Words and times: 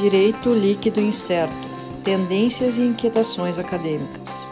Direito 0.00 0.54
líquido 0.54 1.00
incerto: 1.00 1.52
tendências 2.04 2.78
e 2.78 2.82
inquietações 2.82 3.58
acadêmicas. 3.58 4.47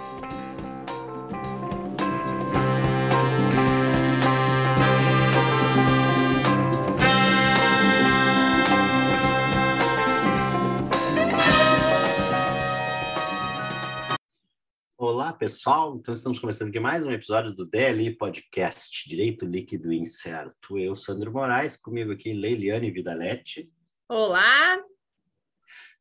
Pessoal. 15.36 15.96
Então, 15.96 16.14
estamos 16.14 16.38
começando 16.38 16.70
aqui 16.70 16.80
mais 16.80 17.04
um 17.04 17.10
episódio 17.10 17.52
do 17.52 17.66
DLI 17.66 18.16
Podcast, 18.16 19.06
Direito 19.06 19.44
Líquido 19.44 19.92
Incerto. 19.92 20.78
Eu, 20.78 20.94
Sandro 20.94 21.30
Moraes, 21.30 21.76
comigo 21.76 22.10
aqui, 22.10 22.32
Leiliane 22.32 22.90
Vidalete. 22.90 23.70
Olá! 24.08 24.82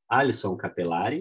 Alisson 0.09 0.55
Capelari. 0.55 1.19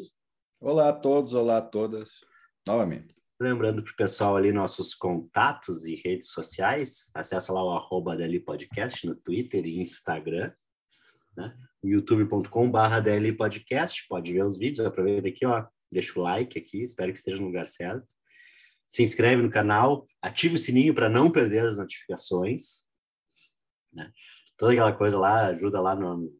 Olá 0.60 0.90
a 0.90 0.92
todos, 0.92 1.34
olá 1.34 1.58
a 1.58 1.62
todas, 1.62 2.20
novamente. 2.66 3.12
Lembrando 3.40 3.82
para 3.82 3.92
o 3.92 3.96
pessoal 3.96 4.36
ali 4.36 4.52
nossos 4.52 4.94
contatos 4.94 5.84
e 5.84 5.96
redes 5.96 6.30
sociais, 6.30 7.10
acessa 7.14 7.52
lá 7.52 7.64
o 7.64 7.72
arroba 7.72 8.16
DLI 8.16 8.38
Podcast 8.38 9.04
no 9.08 9.16
Twitter 9.16 9.66
e 9.66 9.80
Instagram, 9.80 10.52
né? 11.36 11.52
youtube.com.br 11.82 13.00
DLI 13.02 13.32
Podcast, 13.32 14.06
pode 14.08 14.32
ver 14.32 14.44
os 14.44 14.56
vídeos, 14.56 14.86
aproveita 14.86 15.26
aqui, 15.26 15.44
ó, 15.44 15.66
deixa 15.94 16.18
o 16.18 16.22
like 16.22 16.58
aqui, 16.58 16.82
espero 16.82 17.12
que 17.12 17.18
esteja 17.18 17.40
no 17.40 17.46
lugar 17.46 17.68
certo. 17.68 18.06
Se 18.86 19.02
inscreve 19.02 19.42
no 19.42 19.50
canal, 19.50 20.06
ativa 20.20 20.54
o 20.54 20.58
sininho 20.58 20.94
para 20.94 21.08
não 21.08 21.30
perder 21.30 21.66
as 21.66 21.78
notificações. 21.78 22.84
Né? 23.92 24.10
Toda 24.56 24.72
aquela 24.72 24.92
coisa 24.92 25.18
lá, 25.18 25.46
ajuda 25.46 25.80
lá 25.80 25.94
no, 25.94 26.30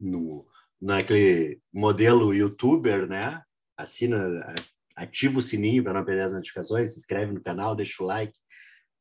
no, 0.00 0.46
naquele 0.80 1.60
modelo 1.72 2.34
youtuber, 2.34 3.06
né? 3.06 3.42
Assina, 3.76 4.54
ativa 4.96 5.38
o 5.38 5.42
sininho 5.42 5.82
para 5.82 5.92
não 5.92 6.04
perder 6.04 6.22
as 6.22 6.32
notificações, 6.32 6.92
se 6.92 6.98
inscreve 6.98 7.32
no 7.32 7.42
canal, 7.42 7.74
deixa 7.74 8.02
o 8.02 8.06
like, 8.06 8.38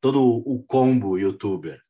todo 0.01 0.21
o 0.21 0.63
combo 0.63 1.17
youtuber. 1.17 1.81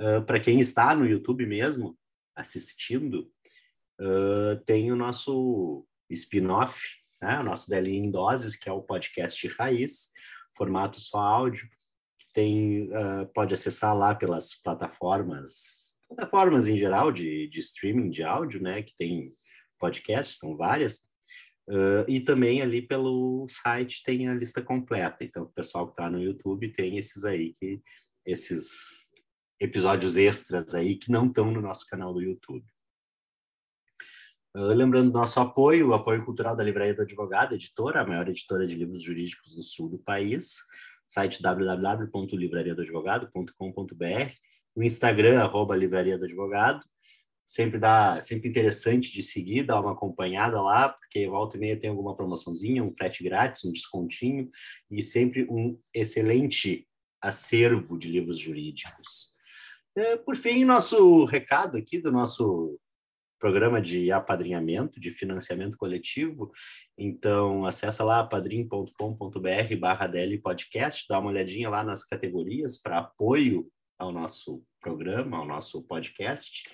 uh, 0.00 0.24
para 0.24 0.40
quem 0.40 0.60
está 0.60 0.94
no 0.94 1.04
YouTube 1.04 1.44
mesmo 1.44 1.94
assistindo, 2.34 3.30
uh, 4.00 4.56
tem 4.64 4.90
o 4.90 4.96
nosso 4.96 5.86
spin-off, 6.08 6.80
né? 7.20 7.38
o 7.38 7.42
nosso 7.42 7.68
DLI 7.68 7.98
em 7.98 8.10
doses, 8.10 8.56
que 8.56 8.70
é 8.70 8.72
o 8.72 8.80
podcast 8.80 9.46
Raiz, 9.58 10.08
formato 10.56 10.98
só 11.00 11.18
áudio, 11.18 11.68
que 12.18 12.32
tem 12.32 12.88
pode 13.34 13.52
acessar 13.52 13.94
lá 13.94 14.14
pelas 14.14 14.54
plataformas, 14.54 15.94
plataformas 16.08 16.66
em 16.66 16.78
geral 16.78 17.12
de, 17.12 17.46
de 17.48 17.60
streaming 17.60 18.08
de 18.08 18.22
áudio, 18.22 18.62
né? 18.62 18.82
Que 18.82 18.96
tem 18.96 19.34
podcasts, 19.78 20.38
são 20.38 20.56
várias, 20.56 21.06
uh, 21.68 22.04
e 22.08 22.20
também 22.20 22.62
ali 22.62 22.82
pelo 22.82 23.46
site 23.48 24.02
tem 24.02 24.28
a 24.28 24.34
lista 24.34 24.62
completa. 24.62 25.24
Então, 25.24 25.44
o 25.44 25.52
pessoal 25.52 25.86
que 25.86 25.92
está 25.92 26.10
no 26.10 26.20
YouTube 26.20 26.72
tem 26.72 26.98
esses 26.98 27.24
aí, 27.24 27.54
que 27.54 27.80
esses 28.24 29.10
episódios 29.60 30.16
extras 30.16 30.74
aí 30.74 30.96
que 30.96 31.10
não 31.10 31.26
estão 31.26 31.50
no 31.50 31.60
nosso 31.60 31.86
canal 31.86 32.12
do 32.12 32.22
YouTube. 32.22 32.64
Uh, 34.56 34.68
lembrando 34.68 35.10
do 35.10 35.18
nosso 35.18 35.40
apoio, 35.40 35.88
o 35.88 35.94
apoio 35.94 36.24
cultural 36.24 36.54
da 36.54 36.62
Livraria 36.62 36.94
do 36.94 37.02
Advogado, 37.02 37.54
editora, 37.54 38.02
a 38.02 38.06
maior 38.06 38.28
editora 38.28 38.64
de 38.66 38.76
livros 38.76 39.02
jurídicos 39.02 39.54
do 39.54 39.62
sul 39.62 39.88
do 39.88 39.98
país, 39.98 40.58
site 41.08 41.42
www.livrariadoadvogado.com.br, 41.42 44.32
o 44.76 44.82
Instagram, 44.82 45.40
arroba 45.40 45.76
Livraria 45.76 46.18
do 46.18 46.24
Advogado, 46.24 46.84
sempre 47.46 47.78
dá, 47.78 48.20
sempre 48.20 48.48
interessante 48.48 49.12
de 49.12 49.22
seguir, 49.22 49.64
dar 49.64 49.80
uma 49.80 49.92
acompanhada 49.92 50.60
lá, 50.60 50.88
porque 50.88 51.28
volta 51.28 51.56
e 51.56 51.60
meia 51.60 51.78
tem 51.78 51.90
alguma 51.90 52.16
promoçãozinha, 52.16 52.82
um 52.82 52.92
frete 52.92 53.22
grátis, 53.22 53.64
um 53.64 53.72
descontinho 53.72 54.48
e 54.90 55.02
sempre 55.02 55.46
um 55.50 55.78
excelente 55.92 56.86
acervo 57.20 57.98
de 57.98 58.08
livros 58.08 58.38
jurídicos. 58.38 59.32
É, 59.96 60.16
por 60.16 60.36
fim, 60.36 60.64
nosso 60.64 61.24
recado 61.24 61.76
aqui 61.76 61.98
do 61.98 62.10
nosso 62.10 62.78
programa 63.38 63.80
de 63.80 64.10
apadrinhamento, 64.10 64.98
de 64.98 65.10
financiamento 65.10 65.76
coletivo. 65.76 66.50
Então, 66.96 67.64
acessa 67.66 68.02
lá 68.02 68.24
padrim.com.br 68.24 69.76
barra 69.78 70.10
Podcast, 70.42 71.04
dá 71.08 71.18
uma 71.18 71.30
olhadinha 71.30 71.68
lá 71.68 71.84
nas 71.84 72.04
categorias 72.04 72.78
para 72.78 72.98
apoio 72.98 73.70
ao 73.98 74.10
nosso 74.10 74.64
programa, 74.80 75.36
ao 75.36 75.46
nosso 75.46 75.82
podcast 75.82 76.64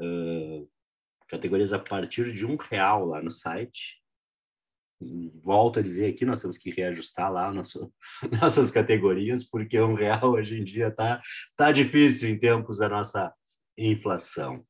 uh, 0.00 0.68
categorias 1.28 1.72
a 1.72 1.78
partir 1.78 2.32
de 2.32 2.44
um 2.46 2.56
real 2.56 3.04
lá 3.06 3.22
no 3.22 3.30
site. 3.30 4.02
Volto 5.42 5.78
a 5.78 5.82
dizer 5.82 6.12
aqui, 6.12 6.24
nós 6.24 6.40
temos 6.40 6.58
que 6.58 6.70
reajustar 6.70 7.32
lá 7.32 7.52
nosso, 7.52 7.92
nossas 8.40 8.70
categorias, 8.70 9.44
porque 9.44 9.80
um 9.80 9.94
real 9.94 10.32
hoje 10.32 10.58
em 10.58 10.64
dia 10.64 10.88
está 10.88 11.20
tá 11.56 11.70
difícil 11.70 12.28
em 12.28 12.38
tempos 12.38 12.78
da 12.78 12.88
nossa 12.88 13.32
inflação. 13.76 14.64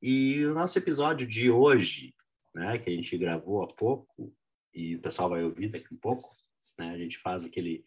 E 0.00 0.44
o 0.44 0.54
nosso 0.54 0.78
episódio 0.78 1.26
de 1.26 1.50
hoje, 1.50 2.14
né, 2.54 2.78
que 2.78 2.90
a 2.90 2.92
gente 2.92 3.16
gravou 3.16 3.62
há 3.62 3.66
pouco, 3.66 4.32
e 4.74 4.96
o 4.96 5.00
pessoal 5.00 5.28
vai 5.28 5.42
ouvir 5.42 5.68
daqui 5.68 5.92
um 5.92 5.98
pouco, 5.98 6.30
né, 6.78 6.90
a 6.90 6.98
gente 6.98 7.18
faz 7.18 7.44
aquele 7.44 7.84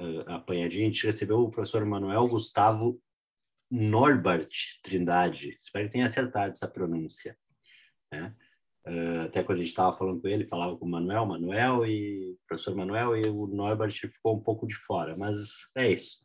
uh, 0.00 0.30
apanhadinho, 0.30 0.84
a 0.84 0.86
gente 0.90 1.06
recebeu 1.06 1.38
o 1.40 1.50
professor 1.50 1.84
Manuel 1.84 2.28
Gustavo 2.28 3.00
Norbert 3.70 4.48
Trindade, 4.82 5.56
espero 5.60 5.86
que 5.86 5.92
tenha 5.92 6.06
acertado 6.06 6.50
essa 6.50 6.68
pronúncia. 6.68 7.36
Né? 8.12 8.34
Uh, 8.86 9.22
até 9.24 9.42
quando 9.42 9.58
a 9.58 9.62
gente 9.62 9.70
estava 9.70 9.96
falando 9.96 10.20
com 10.20 10.28
ele, 10.28 10.46
falava 10.46 10.76
com 10.76 10.84
o 10.84 10.88
Manuel, 10.88 11.26
Manuel 11.26 11.84
e 11.84 12.38
professor 12.46 12.74
Manuel, 12.76 13.16
e 13.16 13.28
o 13.28 13.46
Norbert 13.48 13.92
ficou 13.92 14.36
um 14.36 14.40
pouco 14.40 14.66
de 14.66 14.76
fora, 14.76 15.16
mas 15.18 15.38
é 15.76 15.90
isso. 15.90 16.24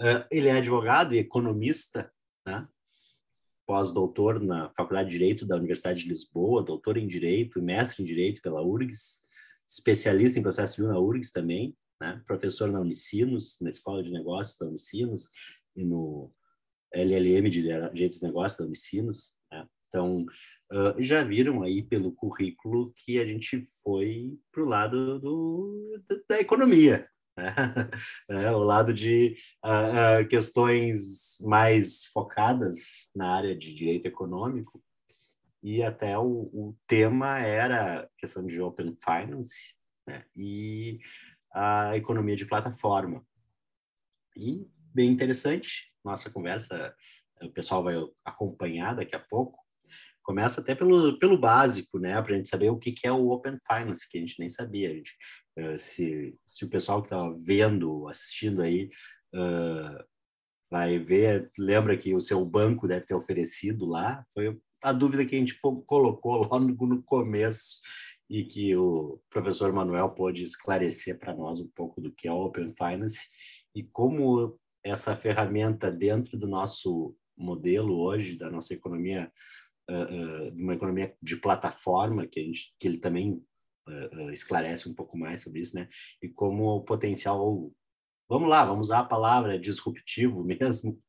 Uh, 0.00 0.26
ele 0.30 0.48
é 0.48 0.52
advogado 0.52 1.14
e 1.14 1.18
economista, 1.18 2.12
né? 2.44 2.66
pós-doutor 3.66 4.40
na 4.40 4.70
Faculdade 4.70 5.08
de 5.08 5.16
Direito 5.16 5.46
da 5.46 5.56
Universidade 5.56 6.02
de 6.02 6.08
Lisboa, 6.08 6.64
doutor 6.64 6.96
em 6.96 7.06
Direito 7.06 7.58
e 7.58 7.62
mestre 7.62 8.02
em 8.02 8.06
Direito 8.06 8.42
pela 8.42 8.60
URGS, 8.60 9.22
especialista 9.66 10.38
em 10.38 10.42
processo 10.42 10.74
civil 10.74 10.90
na 10.90 10.98
URGS 10.98 11.30
também, 11.30 11.76
né? 12.00 12.20
professor 12.26 12.70
na 12.70 12.80
Unicinos, 12.80 13.58
na 13.60 13.70
Escola 13.70 14.02
de 14.02 14.10
Negócios 14.10 14.58
da 14.58 14.66
Unicinos 14.66 15.30
e 15.76 15.84
no 15.84 16.32
LLM 16.94 17.48
de 17.50 17.62
Direito 17.62 18.12
dos 18.12 18.22
Negócios 18.22 18.58
da 18.58 18.66
Unicinos. 18.66 19.34
Né? 19.50 19.66
Então, 19.88 20.24
uh, 20.72 21.02
já 21.02 21.22
viram 21.22 21.62
aí 21.62 21.82
pelo 21.82 22.12
currículo 22.12 22.92
que 22.96 23.18
a 23.18 23.26
gente 23.26 23.62
foi 23.82 24.38
para 24.52 24.62
o 24.62 24.66
lado 24.66 25.18
do, 25.18 26.02
da 26.28 26.40
economia, 26.40 27.08
né? 27.36 27.54
é, 28.28 28.50
o 28.52 28.62
lado 28.62 28.92
de 28.92 29.36
uh, 29.64 30.22
uh, 30.22 30.28
questões 30.28 31.38
mais 31.42 32.06
focadas 32.06 33.10
na 33.14 33.34
área 33.34 33.56
de 33.56 33.74
direito 33.74 34.06
econômico. 34.06 34.82
E 35.62 35.82
até 35.82 36.18
o, 36.18 36.50
o 36.52 36.76
tema 36.86 37.38
era 37.38 38.08
questão 38.18 38.46
de 38.46 38.60
open 38.60 38.96
finance 39.02 39.74
né? 40.06 40.24
e 40.36 40.98
a 41.52 41.96
economia 41.96 42.36
de 42.36 42.46
plataforma. 42.46 43.24
E 44.36 44.66
bem 44.92 45.10
interessante, 45.10 45.93
nossa 46.04 46.30
conversa, 46.30 46.94
o 47.42 47.50
pessoal 47.50 47.82
vai 47.82 47.94
acompanhar 48.24 48.94
daqui 48.94 49.14
a 49.14 49.20
pouco. 49.20 49.58
Começa 50.22 50.60
até 50.60 50.74
pelo, 50.74 51.18
pelo 51.18 51.38
básico, 51.38 51.98
né? 51.98 52.20
Para 52.22 52.32
a 52.32 52.36
gente 52.36 52.48
saber 52.48 52.70
o 52.70 52.78
que, 52.78 52.92
que 52.92 53.06
é 53.06 53.12
o 53.12 53.28
Open 53.28 53.56
Finance, 53.58 54.08
que 54.08 54.16
a 54.16 54.20
gente 54.20 54.38
nem 54.38 54.48
sabia. 54.48 54.94
Gente, 54.94 55.14
uh, 55.58 55.78
se, 55.78 56.34
se 56.46 56.64
o 56.64 56.68
pessoal 56.68 57.02
que 57.02 57.08
está 57.08 57.28
vendo, 57.44 58.08
assistindo 58.08 58.62
aí, 58.62 58.88
uh, 59.34 60.04
vai 60.70 60.98
ver, 60.98 61.50
lembra 61.58 61.96
que 61.96 62.14
o 62.14 62.20
seu 62.20 62.44
banco 62.44 62.88
deve 62.88 63.04
ter 63.04 63.14
oferecido 63.14 63.86
lá, 63.86 64.24
foi 64.32 64.58
a 64.82 64.92
dúvida 64.92 65.24
que 65.24 65.34
a 65.34 65.38
gente 65.38 65.58
colocou 65.86 66.48
lá 66.48 66.58
no, 66.58 66.74
no 66.74 67.02
começo 67.02 67.78
e 68.28 68.44
que 68.44 68.74
o 68.76 69.20
professor 69.30 69.72
Manuel 69.72 70.10
pôde 70.10 70.42
esclarecer 70.42 71.18
para 71.18 71.34
nós 71.34 71.60
um 71.60 71.68
pouco 71.74 72.00
do 72.00 72.12
que 72.12 72.26
é 72.26 72.32
o 72.32 72.40
Open 72.40 72.74
Finance 72.76 73.20
e 73.74 73.82
como 73.82 74.58
essa 74.84 75.16
ferramenta 75.16 75.90
dentro 75.90 76.38
do 76.38 76.46
nosso 76.46 77.16
modelo 77.36 77.98
hoje, 77.98 78.36
da 78.36 78.50
nossa 78.50 78.74
economia, 78.74 79.32
uh, 79.90 80.50
uh, 80.50 80.54
uma 80.54 80.74
economia 80.74 81.16
de 81.20 81.36
plataforma, 81.36 82.26
que, 82.26 82.38
a 82.38 82.42
gente, 82.44 82.74
que 82.78 82.86
ele 82.86 82.98
também 82.98 83.42
uh, 83.88 84.30
esclarece 84.30 84.88
um 84.88 84.94
pouco 84.94 85.16
mais 85.16 85.42
sobre 85.42 85.60
isso, 85.60 85.74
né? 85.74 85.88
E 86.22 86.28
como 86.28 86.76
o 86.76 86.84
potencial 86.84 87.72
vamos 88.28 88.48
lá, 88.48 88.64
vamos 88.64 88.88
usar 88.88 89.00
a 89.00 89.04
palavra 89.04 89.58
disruptivo 89.58 90.44
mesmo, 90.44 91.00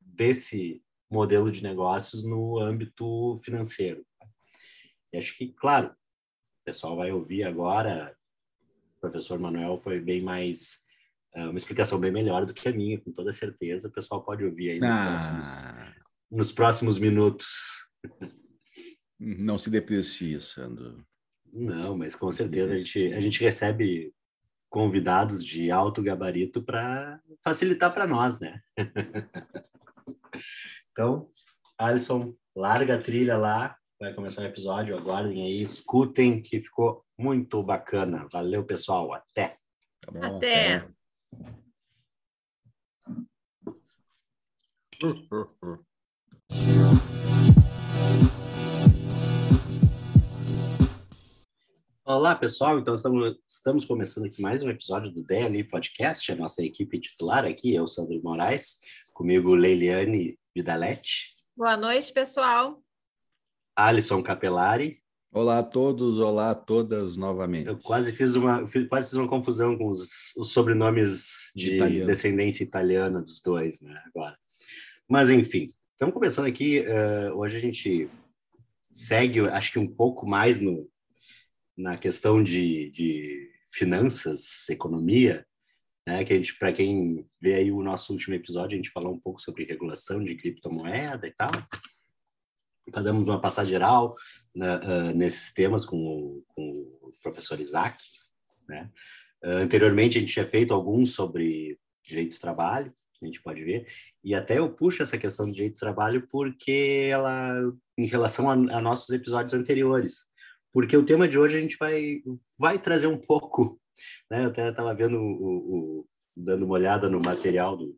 desse 0.00 0.82
modelo 1.10 1.50
de 1.50 1.62
negócios 1.62 2.22
no 2.22 2.58
âmbito 2.58 3.38
financeiro. 3.38 4.04
E 5.12 5.16
acho 5.16 5.36
que, 5.36 5.52
claro, 5.52 5.88
o 5.88 6.64
pessoal 6.64 6.96
vai 6.96 7.10
ouvir 7.12 7.44
agora, 7.44 8.14
o 8.96 9.00
professor 9.00 9.38
Manuel 9.38 9.78
foi 9.78 10.00
bem 10.00 10.20
mais, 10.20 10.84
uma 11.44 11.58
explicação 11.58 12.00
bem 12.00 12.10
melhor 12.10 12.46
do 12.46 12.54
que 12.54 12.68
a 12.68 12.72
minha, 12.72 13.00
com 13.00 13.12
toda 13.12 13.32
certeza, 13.32 13.88
o 13.88 13.92
pessoal 13.92 14.22
pode 14.22 14.44
ouvir 14.44 14.70
aí 14.70 14.80
nos, 14.80 14.90
ah. 14.90 15.08
próximos, 15.08 15.64
nos 16.30 16.52
próximos 16.52 16.98
minutos. 16.98 17.46
Não 19.18 19.58
se 19.58 19.70
deprecie, 19.70 20.40
Sandro. 20.40 21.04
Não, 21.52 21.96
mas 21.96 22.14
com 22.14 22.30
certeza 22.30 22.74
a 22.74 22.78
gente, 22.78 23.12
a 23.12 23.20
gente 23.20 23.40
recebe 23.40 24.12
convidados 24.70 25.44
de 25.44 25.70
alto 25.70 26.02
gabarito 26.02 26.62
para 26.62 27.20
facilitar 27.42 27.92
para 27.92 28.06
nós, 28.06 28.38
né? 28.38 28.60
então, 30.92 31.28
Alisson, 31.78 32.34
larga 32.54 32.96
a 32.96 33.00
trilha 33.00 33.36
lá, 33.36 33.76
vai 33.98 34.14
começar 34.14 34.42
o 34.42 34.46
episódio, 34.46 34.96
aguardem 34.96 35.42
aí, 35.42 35.62
escutem, 35.62 36.42
que 36.42 36.60
ficou 36.60 37.02
muito 37.18 37.62
bacana. 37.62 38.28
Valeu, 38.30 38.64
pessoal, 38.64 39.14
até! 39.14 39.56
Tá 40.00 40.12
bom, 40.12 40.36
até! 40.36 40.76
até. 40.76 40.97
Olá, 52.04 52.34
pessoal. 52.34 52.80
Então, 52.80 52.94
estamos, 52.94 53.36
estamos 53.46 53.84
começando 53.84 54.26
aqui 54.26 54.42
mais 54.42 54.64
um 54.64 54.70
episódio 54.70 55.12
do 55.12 55.22
DLI 55.22 55.62
Podcast, 55.62 56.32
a 56.32 56.34
nossa 56.34 56.64
equipe 56.64 56.98
titular 56.98 57.44
aqui, 57.44 57.72
eu, 57.72 57.86
Sandro 57.86 58.20
Moraes, 58.20 58.78
comigo 59.12 59.54
Leiliane 59.54 60.36
Vidalete. 60.52 61.28
Boa 61.56 61.76
noite, 61.76 62.12
pessoal. 62.12 62.82
Alisson 63.76 64.20
Capelari. 64.20 65.00
Olá 65.30 65.58
a 65.58 65.62
todos, 65.62 66.18
olá 66.18 66.50
a 66.50 66.54
todas 66.54 67.16
novamente. 67.16 67.68
Eu 67.68 67.76
quase 67.76 68.12
fiz 68.12 68.34
uma, 68.34 68.66
quase 68.88 69.10
fiz 69.10 69.14
uma 69.14 69.28
confusão 69.28 69.76
com 69.76 69.88
os, 69.88 70.34
os 70.34 70.52
sobrenomes 70.52 71.52
de 71.54 71.74
Italiano. 71.74 72.06
descendência 72.06 72.64
italiana 72.64 73.20
dos 73.20 73.42
dois, 73.42 73.82
né, 73.82 74.02
agora. 74.06 74.38
Mas, 75.06 75.28
enfim, 75.28 75.74
estamos 75.92 76.14
começando 76.14 76.46
aqui, 76.46 76.80
uh, 76.80 77.36
hoje 77.36 77.58
a 77.58 77.60
gente 77.60 78.08
segue, 78.90 79.40
acho 79.40 79.72
que 79.72 79.78
um 79.78 79.86
pouco 79.86 80.26
mais 80.26 80.62
no, 80.62 80.88
na 81.76 81.98
questão 81.98 82.42
de, 82.42 82.90
de 82.90 83.50
finanças, 83.70 84.66
economia, 84.70 85.46
né, 86.06 86.24
que 86.24 86.32
a 86.32 86.36
gente, 86.36 86.56
para 86.58 86.72
quem 86.72 87.28
vê 87.38 87.54
aí 87.54 87.70
o 87.70 87.82
nosso 87.82 88.14
último 88.14 88.34
episódio, 88.34 88.74
a 88.74 88.76
gente 88.76 88.90
falou 88.90 89.12
um 89.12 89.20
pouco 89.20 89.42
sobre 89.42 89.64
regulação 89.64 90.24
de 90.24 90.34
criptomoeda 90.34 91.26
e 91.26 91.32
tal. 91.32 91.50
Então, 92.88 93.02
damos 93.02 93.28
uma 93.28 93.40
passada 93.40 93.68
geral 93.68 94.16
né, 94.54 94.76
uh, 94.76 95.14
nesses 95.14 95.52
temas 95.52 95.84
com 95.84 95.96
o, 95.96 96.44
com 96.48 96.70
o 97.02 97.10
professor 97.22 97.60
Isaac. 97.60 97.98
Né? 98.66 98.90
Uh, 99.44 99.62
anteriormente, 99.62 100.16
a 100.16 100.20
gente 100.20 100.32
tinha 100.32 100.46
feito 100.46 100.72
alguns 100.72 101.12
sobre 101.12 101.78
direito 102.04 102.36
do 102.36 102.40
trabalho, 102.40 102.92
a 103.20 103.26
gente 103.26 103.42
pode 103.42 103.62
ver, 103.64 103.86
e 104.24 104.34
até 104.34 104.58
eu 104.58 104.70
puxo 104.70 105.02
essa 105.02 105.18
questão 105.18 105.46
de 105.46 105.52
direito 105.52 105.74
do 105.74 105.80
trabalho 105.80 106.26
porque 106.30 107.08
ela, 107.10 107.52
em 107.98 108.06
relação 108.06 108.48
a, 108.48 108.52
a 108.52 108.80
nossos 108.80 109.10
episódios 109.10 109.52
anteriores, 109.52 110.26
porque 110.72 110.96
o 110.96 111.04
tema 111.04 111.26
de 111.26 111.38
hoje 111.38 111.56
a 111.56 111.60
gente 111.60 111.76
vai, 111.76 112.22
vai 112.58 112.78
trazer 112.78 113.08
um 113.08 113.18
pouco, 113.18 113.80
né? 114.30 114.44
Eu 114.44 114.48
até 114.48 114.68
estava 114.68 114.94
vendo, 114.94 115.18
o, 115.18 115.56
o, 116.00 116.08
dando 116.36 116.64
uma 116.64 116.74
olhada 116.74 117.08
no 117.08 117.20
material 117.20 117.76
do, 117.76 117.96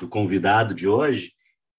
do 0.00 0.08
convidado 0.08 0.74
de 0.74 0.88
hoje, 0.88 1.32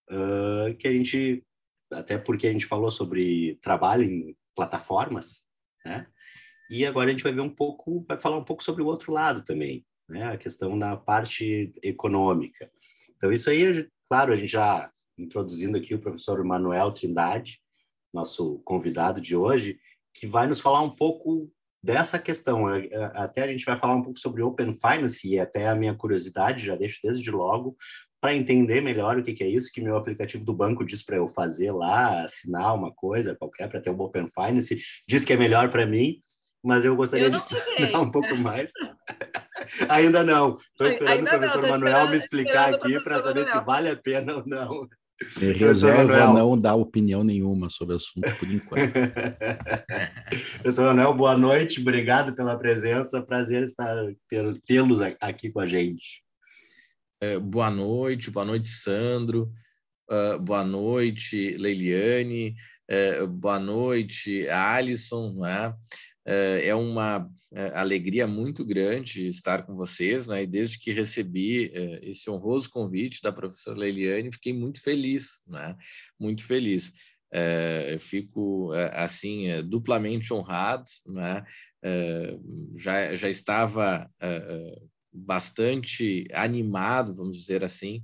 uh, 0.10 0.74
que 0.78 0.88
a 0.88 0.92
gente, 0.94 1.44
até 1.92 2.18
porque 2.18 2.48
a 2.48 2.52
gente 2.52 2.66
falou 2.66 2.92
sobre 2.92 3.58
trabalho 3.62 4.04
em 4.04 4.36
plataformas, 4.56 5.46
né? 5.86 6.08
E 6.70 6.86
agora 6.86 7.10
a 7.10 7.12
gente 7.12 7.24
vai 7.24 7.32
ver 7.32 7.42
um 7.42 7.50
pouco, 7.50 8.06
vai 8.08 8.18
falar 8.18 8.38
um 8.38 8.44
pouco 8.44 8.64
sobre 8.64 8.84
o 8.84 8.86
outro 8.86 9.12
lado 9.12 9.44
também, 9.44 9.86
né? 10.08 10.24
A 10.24 10.38
questão 10.38 10.78
da 10.78 10.96
parte 10.96 11.74
econômica. 11.82 12.70
Então, 13.16 13.32
isso 13.32 13.50
aí, 13.50 13.88
claro, 14.08 14.32
a 14.32 14.36
gente 14.36 14.52
já 14.52 14.92
introduzindo 15.18 15.78
aqui 15.78 15.94
o 15.94 16.00
professor 16.00 16.44
Manuel 16.44 16.92
Trindade, 16.92 17.60
nosso 18.14 18.60
convidado 18.60 19.20
de 19.20 19.36
hoje, 19.36 19.80
que 20.14 20.26
vai 20.26 20.48
nos 20.48 20.60
falar 20.60 20.82
um 20.82 20.96
pouco 20.96 21.52
dessa 21.84 22.20
questão. 22.20 22.70
É, 22.70 22.86
é, 22.88 23.04
até 23.16 23.44
a 23.44 23.48
gente 23.48 23.66
vai 23.66 23.78
falar 23.78 23.96
um 23.96 24.04
pouco 24.04 24.20
sobre 24.20 24.42
Open 24.42 24.76
Finance 24.76 25.28
e 25.28 25.40
até 25.40 25.68
a 25.68 25.76
minha 25.76 25.96
curiosidade, 25.96 26.66
já 26.66 26.76
deixo 26.76 27.00
desde 27.04 27.30
logo, 27.32 27.76
para 28.22 28.36
entender 28.36 28.82
melhor 28.82 29.18
o 29.18 29.24
que, 29.24 29.34
que, 29.34 29.44
é 29.44 29.48
isso 29.48 29.72
que 29.72 29.82
meu 29.82 29.96
aplicativo 29.96 30.44
do 30.44 30.54
banco 30.54 30.86
diz 30.86 31.04
para 31.04 31.18
eu 31.18 31.30
fazer 31.30 31.72
lá, 31.72 32.24
assinar 32.24 32.76
uma 32.76 32.92
coisa 32.92 33.36
qualquer 33.36 33.70
para 33.70 33.80
ter 33.80 33.90
o 33.90 34.00
Open 34.00 34.28
Finance, 34.28 34.82
diz 35.08 35.24
que 35.24 35.34
é 35.34 35.38
melhor 35.38 35.70
para 35.70 35.86
mim, 35.86 36.22
mas 36.64 36.84
eu 36.84 36.96
gostaria 36.96 37.28
eu 37.28 37.32
de 37.32 37.38
estudar 37.38 37.62
um 38.00 38.12
pouco 38.12 38.36
mais. 38.36 38.72
Ainda 39.88 40.24
não. 40.24 40.58
Estou 40.58 40.88
esperando 40.88 41.18
Ainda 41.18 41.36
o 41.36 41.40
professor 41.40 41.62
não, 41.62 41.70
Manuel 41.70 42.10
me 42.10 42.18
explicar 42.18 42.74
aqui 42.74 43.02
para 43.02 43.22
saber 43.22 43.46
Manuel. 43.46 43.60
se 43.60 43.66
vale 43.66 43.90
a 43.90 43.96
pena 43.96 44.36
ou 44.36 44.44
não. 44.46 44.88
Reserva 45.38 46.34
não 46.34 46.58
dar 46.58 46.76
opinião 46.76 47.24
nenhuma 47.24 47.70
sobre 47.70 47.94
o 47.94 47.98
assunto 47.98 48.30
por 48.38 48.50
enquanto. 48.50 48.94
Professor 50.62 50.86
Manuel, 50.86 51.14
boa 51.14 51.38
noite, 51.38 51.82
obrigado 51.82 52.34
pela 52.34 52.58
presença, 52.58 53.22
prazer 53.22 53.64
estar 53.64 53.96
tê-los 54.66 55.02
aqui 55.20 55.52
com 55.52 55.60
a 55.60 55.66
gente. 55.66 56.24
É, 57.22 57.38
boa 57.38 57.70
noite, 57.70 58.32
boa 58.32 58.46
noite, 58.46 58.70
Sandro, 58.70 59.52
uh, 60.10 60.40
boa 60.40 60.64
noite, 60.64 61.52
Leiliane, 61.58 62.56
uh, 62.90 63.28
boa 63.28 63.60
noite, 63.60 64.48
Alisson, 64.48 65.34
né? 65.34 65.68
uh, 65.68 66.60
é 66.64 66.74
uma 66.74 67.30
alegria 67.74 68.26
muito 68.26 68.64
grande 68.64 69.28
estar 69.28 69.64
com 69.64 69.76
vocês, 69.76 70.28
né? 70.28 70.44
E 70.44 70.48
desde 70.48 70.80
que 70.80 70.94
recebi 70.94 71.70
esse 72.04 72.30
honroso 72.30 72.70
convite 72.70 73.22
da 73.22 73.34
professora 73.34 73.78
Leiliane, 73.78 74.32
fiquei 74.32 74.54
muito 74.54 74.82
feliz, 74.82 75.42
né? 75.46 75.76
Muito 76.18 76.46
feliz. 76.46 76.94
É, 77.34 77.98
fico 78.00 78.72
assim 78.94 79.48
duplamente 79.68 80.34
honrado, 80.34 80.86
né? 81.06 81.44
já 82.78 83.16
já 83.16 83.30
estava 83.30 84.10
bastante 85.12 86.28
animado, 86.34 87.14
vamos 87.14 87.38
dizer 87.38 87.64
assim, 87.64 88.04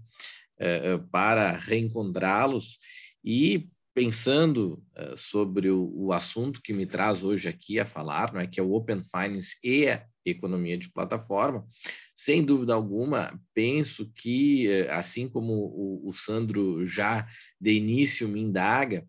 para 1.12 1.58
reencontrá-los 1.58 2.80
e 3.24 3.70
pensando 3.96 4.84
uh, 4.98 5.16
sobre 5.16 5.72
o, 5.72 6.12
assunto 6.12 6.62
que 6.62 6.74
me 6.74 6.86
traz 6.86 7.24
hoje 7.24 7.48
aqui 7.48 7.80
a 7.80 7.86
falar, 7.86 8.34
não 8.34 8.42
é, 8.42 8.46
que 8.46 8.60
é 8.60 8.64
o 8.64 8.74
Open 8.74 9.02
Finance 9.06 9.58
e 9.64 9.88
a 9.88 10.06
economia 10.26 10.78
de 10.78 10.92
plataforma, 10.92 11.66
sem 12.14 12.44
dúvida 12.44 12.74
alguma, 12.74 13.40
penso 13.54 14.12
que, 14.14 14.86
assim 14.90 15.30
como 15.30 16.02
o, 16.06 16.12
Sandro 16.12 16.86
já 16.86 17.26
de 17.60 17.72
início 17.72 18.28
me 18.28 18.42
indaga, 18.42 19.08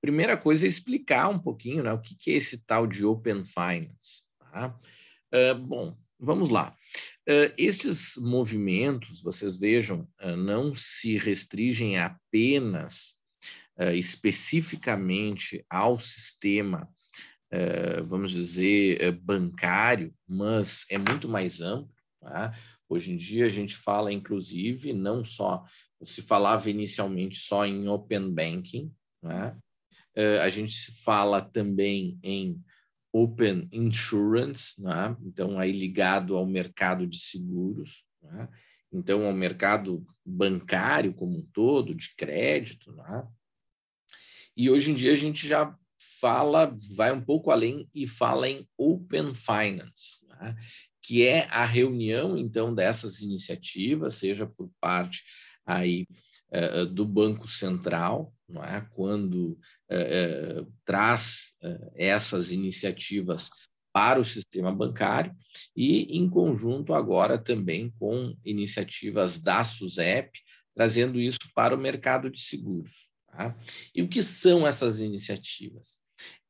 primeira 0.00 0.36
coisa 0.36 0.66
é 0.66 0.68
explicar 0.68 1.28
um 1.28 1.38
pouquinho 1.38 1.82
né, 1.82 1.92
o 1.92 2.00
que, 2.00 2.30
é 2.30 2.34
esse 2.34 2.58
tal 2.58 2.86
de 2.86 3.04
Open 3.04 3.44
Finance. 3.44 4.22
Tá? 4.38 4.78
Bom, 5.66 5.96
vamos 6.18 6.48
lá. 6.48 6.76
Uh, 7.28 7.52
estes 7.58 8.16
movimentos, 8.16 9.20
vocês 9.20 9.58
vejam, 9.58 10.08
uh, 10.22 10.34
não 10.34 10.74
se 10.74 11.18
restringem 11.18 11.98
apenas 11.98 13.16
uh, 13.78 13.92
especificamente 13.92 15.62
ao 15.68 15.98
sistema, 15.98 16.88
vamos 18.06 18.32
dizer, 18.32 19.10
bancário, 19.22 20.14
mas 20.28 20.84
é 20.90 20.98
muito 20.98 21.26
mais 21.26 21.62
amplo. 21.62 21.94
Tá? 22.20 22.54
Hoje 22.86 23.10
em 23.10 23.16
dia 23.16 23.46
a 23.46 23.48
gente 23.48 23.74
fala, 23.74 24.12
inclusive, 24.12 24.92
não 24.92 25.24
só, 25.24 25.64
se 26.04 26.20
falava 26.20 26.68
inicialmente 26.68 27.38
só 27.38 27.64
em 27.64 27.88
open 27.88 28.34
banking, 28.34 28.92
né? 29.22 29.56
a 30.42 30.48
gente 30.50 30.92
fala 31.02 31.40
também 31.40 32.18
em 32.22 32.62
open 33.12 33.68
insurance, 33.72 34.80
né? 34.80 35.16
então 35.22 35.58
aí 35.58 35.72
ligado 35.72 36.36
ao 36.36 36.46
mercado 36.46 37.06
de 37.06 37.18
seguros, 37.18 38.04
né? 38.22 38.48
então 38.92 39.26
ao 39.26 39.32
mercado 39.32 40.04
bancário 40.24 41.14
como 41.14 41.38
um 41.38 41.46
todo, 41.52 41.94
de 41.94 42.14
crédito, 42.14 42.92
né? 42.92 43.26
E 44.56 44.68
hoje 44.68 44.90
em 44.90 44.94
dia 44.94 45.12
a 45.12 45.16
gente 45.16 45.46
já 45.46 45.72
fala, 46.20 46.76
vai 46.96 47.12
um 47.12 47.20
pouco 47.20 47.50
além 47.50 47.88
e 47.94 48.08
fala 48.08 48.48
em 48.48 48.68
Open 48.76 49.32
Finance, 49.32 50.18
que 51.00 51.24
é 51.24 51.46
a 51.50 51.64
reunião, 51.64 52.36
então, 52.36 52.74
dessas 52.74 53.20
iniciativas, 53.20 54.16
seja 54.16 54.46
por 54.46 54.70
parte 54.80 55.22
aí 55.64 56.06
uh, 56.52 56.86
do 56.86 57.04
Banco 57.04 57.48
Central, 57.48 58.32
não 58.48 58.62
é? 58.62 58.86
quando 58.92 59.58
uh, 59.90 60.72
traz 60.84 61.52
essas 61.94 62.50
iniciativas 62.50 63.50
para 63.92 64.20
o 64.20 64.24
sistema 64.24 64.72
bancário 64.72 65.34
e, 65.74 66.16
em 66.16 66.28
conjunto, 66.28 66.94
agora 66.94 67.36
também 67.36 67.90
com 67.98 68.34
iniciativas 68.44 69.40
da 69.40 69.64
SUSEP, 69.64 70.40
trazendo 70.74 71.18
isso 71.18 71.38
para 71.54 71.74
o 71.74 71.78
mercado 71.78 72.30
de 72.30 72.38
seguros. 72.38 73.10
Tá? 73.26 73.56
E 73.94 74.02
o 74.02 74.08
que 74.08 74.22
são 74.22 74.66
essas 74.66 75.00
iniciativas? 75.00 75.98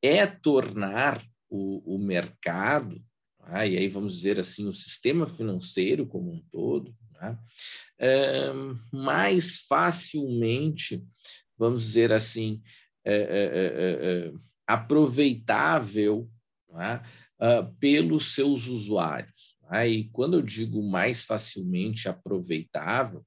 É 0.02 0.26
tornar 0.26 1.24
o, 1.48 1.96
o 1.96 1.98
mercado, 1.98 3.02
tá? 3.38 3.66
e 3.66 3.76
aí 3.76 3.88
vamos 3.88 4.14
dizer 4.14 4.38
assim, 4.38 4.66
o 4.66 4.74
sistema 4.74 5.26
financeiro 5.26 6.06
como 6.06 6.30
um 6.30 6.42
todo, 6.50 6.94
tá? 7.14 7.38
É, 7.98 8.52
mais 8.92 9.64
facilmente, 9.68 11.04
vamos 11.56 11.84
dizer 11.84 12.12
assim, 12.12 12.62
é, 13.04 13.14
é, 13.14 14.32
aproveitável 14.66 16.30
uh, 16.70 17.74
pelos 17.78 18.34
seus 18.34 18.66
usuários. 18.66 19.56
E 19.86 20.04
quando 20.12 20.34
eu 20.34 20.42
digo 20.42 20.82
mais 20.82 21.24
facilmente 21.24 22.08
aproveitável, 22.08 23.24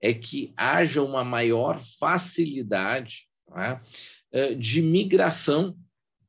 é 0.00 0.12
que 0.12 0.52
haja 0.56 1.02
uma 1.02 1.24
maior 1.24 1.80
facilidade 1.98 3.28
uh, 3.48 4.56
de 4.56 4.82
migração 4.82 5.76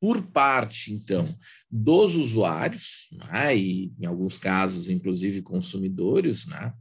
por 0.03 0.21
parte, 0.21 0.91
então, 0.91 1.33
dos 1.71 2.13
usuários, 2.17 3.07
né, 3.13 3.55
e 3.55 3.93
em 3.97 4.05
alguns 4.05 4.37
casos, 4.37 4.89
inclusive 4.89 5.41
consumidores, 5.41 6.45
né, 6.45 6.73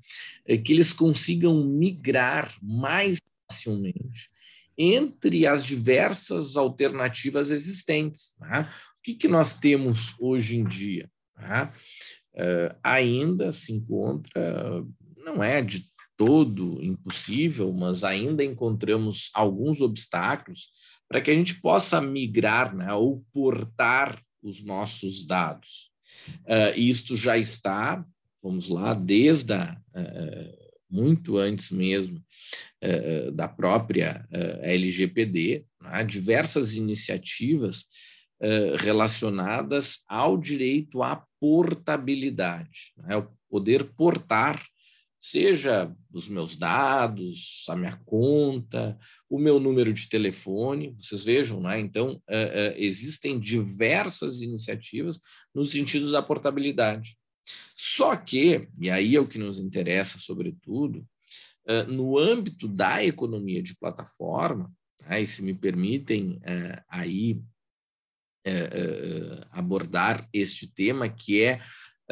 é 0.44 0.58
que 0.58 0.72
eles 0.72 0.92
consigam 0.92 1.64
migrar 1.64 2.52
mais 2.60 3.20
facilmente 3.48 4.28
entre 4.76 5.46
as 5.46 5.64
diversas 5.64 6.56
alternativas 6.56 7.52
existentes. 7.52 8.34
Né? 8.40 8.62
O 8.98 9.02
que, 9.04 9.14
que 9.14 9.28
nós 9.28 9.56
temos 9.56 10.16
hoje 10.18 10.56
em 10.56 10.64
dia? 10.64 11.08
Uh, 11.38 12.74
ainda 12.82 13.52
se 13.52 13.72
encontra, 13.72 14.84
não 15.24 15.44
é 15.44 15.62
de 15.62 15.86
todo 16.16 16.82
impossível, 16.82 17.72
mas 17.72 18.02
ainda 18.02 18.42
encontramos 18.42 19.30
alguns 19.32 19.80
obstáculos 19.80 20.72
para 21.12 21.20
que 21.20 21.30
a 21.30 21.34
gente 21.34 21.60
possa 21.60 22.00
migrar 22.00 22.74
né, 22.74 22.90
ou 22.94 23.22
portar 23.34 24.18
os 24.42 24.64
nossos 24.64 25.26
dados. 25.26 25.90
Uh, 26.46 26.72
isto 26.74 27.14
já 27.14 27.36
está, 27.36 28.02
vamos 28.42 28.70
lá, 28.70 28.94
desde 28.94 29.52
a, 29.52 29.78
uh, 29.94 30.72
muito 30.88 31.36
antes 31.36 31.70
mesmo 31.70 32.16
uh, 32.16 33.30
da 33.32 33.46
própria 33.46 34.26
LGPD, 34.62 35.66
né, 35.82 36.02
diversas 36.02 36.74
iniciativas 36.74 37.84
relacionadas 38.80 40.00
ao 40.08 40.36
direito 40.36 41.00
à 41.00 41.24
portabilidade, 41.38 42.92
né, 42.96 43.16
o 43.16 43.28
poder 43.48 43.84
portar 43.84 44.60
seja 45.22 45.94
os 46.12 46.28
meus 46.28 46.56
dados, 46.56 47.64
a 47.68 47.76
minha 47.76 47.96
conta, 48.04 48.98
o 49.30 49.38
meu 49.38 49.60
número 49.60 49.92
de 49.92 50.08
telefone, 50.08 50.96
vocês 50.98 51.22
vejam, 51.22 51.60
né? 51.60 51.78
Então, 51.78 52.14
uh, 52.14 52.16
uh, 52.16 52.74
existem 52.74 53.38
diversas 53.38 54.42
iniciativas 54.42 55.20
no 55.54 55.64
sentido 55.64 56.10
da 56.10 56.20
portabilidade. 56.20 57.16
Só 57.76 58.16
que, 58.16 58.68
e 58.80 58.90
aí 58.90 59.14
é 59.14 59.20
o 59.20 59.28
que 59.28 59.38
nos 59.38 59.60
interessa, 59.60 60.18
sobretudo, 60.18 61.06
uh, 61.68 61.88
no 61.88 62.18
âmbito 62.18 62.66
da 62.66 63.04
economia 63.04 63.62
de 63.62 63.76
plataforma, 63.76 64.72
né? 65.02 65.22
e 65.22 65.26
se 65.28 65.40
me 65.40 65.54
permitem 65.54 66.40
aí 66.88 67.40
abordar 69.52 70.28
este 70.32 70.66
tema, 70.66 71.08
que 71.08 71.40
é 71.40 71.60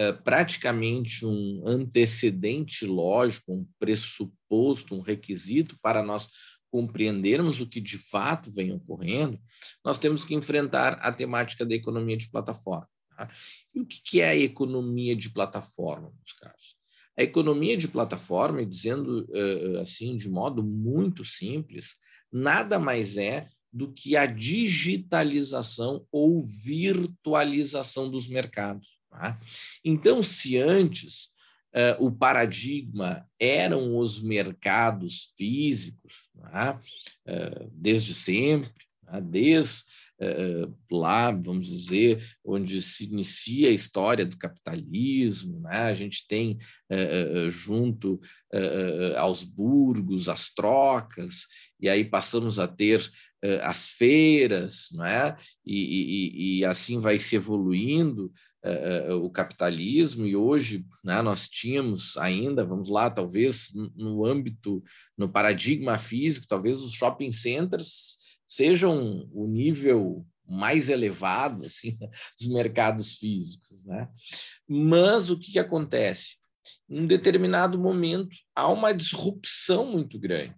é, 0.00 0.14
praticamente 0.14 1.26
um 1.26 1.62
antecedente 1.66 2.87
lógico, 2.87 3.52
um 3.52 3.66
pressuposto, 3.78 4.95
um 4.95 5.02
requisito 5.02 5.78
para 5.83 6.02
nós 6.02 6.26
compreendermos 6.71 7.61
o 7.61 7.69
que 7.69 7.83
de 7.83 7.99
fato 7.99 8.50
vem 8.50 8.73
ocorrendo, 8.73 9.38
nós 9.85 9.99
temos 9.99 10.25
que 10.25 10.35
enfrentar 10.35 10.95
a 11.02 11.12
temática 11.12 11.66
da 11.66 11.75
economia 11.75 12.16
de 12.16 12.30
plataforma. 12.30 12.88
Tá? 13.14 13.28
E 13.75 13.80
o 13.83 13.87
que 13.87 14.23
é 14.23 14.30
a 14.30 14.37
economia 14.37 15.14
de 15.14 15.28
plataforma, 15.28 16.11
meus 16.16 16.33
caros? 16.33 16.78
A 17.19 17.23
economia 17.23 17.76
de 17.76 17.87
plataforma, 17.87 18.64
dizendo 18.64 19.28
uh, 19.28 19.80
assim 19.80 20.16
de 20.16 20.30
modo 20.30 20.62
muito 20.62 21.26
simples, 21.26 21.97
nada 22.33 22.78
mais 22.78 23.19
é 23.19 23.50
do 23.71 23.92
que 23.92 24.16
a 24.16 24.25
digitalização 24.25 26.07
ou 26.11 26.47
virtualização 26.47 28.11
dos 28.11 28.28
mercados. 28.30 29.00
Tá? 29.10 29.38
Então, 29.84 30.22
se 30.22 30.56
antes 30.56 31.30
uh, 31.74 32.04
o 32.04 32.12
paradigma 32.12 33.26
eram 33.38 33.96
os 33.98 34.20
mercados 34.22 35.32
físicos, 35.36 36.30
tá? 36.40 36.80
uh, 37.28 37.70
desde 37.72 38.14
sempre, 38.14 38.72
tá? 39.04 39.18
desde 39.18 39.82
uh, 40.20 40.74
lá, 40.90 41.32
vamos 41.32 41.66
dizer, 41.66 42.24
onde 42.44 42.80
se 42.80 43.04
inicia 43.04 43.68
a 43.68 43.72
história 43.72 44.24
do 44.24 44.38
capitalismo, 44.38 45.60
né? 45.60 45.78
a 45.78 45.94
gente 45.94 46.26
tem 46.28 46.58
junto 47.48 48.20
aos 49.16 49.42
burgos 49.42 50.28
as 50.28 50.52
trocas, 50.52 51.46
e 51.80 51.88
aí 51.88 52.04
passamos 52.04 52.58
a 52.58 52.68
ter 52.68 53.10
as 53.62 53.88
feiras, 53.92 54.88
não 54.92 55.04
é? 55.04 55.34
E, 55.64 55.78
e, 55.78 56.58
e, 56.58 56.64
assim 56.66 57.00
vai 57.00 57.16
se 57.16 57.36
evoluindo 57.36 58.30
uh, 58.64 59.14
o 59.14 59.30
capitalismo, 59.30 60.26
e 60.26 60.36
hoje 60.36 60.84
né, 61.04 61.20
nós 61.22 61.48
tínhamos 61.48 62.16
ainda, 62.16 62.64
vamos 62.64 62.88
lá, 62.88 63.10
talvez 63.10 63.70
no 63.94 64.24
âmbito, 64.24 64.82
no 65.16 65.28
paradigma 65.28 65.98
físico, 65.98 66.46
talvez 66.46 66.78
os 66.78 66.92
shopping 66.92 67.32
centers 67.32 68.18
sejam 68.46 69.28
o 69.32 69.46
nível 69.46 70.26
mais 70.46 70.88
elevado 70.88 71.64
assim, 71.66 71.96
dos 72.38 72.48
mercados 72.48 73.14
físicos. 73.14 73.84
Né? 73.84 74.08
Mas 74.68 75.30
o 75.30 75.38
que, 75.38 75.52
que 75.52 75.58
acontece? 75.58 76.36
Em 76.88 77.06
determinado 77.06 77.78
momento, 77.78 78.36
há 78.54 78.68
uma 78.68 78.92
disrupção 78.92 79.86
muito 79.92 80.18
grande, 80.18 80.54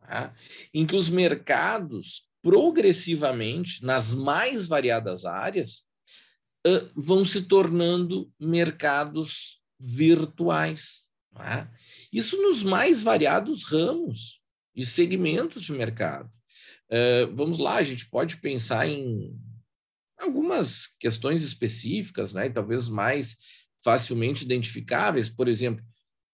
tá? 0.00 0.34
em 0.72 0.86
que 0.86 0.96
os 0.96 1.10
mercados, 1.10 2.26
progressivamente, 2.42 3.84
nas 3.84 4.14
mais 4.14 4.66
variadas 4.66 5.26
áreas, 5.26 5.86
vão 6.94 7.24
se 7.24 7.42
tornando 7.42 8.30
mercados 8.38 9.60
virtuais. 9.78 11.04
É? 11.38 11.66
Isso 12.12 12.40
nos 12.40 12.62
mais 12.62 13.02
variados 13.02 13.64
ramos 13.64 14.40
e 14.74 14.84
segmentos 14.84 15.62
de 15.62 15.72
mercado. 15.72 16.30
Uh, 16.90 17.34
vamos 17.34 17.58
lá, 17.58 17.76
a 17.76 17.82
gente 17.82 18.08
pode 18.08 18.36
pensar 18.38 18.88
em 18.88 19.36
algumas 20.18 20.86
questões 20.98 21.42
específicas, 21.42 22.32
né, 22.32 22.48
talvez 22.48 22.88
mais 22.88 23.36
facilmente 23.82 24.44
identificáveis, 24.44 25.28
por 25.28 25.48
exemplo, 25.48 25.84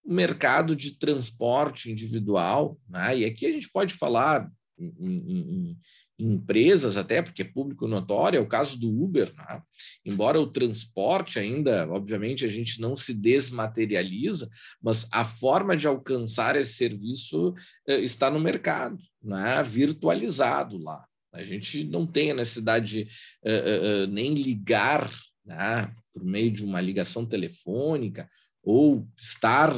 o 0.04 0.12
mercado 0.12 0.76
de 0.76 0.98
transporte 0.98 1.90
individual, 1.90 2.78
né, 2.88 3.18
e 3.18 3.24
aqui 3.24 3.46
a 3.46 3.52
gente 3.52 3.68
pode 3.70 3.94
falar 3.94 4.48
em, 4.78 4.92
em, 5.00 5.78
empresas, 6.22 6.96
até 6.96 7.20
porque 7.20 7.42
é 7.42 7.44
público 7.44 7.88
notório, 7.88 8.38
é 8.38 8.40
o 8.40 8.46
caso 8.46 8.78
do 8.78 8.88
Uber, 8.88 9.32
né? 9.34 9.60
embora 10.04 10.40
o 10.40 10.46
transporte 10.46 11.38
ainda, 11.38 11.88
obviamente, 11.90 12.44
a 12.44 12.48
gente 12.48 12.80
não 12.80 12.94
se 12.96 13.12
desmaterializa, 13.12 14.48
mas 14.80 15.08
a 15.10 15.24
forma 15.24 15.76
de 15.76 15.86
alcançar 15.86 16.54
esse 16.54 16.74
serviço 16.74 17.54
eh, 17.88 18.00
está 18.00 18.30
no 18.30 18.38
mercado, 18.38 18.98
né? 19.22 19.62
virtualizado 19.64 20.78
lá. 20.78 21.04
A 21.32 21.42
gente 21.42 21.82
não 21.84 22.06
tem 22.06 22.30
a 22.30 22.34
necessidade 22.34 22.86
de 22.86 23.02
uh, 23.42 24.04
uh, 24.04 24.06
nem 24.06 24.34
ligar 24.34 25.10
né? 25.44 25.90
por 26.12 26.22
meio 26.22 26.50
de 26.50 26.62
uma 26.62 26.80
ligação 26.80 27.24
telefônica 27.26 28.28
ou 28.62 29.08
estar 29.16 29.74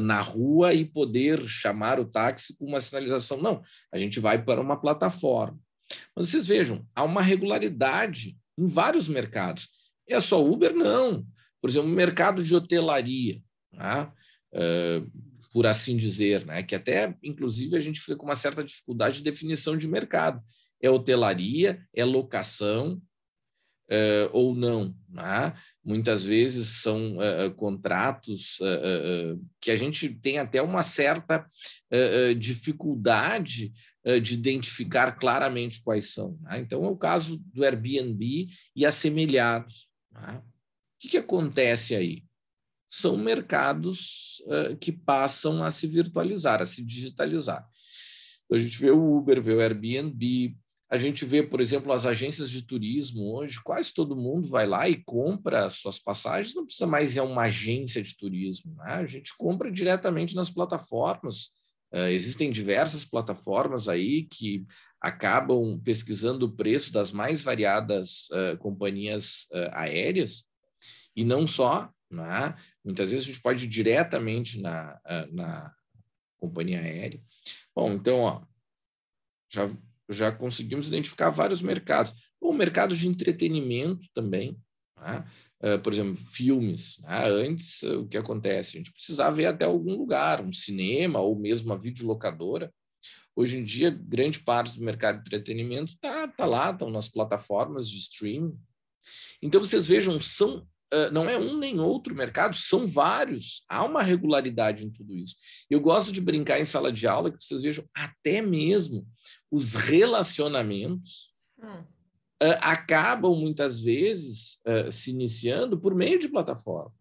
na 0.00 0.20
rua 0.20 0.72
e 0.72 0.84
poder 0.84 1.46
chamar 1.46 2.00
o 2.00 2.04
táxi 2.06 2.56
com 2.56 2.64
uma 2.64 2.80
sinalização. 2.80 3.40
Não, 3.40 3.62
a 3.92 3.98
gente 3.98 4.18
vai 4.18 4.42
para 4.42 4.60
uma 4.60 4.80
plataforma. 4.80 5.60
Mas 6.14 6.28
vocês 6.28 6.46
vejam, 6.46 6.86
há 6.94 7.04
uma 7.04 7.22
regularidade 7.22 8.36
em 8.56 8.66
vários 8.66 9.08
mercados. 9.08 9.68
É 10.08 10.20
só 10.20 10.44
Uber? 10.44 10.74
Não. 10.74 11.26
Por 11.60 11.70
exemplo, 11.70 11.88
o 11.88 11.94
mercado 11.94 12.42
de 12.42 12.54
hotelaria, 12.54 13.40
né? 13.72 14.10
por 15.52 15.66
assim 15.66 15.96
dizer, 15.96 16.44
né? 16.46 16.62
que 16.62 16.74
até, 16.74 17.14
inclusive, 17.22 17.76
a 17.76 17.80
gente 17.80 18.00
fica 18.00 18.16
com 18.16 18.24
uma 18.24 18.36
certa 18.36 18.62
dificuldade 18.64 19.18
de 19.18 19.24
definição 19.24 19.76
de 19.76 19.88
mercado. 19.88 20.42
É 20.80 20.90
hotelaria, 20.90 21.82
é 21.94 22.04
locação 22.04 23.00
uh, 23.90 24.30
ou 24.32 24.54
não. 24.54 24.94
Né? 25.08 25.54
Muitas 25.84 26.22
vezes 26.22 26.82
são 26.82 27.16
uh, 27.16 27.52
contratos 27.56 28.58
que 29.60 29.70
a 29.70 29.76
gente 29.76 30.08
tem 30.08 30.38
até 30.38 30.62
uma 30.62 30.82
certa 30.82 31.48
dificuldade 32.38 33.72
de 34.20 34.34
identificar 34.34 35.12
claramente 35.12 35.82
quais 35.82 36.12
são. 36.12 36.38
Né? 36.42 36.60
Então, 36.60 36.84
é 36.84 36.88
o 36.88 36.96
caso 36.96 37.38
do 37.52 37.64
Airbnb 37.64 38.48
e 38.74 38.86
assemelhados. 38.86 39.88
Tá? 40.12 40.38
O 40.38 40.42
que, 41.00 41.08
que 41.08 41.18
acontece 41.18 41.94
aí? 41.94 42.24
São 42.90 43.16
mercados 43.18 44.42
uh, 44.46 44.76
que 44.76 44.90
passam 44.90 45.62
a 45.62 45.70
se 45.70 45.86
virtualizar, 45.86 46.62
a 46.62 46.66
se 46.66 46.82
digitalizar. 46.82 47.68
Então, 48.46 48.56
a 48.56 48.60
gente 48.60 48.80
vê 48.80 48.90
o 48.90 49.18
Uber, 49.18 49.42
vê 49.42 49.54
o 49.54 49.60
Airbnb, 49.60 50.56
a 50.90 50.96
gente 50.96 51.26
vê, 51.26 51.42
por 51.42 51.60
exemplo, 51.60 51.92
as 51.92 52.06
agências 52.06 52.50
de 52.50 52.62
turismo 52.62 53.34
hoje, 53.34 53.60
quase 53.62 53.92
todo 53.92 54.16
mundo 54.16 54.48
vai 54.48 54.66
lá 54.66 54.88
e 54.88 55.02
compra 55.04 55.68
suas 55.68 55.98
passagens, 55.98 56.54
não 56.54 56.64
precisa 56.64 56.86
mais 56.86 57.14
ir 57.14 57.18
a 57.18 57.24
uma 57.24 57.42
agência 57.42 58.02
de 58.02 58.16
turismo, 58.16 58.74
né? 58.76 58.94
a 58.94 59.06
gente 59.06 59.36
compra 59.36 59.70
diretamente 59.70 60.34
nas 60.34 60.48
plataformas. 60.48 61.57
Uh, 61.92 62.08
existem 62.10 62.50
diversas 62.50 63.04
plataformas 63.04 63.88
aí 63.88 64.24
que 64.24 64.66
acabam 65.00 65.80
pesquisando 65.82 66.46
o 66.46 66.52
preço 66.52 66.92
das 66.92 67.12
mais 67.12 67.40
variadas 67.40 68.28
uh, 68.30 68.58
companhias 68.58 69.46
uh, 69.52 69.70
aéreas, 69.72 70.44
e 71.16 71.24
não 71.24 71.46
só, 71.46 71.90
né? 72.10 72.54
muitas 72.84 73.10
vezes 73.10 73.24
a 73.24 73.28
gente 73.28 73.42
pode 73.42 73.64
ir 73.64 73.68
diretamente 73.68 74.60
na, 74.60 74.98
na 75.32 75.74
companhia 76.38 76.80
aérea. 76.80 77.20
Bom, 77.74 77.92
então, 77.92 78.20
ó, 78.20 78.42
já 79.50 79.68
já 80.08 80.32
conseguimos 80.32 80.88
identificar 80.88 81.30
vários 81.30 81.60
mercados. 81.60 82.14
O 82.40 82.52
mercado 82.52 82.96
de 82.96 83.06
entretenimento 83.08 84.08
também, 84.14 84.58
né? 84.96 85.24
Uh, 85.62 85.78
por 85.82 85.92
exemplo, 85.92 86.16
filmes. 86.26 86.98
Né? 87.00 87.28
Antes, 87.28 87.82
uh, 87.82 88.00
o 88.00 88.08
que 88.08 88.18
acontece? 88.18 88.76
A 88.76 88.78
gente 88.78 88.92
precisava 88.92 89.40
ir 89.40 89.46
até 89.46 89.64
algum 89.64 89.94
lugar, 89.94 90.42
um 90.42 90.52
cinema 90.52 91.20
ou 91.20 91.38
mesmo 91.38 91.70
uma 91.70 91.78
videolocadora. 91.78 92.72
Hoje 93.34 93.58
em 93.58 93.64
dia, 93.64 93.90
grande 93.90 94.40
parte 94.40 94.76
do 94.76 94.84
mercado 94.84 95.16
de 95.16 95.28
entretenimento 95.28 95.92
está 95.92 96.26
tá 96.26 96.44
lá, 96.44 96.70
estão 96.70 96.90
nas 96.90 97.08
plataformas 97.08 97.88
de 97.88 97.96
streaming. 97.98 98.58
Então, 99.40 99.60
vocês 99.60 99.86
vejam, 99.86 100.20
são 100.20 100.66
Uh, 100.90 101.12
não 101.12 101.28
é 101.28 101.36
um 101.36 101.58
nem 101.58 101.78
outro 101.78 102.14
mercado, 102.14 102.56
são 102.56 102.86
vários. 102.86 103.62
Há 103.68 103.84
uma 103.84 104.02
regularidade 104.02 104.86
em 104.86 104.90
tudo 104.90 105.14
isso. 105.14 105.36
Eu 105.68 105.80
gosto 105.82 106.10
de 106.10 106.18
brincar 106.18 106.58
em 106.58 106.64
sala 106.64 106.90
de 106.90 107.06
aula 107.06 107.30
que 107.30 107.44
vocês 107.44 107.60
vejam 107.60 107.84
até 107.94 108.40
mesmo 108.40 109.06
os 109.50 109.74
relacionamentos 109.74 111.30
hum. 111.62 111.84
Uh, 112.42 112.58
acabam 112.60 113.34
muitas 113.34 113.80
vezes 113.80 114.60
uh, 114.66 114.90
se 114.90 115.10
iniciando 115.10 115.78
por 115.78 115.94
meio 115.94 116.18
de 116.18 116.28
plataformas. 116.28 116.92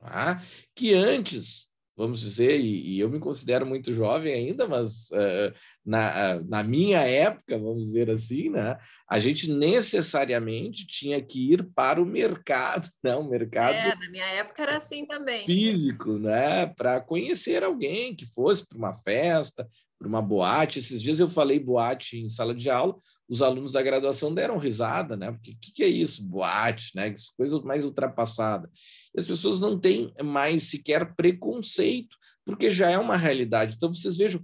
Tá? 0.00 0.42
Que 0.74 0.94
antes 0.94 1.68
vamos 1.98 2.20
dizer, 2.20 2.60
e, 2.60 2.94
e, 2.94 3.00
eu 3.00 3.10
me 3.10 3.18
considero 3.18 3.66
muito 3.66 3.92
jovem 3.92 4.32
ainda, 4.32 4.68
mas 4.68 5.10
uh, 5.10 5.52
na, 5.84 6.40
na 6.44 6.62
minha 6.62 7.00
época, 7.00 7.58
vamos 7.58 7.86
dizer 7.86 8.08
assim, 8.08 8.50
né, 8.50 8.78
a 9.10 9.18
gente 9.18 9.50
necessariamente 9.50 10.86
tinha 10.86 11.20
que 11.20 11.52
ir 11.52 11.68
para 11.74 12.00
o 12.00 12.06
mercado, 12.06 12.88
né, 13.02 13.16
o 13.16 13.28
mercado. 13.28 13.74
É, 13.74 13.96
na 13.96 14.10
minha 14.10 14.26
época 14.26 14.62
era 14.62 14.76
assim 14.76 15.04
também. 15.04 15.44
Físico, 15.44 16.20
né, 16.20 16.66
para 16.66 17.00
conhecer 17.00 17.64
alguém 17.64 18.14
que 18.14 18.26
fosse 18.26 18.64
para 18.64 18.78
uma 18.78 18.94
festa, 18.94 19.66
para 19.98 20.06
uma 20.06 20.22
boate. 20.22 20.78
Esses 20.78 21.02
dias 21.02 21.18
eu 21.18 21.28
falei 21.28 21.58
boate 21.58 22.16
em 22.16 22.28
sala 22.28 22.54
de 22.54 22.70
aula, 22.70 22.96
os 23.28 23.42
alunos 23.42 23.72
da 23.72 23.82
graduação 23.82 24.32
deram 24.32 24.56
risada, 24.56 25.16
né? 25.16 25.30
Porque 25.30 25.50
o 25.50 25.56
que, 25.60 25.72
que, 25.72 25.84
é 25.84 25.88
isso, 25.88 26.24
boate, 26.24 26.92
né? 26.94 27.10
Que 27.10 27.20
coisa 27.36 27.60
mais 27.60 27.84
ultrapassada. 27.84 28.70
E 29.14 29.20
as 29.20 29.26
pessoas 29.26 29.60
não 29.60 29.78
têm 29.78 30.12
mais 30.24 30.64
sequer 30.64 31.14
preconceito, 31.14 32.16
porque 32.44 32.70
já 32.70 32.90
é 32.90 32.98
uma 32.98 33.16
realidade. 33.16 33.74
Então 33.76 33.92
vocês 33.92 34.16
vejam, 34.16 34.40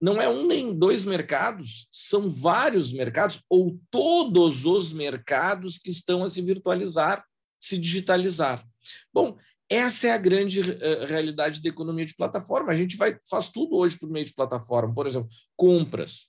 não 0.00 0.20
é 0.20 0.28
um 0.28 0.46
nem 0.46 0.72
dois 0.72 1.04
mercados, 1.04 1.88
são 1.90 2.30
vários 2.30 2.92
mercados, 2.92 3.42
ou 3.48 3.80
todos 3.90 4.64
os 4.64 4.92
mercados 4.92 5.76
que 5.76 5.90
estão 5.90 6.22
a 6.22 6.30
se 6.30 6.40
virtualizar, 6.40 7.24
se 7.60 7.76
digitalizar. 7.76 8.64
Bom, 9.12 9.36
essa 9.68 10.06
é 10.06 10.12
a 10.12 10.18
grande 10.18 10.60
uh, 10.60 11.06
realidade 11.06 11.60
da 11.60 11.68
economia 11.68 12.06
de 12.06 12.14
plataforma. 12.14 12.72
A 12.72 12.76
gente 12.76 12.96
vai, 12.96 13.18
faz 13.28 13.48
tudo 13.48 13.76
hoje 13.76 13.98
por 13.98 14.08
meio 14.08 14.24
de 14.24 14.32
plataforma. 14.32 14.94
Por 14.94 15.06
exemplo, 15.06 15.28
compras. 15.56 16.28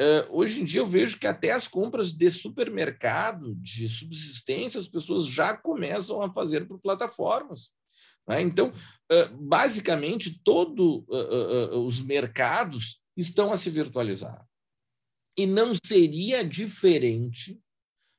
Uh, 0.00 0.24
hoje 0.30 0.62
em 0.62 0.64
dia 0.64 0.80
eu 0.80 0.86
vejo 0.86 1.18
que 1.18 1.26
até 1.26 1.50
as 1.50 1.68
compras 1.68 2.14
de 2.14 2.30
supermercado, 2.30 3.54
de 3.56 3.86
subsistência, 3.86 4.80
as 4.80 4.88
pessoas 4.88 5.26
já 5.26 5.54
começam 5.54 6.22
a 6.22 6.32
fazer 6.32 6.66
por 6.66 6.80
plataformas. 6.80 7.70
Né? 8.26 8.40
Então, 8.40 8.72
uh, 9.12 9.36
basicamente, 9.46 10.40
todos 10.42 11.04
os 11.72 12.00
mercados 12.00 12.98
estão 13.14 13.52
a 13.52 13.58
se 13.58 13.68
virtualizar. 13.68 14.42
E 15.36 15.46
não 15.46 15.72
seria 15.84 16.42
diferente 16.42 17.60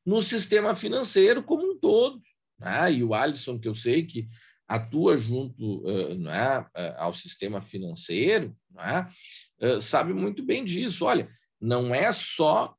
no 0.06 0.22
sistema 0.22 0.76
financeiro 0.76 1.42
como 1.42 1.72
um 1.72 1.80
todo. 1.80 2.22
Né? 2.60 2.94
E 2.94 3.04
o 3.04 3.16
Alisson, 3.16 3.58
que 3.58 3.68
eu 3.68 3.74
sei 3.74 4.06
que 4.06 4.28
atua 4.68 5.18
junto 5.18 5.80
uh, 5.80 6.16
né, 6.16 6.66
ao 6.98 7.14
sistema 7.14 7.62
financeiro, 7.62 8.56
uh, 8.72 9.82
sabe 9.82 10.14
muito 10.14 10.44
bem 10.44 10.64
disso. 10.64 11.06
Olha, 11.06 11.30
não 11.62 11.94
é 11.94 12.12
só 12.12 12.76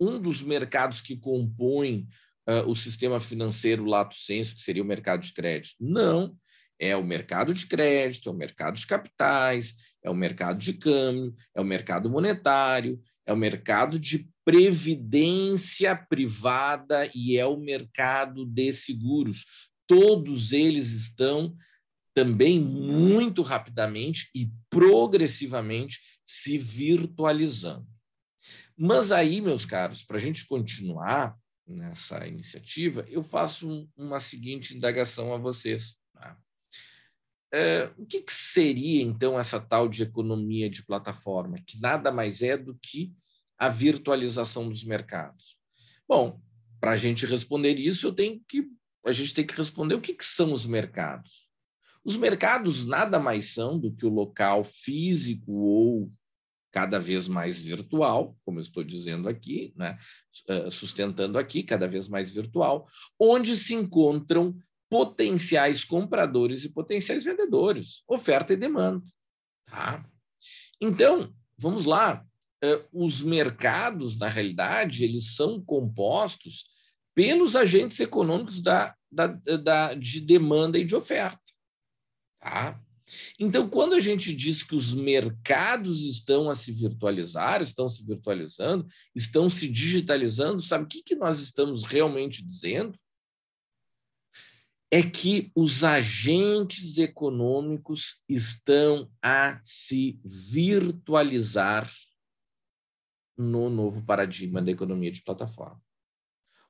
um 0.00 0.20
dos 0.20 0.42
mercados 0.42 1.00
que 1.00 1.16
compõem 1.16 2.08
uh, 2.48 2.68
o 2.68 2.74
sistema 2.74 3.20
financeiro 3.20 3.84
lato 3.84 4.14
senso, 4.16 4.56
que 4.56 4.62
seria 4.62 4.82
o 4.82 4.86
mercado 4.86 5.22
de 5.22 5.32
crédito. 5.32 5.76
Não, 5.78 6.36
é 6.78 6.96
o 6.96 7.04
mercado 7.04 7.52
de 7.52 7.66
crédito, 7.66 8.28
é 8.28 8.32
o 8.32 8.36
mercado 8.36 8.76
de 8.76 8.86
capitais, 8.86 9.74
é 10.02 10.08
o 10.08 10.14
mercado 10.14 10.58
de 10.58 10.72
câmbio, 10.72 11.34
é 11.54 11.60
o 11.60 11.64
mercado 11.64 12.08
monetário, 12.08 13.00
é 13.26 13.32
o 13.32 13.36
mercado 13.36 13.98
de 13.98 14.30
previdência 14.44 15.94
privada 15.94 17.10
e 17.14 17.36
é 17.36 17.44
o 17.44 17.58
mercado 17.58 18.46
de 18.46 18.72
seguros. 18.72 19.44
Todos 19.86 20.52
eles 20.52 20.92
estão 20.92 21.54
também 22.14 22.58
muito 22.58 23.42
rapidamente 23.42 24.30
e 24.34 24.50
progressivamente 24.70 26.00
se 26.24 26.56
virtualizando. 26.56 27.86
Mas 28.78 29.10
aí, 29.10 29.40
meus 29.40 29.64
caros, 29.64 30.04
para 30.04 30.18
a 30.18 30.20
gente 30.20 30.46
continuar 30.46 31.36
nessa 31.66 32.24
iniciativa, 32.28 33.04
eu 33.08 33.24
faço 33.24 33.68
um, 33.68 33.88
uma 33.96 34.20
seguinte 34.20 34.76
indagação 34.76 35.34
a 35.34 35.36
vocês. 35.36 35.96
Tá? 36.14 36.38
É, 37.52 37.90
o 37.98 38.06
que, 38.06 38.20
que 38.20 38.32
seria, 38.32 39.02
então, 39.02 39.38
essa 39.38 39.58
tal 39.58 39.88
de 39.88 40.04
economia 40.04 40.70
de 40.70 40.84
plataforma, 40.84 41.58
que 41.66 41.80
nada 41.80 42.12
mais 42.12 42.40
é 42.40 42.56
do 42.56 42.78
que 42.80 43.12
a 43.58 43.68
virtualização 43.68 44.68
dos 44.68 44.84
mercados? 44.84 45.58
Bom, 46.06 46.40
para 46.80 46.92
a 46.92 46.96
gente 46.96 47.26
responder 47.26 47.74
isso, 47.74 48.06
eu 48.06 48.12
tenho 48.12 48.40
que, 48.46 48.64
a 49.04 49.10
gente 49.10 49.34
tem 49.34 49.44
que 49.44 49.56
responder 49.56 49.96
o 49.96 50.00
que, 50.00 50.14
que 50.14 50.24
são 50.24 50.52
os 50.52 50.64
mercados. 50.64 51.48
Os 52.04 52.16
mercados 52.16 52.86
nada 52.86 53.18
mais 53.18 53.52
são 53.54 53.76
do 53.76 53.92
que 53.92 54.06
o 54.06 54.08
local 54.08 54.62
físico 54.62 55.52
ou 55.52 56.12
cada 56.70 56.98
vez 56.98 57.28
mais 57.28 57.58
virtual, 57.58 58.36
como 58.44 58.58
eu 58.58 58.62
estou 58.62 58.84
dizendo 58.84 59.28
aqui, 59.28 59.72
né? 59.76 59.96
Eh, 60.48 60.70
sustentando 60.70 61.38
aqui, 61.38 61.62
cada 61.62 61.88
vez 61.88 62.08
mais 62.08 62.30
virtual, 62.30 62.86
onde 63.18 63.56
se 63.56 63.74
encontram 63.74 64.56
potenciais 64.88 65.84
compradores 65.84 66.64
e 66.64 66.68
potenciais 66.70 67.24
vendedores, 67.24 68.02
oferta 68.08 68.52
e 68.52 68.56
demanda. 68.56 69.04
Tá? 69.66 70.04
Então, 70.80 71.32
vamos 71.56 71.84
lá. 71.84 72.24
Uh, 72.64 73.04
os 73.04 73.22
mercados, 73.22 74.18
na 74.18 74.28
realidade, 74.28 75.04
eles 75.04 75.36
são 75.36 75.62
compostos 75.62 76.66
pelos 77.14 77.54
agentes 77.54 78.00
econômicos 78.00 78.60
da, 78.60 78.96
da, 79.10 79.26
da, 79.26 79.94
de 79.94 80.20
demanda 80.20 80.78
e 80.78 80.84
de 80.84 80.96
oferta. 80.96 81.40
Tá? 82.40 82.80
Então, 83.38 83.68
quando 83.68 83.94
a 83.94 84.00
gente 84.00 84.34
diz 84.34 84.62
que 84.62 84.74
os 84.74 84.94
mercados 84.94 86.02
estão 86.02 86.50
a 86.50 86.54
se 86.54 86.72
virtualizar, 86.72 87.62
estão 87.62 87.88
se 87.88 88.04
virtualizando, 88.04 88.86
estão 89.14 89.48
se 89.48 89.68
digitalizando, 89.68 90.62
sabe 90.62 90.84
o 90.84 90.88
que, 90.88 91.02
que 91.02 91.14
nós 91.14 91.38
estamos 91.38 91.84
realmente 91.84 92.44
dizendo? 92.44 92.98
É 94.90 95.02
que 95.02 95.52
os 95.54 95.84
agentes 95.84 96.96
econômicos 96.96 98.22
estão 98.28 99.10
a 99.22 99.60
se 99.62 100.18
virtualizar 100.24 101.92
no 103.36 103.70
novo 103.70 104.02
paradigma 104.02 104.60
da 104.60 104.70
economia 104.70 105.12
de 105.12 105.22
plataforma. 105.22 105.80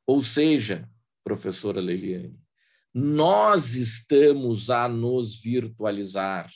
Ou 0.07 0.23
seja, 0.23 0.91
professora 1.23 1.81
Leiliane, 1.81 2.39
nós 3.01 3.75
estamos 3.75 4.71
a 4.71 4.89
nos 4.89 5.41
virtualizar, 5.41 6.51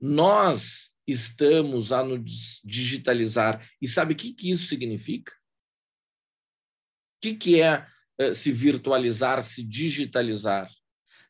nós 0.00 0.90
estamos 1.06 1.92
a 1.92 2.02
nos 2.02 2.60
digitalizar. 2.64 3.64
E 3.80 3.86
sabe 3.86 4.12
o 4.12 4.16
que, 4.16 4.32
que 4.32 4.50
isso 4.50 4.66
significa? 4.66 5.32
O 5.32 7.20
que, 7.22 7.34
que 7.36 7.62
é 7.62 7.86
uh, 8.20 8.34
se 8.34 8.50
virtualizar, 8.50 9.40
se 9.44 9.62
digitalizar? 9.62 10.68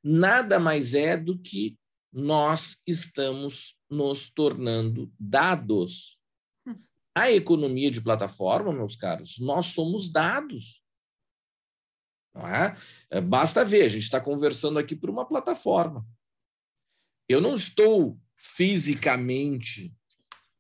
Nada 0.03 0.59
mais 0.59 0.95
é 0.95 1.19
do 1.19 1.39
que 1.39 1.77
nós 2.11 2.79
estamos 2.87 3.77
nos 3.91 4.31
tornando 4.31 5.13
dados. 5.21 6.19
Hum. 6.67 6.77
A 7.15 7.31
economia 7.31 7.91
de 7.91 8.01
plataforma, 8.01 8.73
meus 8.73 8.97
caros, 8.97 9.39
nós 9.39 9.67
somos 9.67 10.09
dados. 10.11 10.83
É? 12.39 12.77
é? 13.19 13.21
Basta 13.21 13.65
ver, 13.65 13.83
a 13.83 13.89
gente 13.89 14.03
está 14.03 14.21
conversando 14.21 14.79
aqui 14.79 14.95
por 14.95 15.09
uma 15.09 15.25
plataforma. 15.25 16.07
Eu 17.29 17.41
não 17.41 17.57
estou 17.57 18.19
fisicamente 18.37 19.93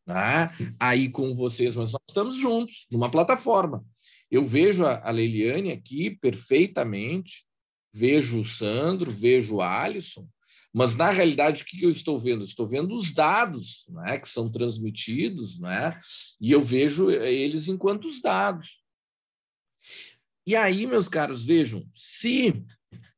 né, 0.06 0.50
aí 0.78 1.08
com 1.08 1.34
vocês, 1.34 1.74
mas 1.74 1.92
nós 1.92 2.02
estamos 2.08 2.36
juntos 2.36 2.86
numa 2.90 3.10
plataforma. 3.10 3.84
Eu 4.30 4.44
vejo 4.44 4.84
a, 4.84 5.10
Leiliane 5.10 5.72
aqui 5.72 6.10
perfeitamente, 6.10 7.44
vejo 7.92 8.40
o 8.40 8.44
Sandro, 8.44 9.10
vejo 9.10 9.56
o 9.56 9.62
Alisson, 9.62 10.28
mas 10.72 10.94
na 10.94 11.10
realidade 11.10 11.62
o 11.62 11.66
que 11.66 11.82
eu 11.82 11.90
estou 11.90 12.18
vendo? 12.18 12.44
Estou 12.44 12.66
vendo 12.66 12.94
os 12.94 13.12
dados 13.14 13.86
né, 13.88 14.18
que 14.18 14.28
são 14.28 14.50
transmitidos, 14.50 15.58
né, 15.58 15.98
e 16.40 16.52
eu 16.52 16.64
vejo 16.64 17.10
eles 17.10 17.68
enquanto 17.68 18.06
os 18.06 18.20
dados. 18.20 18.85
E 20.46 20.54
aí, 20.54 20.86
meus 20.86 21.08
caros, 21.08 21.44
vejam, 21.44 21.84
se 21.94 22.64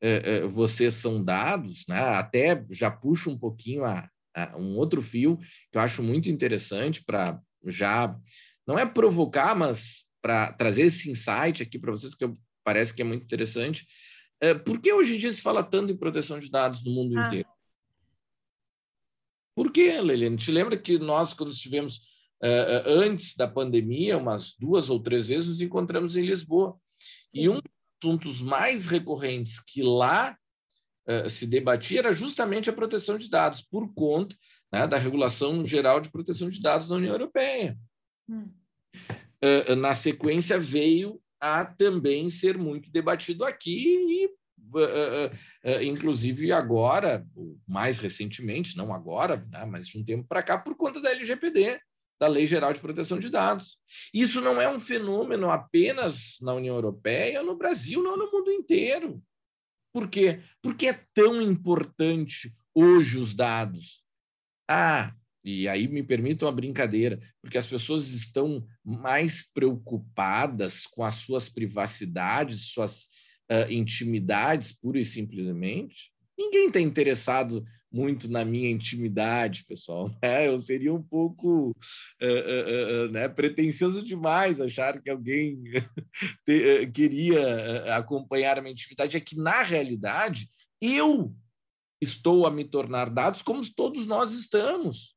é, 0.01 0.39
é, 0.39 0.47
vocês 0.47 0.95
são 0.95 1.23
dados, 1.23 1.85
né, 1.87 1.99
até 1.99 2.65
já 2.71 2.91
puxo 2.91 3.31
um 3.31 3.39
pouquinho 3.39 3.85
a, 3.85 4.09
a, 4.35 4.57
um 4.57 4.77
outro 4.77 5.03
fio 5.03 5.37
que 5.71 5.77
eu 5.77 5.81
acho 5.81 6.03
muito 6.03 6.31
interessante 6.31 7.05
para 7.05 7.39
já, 7.67 8.17
não 8.67 8.79
é 8.79 8.87
provocar, 8.87 9.55
mas 9.55 10.07
para 10.23 10.53
trazer 10.53 10.83
esse 10.83 11.11
insight 11.11 11.63
aqui 11.63 11.79
para 11.79 11.93
vocês, 11.93 12.15
que 12.15 12.25
eu, 12.25 12.35
parece 12.65 12.95
que 12.95 13.03
é 13.03 13.05
muito 13.05 13.25
interessante. 13.25 13.87
É, 14.41 14.55
por 14.55 14.81
que 14.81 14.93
hoje 14.93 15.17
em 15.17 15.19
dia 15.19 15.31
se 15.31 15.41
fala 15.41 15.63
tanto 15.63 15.93
em 15.93 15.97
proteção 15.97 16.39
de 16.39 16.51
dados 16.51 16.85
no 16.85 16.93
mundo 16.93 17.19
ah. 17.19 17.27
inteiro? 17.27 17.49
Por 19.55 19.73
que, 19.73 20.01
Leliane? 20.01 20.37
Te 20.37 20.53
lembra 20.53 20.79
que 20.79 20.99
nós, 21.01 21.35
quando 21.35 21.51
estivemos 21.51 21.97
uh, 22.41 22.87
antes 22.87 23.35
da 23.35 23.49
pandemia, 23.49 24.17
umas 24.17 24.55
duas 24.55 24.89
ou 24.89 25.03
três 25.03 25.27
vezes, 25.27 25.49
nos 25.49 25.61
encontramos 25.61 26.17
em 26.17 26.25
Lisboa. 26.25 26.79
Sim. 27.29 27.41
E 27.41 27.49
um 27.49 27.55
dos 27.55 27.63
assuntos 28.03 28.43
mais 28.43 28.87
recorrentes 28.87 29.61
que 29.61 29.83
lá 29.83 30.37
uh, 31.09 31.29
se 31.29 31.47
debatia 31.47 32.01
era 32.01 32.13
justamente 32.13 32.71
a 32.71 32.73
proteção 32.73 33.19
de 33.19 33.29
dados, 33.29 33.61
por 33.61 33.93
conta 33.95 34.35
né, 34.73 34.87
da 34.87 34.99
regulação 34.99 35.65
geral 35.65 36.01
de 36.01 36.11
proteção 36.11 36.49
de 36.49 36.61
dados 36.61 36.89
da 36.89 36.97
União 36.97 37.13
Europeia. 37.13 37.79
Hum. 38.29 38.51
Uh, 39.43 39.77
na 39.77 39.95
sequência, 39.95 40.59
veio 40.59 41.21
a 41.41 41.65
também 41.65 42.29
ser 42.29 42.59
muito 42.59 42.91
debatido 42.91 43.45
aqui 43.45 44.25
e 44.25 44.39
Uh, 44.71 45.31
uh, 45.65 45.83
inclusive 45.83 46.53
agora, 46.53 47.27
mais 47.67 47.99
recentemente, 48.01 48.77
não 48.77 48.93
agora, 48.93 49.43
né, 49.51 49.65
mas 49.65 49.89
de 49.89 49.97
um 49.97 50.05
tempo 50.05 50.27
para 50.29 50.43
cá, 50.43 50.59
por 50.59 50.77
conta 50.77 51.01
da 51.01 51.11
LGPD 51.11 51.81
da 52.19 52.27
Lei 52.27 52.47
Geral 52.47 52.73
de 52.73 52.81
Proteção 52.81 53.19
de 53.19 53.31
Dados. 53.31 53.79
Isso 54.13 54.41
não 54.41 54.61
é 54.61 54.69
um 54.69 54.81
fenômeno 54.81 55.51
apenas 55.51 56.37
na 56.41 56.55
União 56.55 56.75
Europeia, 56.75 57.43
no 57.43 57.57
Brasil, 57.57 58.03
não 58.03 58.17
no 58.17 58.31
mundo 58.31 58.51
inteiro. 58.51 59.23
Por 59.93 60.09
quê? 60.09 60.41
Porque 60.63 60.87
é 60.87 61.01
tão 61.15 61.41
importante 61.41 62.53
hoje 62.75 63.19
os 63.19 63.35
dados. 63.35 64.03
Ah, 64.69 65.15
e 65.43 65.69
aí 65.69 65.89
me 65.89 66.03
permitam 66.03 66.49
a 66.49 66.53
brincadeira, 66.53 67.19
porque 67.41 67.57
as 67.57 67.67
pessoas 67.67 68.09
estão 68.09 68.67
mais 68.85 69.49
preocupadas 69.53 70.87
com 70.87 71.03
as 71.03 71.15
suas 71.15 71.49
privacidades, 71.49 72.73
suas 72.73 73.05
uh, 73.51 73.71
intimidades, 73.71 74.73
pura 74.73 74.99
e 74.99 75.05
simplesmente, 75.05 76.13
Ninguém 76.39 76.69
está 76.69 76.81
interessado 76.81 77.65
muito 77.91 78.31
na 78.31 78.45
minha 78.45 78.71
intimidade, 78.71 79.65
pessoal. 79.65 80.11
Né? 80.23 80.49
Eu 80.49 80.61
seria 80.61 80.93
um 80.93 81.03
pouco 81.03 81.71
uh, 81.71 83.07
uh, 83.07 83.11
né, 83.11 83.29
pretencioso 83.29 84.03
demais 84.03 84.61
achar 84.61 85.01
que 85.01 85.11
alguém 85.11 85.63
te, 86.45 86.87
queria 86.93 87.97
acompanhar 87.97 88.59
a 88.59 88.63
minha 88.63 88.73
intimidade. 88.73 89.17
É 89.17 89.21
que, 89.21 89.37
na 89.37 89.63
realidade, 89.63 90.49
eu 90.81 91.35
estou 92.01 92.47
a 92.47 92.51
me 92.51 92.65
tornar 92.65 93.11
dados 93.11 93.43
como 93.43 93.63
todos 93.75 94.07
nós 94.07 94.33
estamos. 94.33 95.17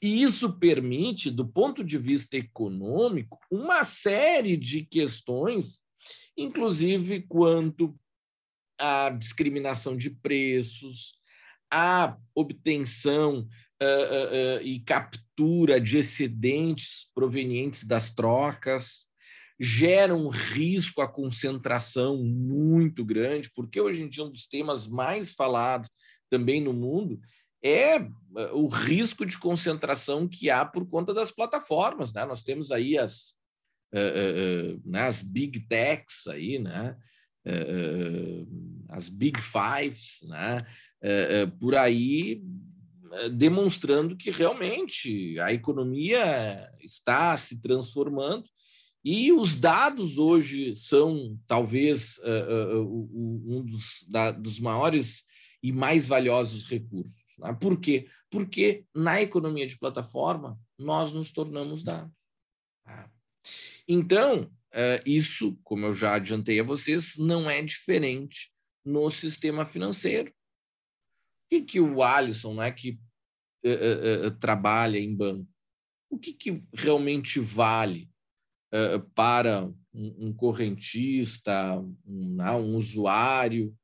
E 0.00 0.22
isso 0.22 0.58
permite, 0.58 1.30
do 1.30 1.46
ponto 1.46 1.84
de 1.84 1.98
vista 1.98 2.36
econômico, 2.36 3.38
uma 3.50 3.84
série 3.84 4.56
de 4.56 4.82
questões, 4.84 5.80
inclusive 6.36 7.22
quanto 7.22 7.94
a 8.78 9.10
discriminação 9.10 9.96
de 9.96 10.10
preços, 10.10 11.18
a 11.70 12.16
obtenção 12.34 13.40
uh, 13.40 13.84
uh, 13.84 14.58
uh, 14.58 14.62
e 14.62 14.80
captura 14.80 15.80
de 15.80 15.98
excedentes 15.98 17.10
provenientes 17.14 17.84
das 17.84 18.10
trocas, 18.10 19.06
gera 19.58 20.14
um 20.14 20.28
risco 20.28 21.00
à 21.00 21.08
concentração 21.08 22.22
muito 22.22 23.04
grande, 23.04 23.50
porque 23.54 23.80
hoje 23.80 24.02
em 24.02 24.08
dia 24.08 24.24
um 24.24 24.30
dos 24.30 24.46
temas 24.46 24.86
mais 24.86 25.32
falados 25.32 25.88
também 26.30 26.60
no 26.60 26.72
mundo 26.72 27.18
é 27.64 27.98
o 28.52 28.68
risco 28.68 29.24
de 29.24 29.38
concentração 29.38 30.28
que 30.28 30.50
há 30.50 30.64
por 30.64 30.86
conta 30.86 31.14
das 31.14 31.30
plataformas. 31.30 32.12
Né? 32.12 32.24
Nós 32.26 32.42
temos 32.42 32.70
aí 32.70 32.98
as, 32.98 33.34
né, 34.84 35.00
as 35.00 35.22
big 35.22 35.60
techs 35.60 36.26
aí, 36.26 36.58
né? 36.58 36.96
uh, 37.46 38.86
as 38.88 39.08
Big 39.08 39.40
Fives, 39.40 40.20
né? 40.22 40.66
Uh, 41.06 41.50
por 41.60 41.76
aí 41.76 42.42
demonstrando 43.30 44.16
que 44.16 44.30
realmente 44.30 45.38
a 45.38 45.52
economia 45.52 46.68
está 46.80 47.36
se 47.36 47.60
transformando 47.60 48.44
e 49.04 49.32
os 49.32 49.58
dados 49.60 50.18
hoje 50.18 50.74
são 50.74 51.38
talvez 51.46 52.18
um 52.24 53.64
dos, 53.64 54.04
da, 54.08 54.32
dos 54.32 54.58
maiores 54.58 55.22
e 55.62 55.70
mais 55.70 56.06
valiosos 56.06 56.68
recursos. 56.68 57.14
Né? 57.38 57.56
Por 57.60 57.78
quê? 57.78 58.08
Porque 58.28 58.84
na 58.92 59.22
economia 59.22 59.66
de 59.66 59.78
plataforma 59.78 60.58
nós 60.76 61.12
nos 61.12 61.30
tornamos 61.30 61.84
dados. 61.84 62.12
Tá? 62.84 63.08
Então, 63.86 64.50
isso, 65.04 65.56
como 65.62 65.86
eu 65.86 65.94
já 65.94 66.14
adiantei 66.14 66.58
a 66.60 66.64
vocês, 66.64 67.16
não 67.16 67.48
é 67.48 67.62
diferente 67.62 68.50
no 68.84 69.10
sistema 69.10 69.64
financeiro. 69.64 70.32
O 71.46 71.48
que, 71.48 71.62
que 71.62 71.80
o 71.80 72.02
Alisson, 72.02 72.54
né, 72.54 72.70
que 72.70 72.98
uh, 73.64 74.26
uh, 74.26 74.30
trabalha 74.38 74.98
em 74.98 75.14
banco, 75.14 75.48
o 76.10 76.18
que, 76.18 76.32
que 76.32 76.62
realmente 76.72 77.40
vale 77.40 78.08
para 79.14 79.64
um, 79.94 80.26
um 80.26 80.32
correntista, 80.32 81.80
um, 82.04 82.36
ah, 82.40 82.56
um, 82.56 82.76
usuário? 82.76 83.74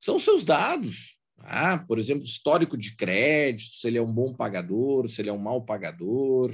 São 0.00 0.18
seus 0.18 0.44
dados. 0.44 1.18
Ah, 1.38 1.78
por 1.78 1.98
exemplo, 1.98 2.24
histórico 2.24 2.76
de 2.76 2.96
crédito, 2.96 3.76
se 3.76 3.86
ele 3.86 3.98
é 3.98 4.02
um 4.02 4.12
bom 4.12 4.34
pagador, 4.34 5.08
se 5.08 5.22
ele 5.22 5.28
é 5.28 5.32
um 5.32 5.38
mau 5.38 5.64
pagador, 5.64 6.52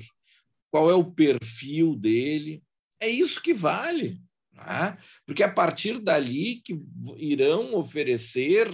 qual 0.71 0.91
é 0.91 0.95
o 0.95 1.11
perfil 1.11 1.97
dele 1.97 2.63
é 3.05 3.09
isso 3.09 3.43
que 3.43 3.53
vale. 3.53 4.21
Né? 4.53 4.99
Porque 5.27 5.43
é 5.43 5.47
a 5.47 5.53
partir 5.53 5.99
dali 5.99 6.61
que 6.63 6.81
irão 7.17 7.75
oferecer 7.75 8.71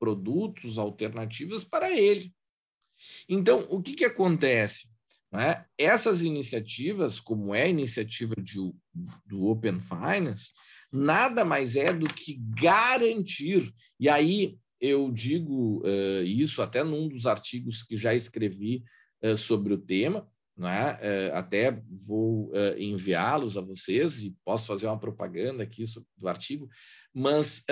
produtos 0.00 0.78
alternativos 0.78 1.62
para 1.62 1.96
ele. 1.96 2.32
Então, 3.28 3.66
o 3.70 3.80
que, 3.80 3.94
que 3.94 4.04
acontece? 4.04 4.88
Né? 5.32 5.64
Essas 5.78 6.22
iniciativas, 6.22 7.20
como 7.20 7.54
é 7.54 7.64
a 7.64 7.68
iniciativa 7.68 8.34
de, 8.36 8.58
do 9.26 9.46
Open 9.46 9.78
Finance, 9.78 10.52
nada 10.92 11.44
mais 11.44 11.76
é 11.76 11.92
do 11.92 12.12
que 12.12 12.40
garantir, 12.60 13.72
e 13.98 14.08
aí 14.08 14.58
eu 14.80 15.10
digo 15.12 15.82
uh, 15.86 16.24
isso 16.24 16.62
até 16.62 16.82
num 16.82 17.06
dos 17.06 17.26
artigos 17.26 17.82
que 17.82 17.96
já 17.96 18.14
escrevi 18.14 18.82
uh, 19.22 19.36
sobre 19.36 19.74
o 19.74 19.78
tema, 19.78 20.26
né? 20.56 20.94
Uh, 20.94 21.34
até 21.34 21.82
vou 22.06 22.50
enviá-los 22.76 23.56
a 23.56 23.60
vocês 23.60 24.22
e 24.22 24.34
posso 24.44 24.66
fazer 24.66 24.86
uma 24.86 24.98
propaganda 24.98 25.62
aqui 25.62 25.84
do 26.16 26.28
artigo, 26.28 26.68
mas 27.14 27.64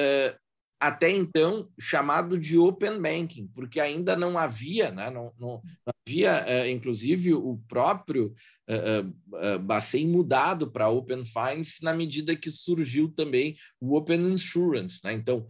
até 0.80 1.10
então 1.10 1.68
chamado 1.78 2.38
de 2.38 2.56
Open 2.56 3.00
Banking, 3.00 3.48
porque 3.54 3.80
ainda 3.80 4.16
não 4.16 4.38
havia, 4.38 4.90
né? 4.90 5.10
não, 5.10 5.32
não, 5.38 5.60
não 5.84 5.92
havia, 6.06 6.70
inclusive, 6.70 7.34
o 7.34 7.60
próprio 7.68 8.32
uh, 8.68 9.58
Bacen 9.58 10.06
mudado 10.06 10.70
para 10.70 10.88
Open 10.88 11.24
Finance 11.24 11.82
na 11.82 11.92
medida 11.92 12.36
que 12.36 12.50
surgiu 12.50 13.08
também 13.08 13.56
o 13.80 13.96
Open 13.96 14.20
Insurance. 14.20 15.00
Né? 15.02 15.14
Então, 15.14 15.46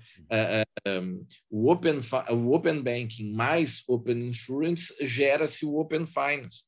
um, 1.03 1.27
o, 1.51 1.71
open, 1.71 2.01
o 2.31 2.55
Open 2.55 2.83
Banking 2.83 3.33
mais 3.33 3.83
Open 3.87 4.29
Insurance 4.29 4.95
gera-se 5.01 5.67
o 5.67 5.77
Open 5.77 6.07
Finance 6.07 6.65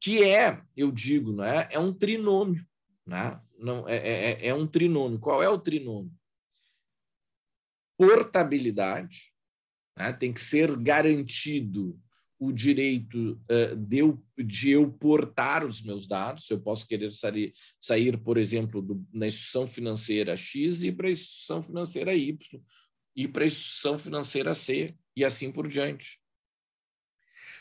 que 0.00 0.22
é, 0.22 0.60
eu 0.76 0.90
digo, 0.90 1.32
não 1.32 1.44
é, 1.44 1.68
é 1.72 1.78
um 1.78 1.92
trinômio, 1.92 2.64
né? 3.06 3.40
Não 3.58 3.88
é, 3.88 3.96
é, 3.96 4.30
é, 4.30 4.46
é 4.48 4.54
um 4.54 4.66
trinômio. 4.66 5.18
Qual 5.18 5.42
é 5.42 5.48
o 5.48 5.58
trinômio? 5.58 6.12
Portabilidade, 7.98 9.32
né? 9.98 10.12
tem 10.12 10.32
que 10.32 10.40
ser 10.40 10.74
garantido 10.78 12.00
o 12.38 12.52
direito 12.52 13.32
uh, 13.50 13.76
de, 13.76 13.98
eu, 13.98 14.22
de 14.38 14.70
eu 14.70 14.90
portar 14.90 15.66
os 15.66 15.82
meus 15.82 16.06
dados. 16.06 16.48
Eu 16.48 16.60
posso 16.60 16.86
querer 16.86 17.12
sair, 17.12 17.52
sair 17.80 18.16
por 18.16 18.38
exemplo, 18.38 18.80
do, 18.80 19.04
na 19.12 19.26
instituição 19.26 19.66
financeira 19.66 20.36
X 20.36 20.82
e 20.82 20.92
para 20.92 21.08
a 21.08 21.10
instituição 21.10 21.62
financeira 21.62 22.14
Y, 22.14 22.38
e 23.16 23.26
para 23.26 23.42
a 23.42 23.46
instituição 23.46 23.98
financeira 23.98 24.54
C, 24.54 24.94
e 25.16 25.24
assim 25.24 25.50
por 25.50 25.66
diante. 25.66 26.20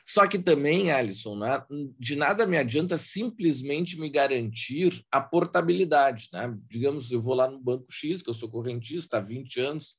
Só 0.05 0.25
que 0.25 0.39
também, 0.39 0.89
Alisson, 0.89 1.37
de 1.99 2.15
nada 2.15 2.47
me 2.47 2.55
adianta 2.55 2.97
simplesmente 2.97 3.99
me 3.99 4.09
garantir 4.09 5.03
a 5.11 5.19
portabilidade. 5.19 6.29
Né? 6.31 6.57
Digamos, 6.69 7.11
eu 7.11 7.21
vou 7.21 7.33
lá 7.33 7.49
no 7.49 7.59
Banco 7.59 7.91
X, 7.91 8.21
que 8.21 8.29
eu 8.29 8.33
sou 8.33 8.49
correntista 8.49 9.17
há 9.17 9.19
20 9.19 9.59
anos, 9.59 9.95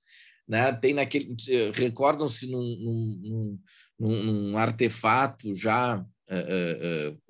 né? 0.49 0.73
tem 0.73 0.95
naquele. 0.95 1.37
Recordam-se 1.75 2.51
num, 2.51 2.63
num, 2.63 3.61
num, 3.99 4.23
num, 4.23 4.59
artefato 4.59 5.55
já 5.55 5.99
uh, 5.99 6.05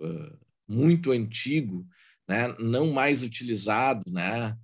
uh, 0.01 0.07
uh, 0.07 0.39
muito 0.69 1.11
antigo, 1.11 1.87
né? 2.29 2.55
não 2.59 2.93
mais 2.93 3.23
utilizado, 3.23 4.11
né? 4.11 4.57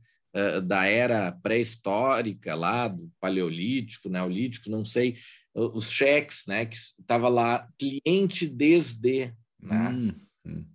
da 0.67 0.85
era 0.85 1.31
pré-histórica 1.31 2.57
lá, 2.57 2.89
do 2.89 3.09
paleolítico, 3.21 4.09
neolítico, 4.09 4.69
não 4.69 4.85
sei, 4.85 5.17
os 5.55 5.89
cheques, 5.89 6.45
né, 6.49 6.67
que 6.67 6.77
estava 6.77 7.29
lá 7.29 7.69
cliente 7.79 8.49
desde, 8.49 9.33
né? 9.63 9.91
Hum, 9.91 10.15
hum. 10.45 10.67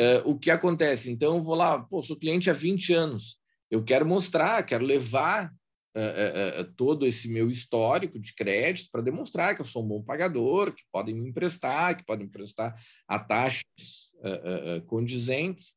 Uh, 0.00 0.30
o 0.30 0.38
que 0.38 0.50
acontece? 0.50 1.10
Então, 1.10 1.36
eu 1.36 1.42
vou 1.42 1.54
lá, 1.54 1.78
pô, 1.78 2.02
sou 2.02 2.16
cliente 2.16 2.48
há 2.48 2.54
20 2.54 2.94
anos, 2.94 3.36
eu 3.70 3.84
quero 3.84 4.06
mostrar, 4.06 4.62
quero 4.64 4.84
levar 4.84 5.52
uh, 5.96 6.60
uh, 6.60 6.72
todo 6.76 7.06
esse 7.06 7.28
meu 7.28 7.50
histórico 7.50 8.18
de 8.18 8.34
crédito 8.34 8.90
para 8.90 9.02
demonstrar 9.02 9.54
que 9.54 9.62
eu 9.62 9.66
sou 9.66 9.84
um 9.84 9.88
bom 9.88 10.02
pagador, 10.02 10.72
que 10.72 10.82
podem 10.90 11.14
me 11.14 11.28
emprestar, 11.28 11.96
que 11.96 12.04
podem 12.04 12.26
emprestar 12.26 12.74
a 13.06 13.18
taxas 13.18 14.12
condizentes. 14.86 15.74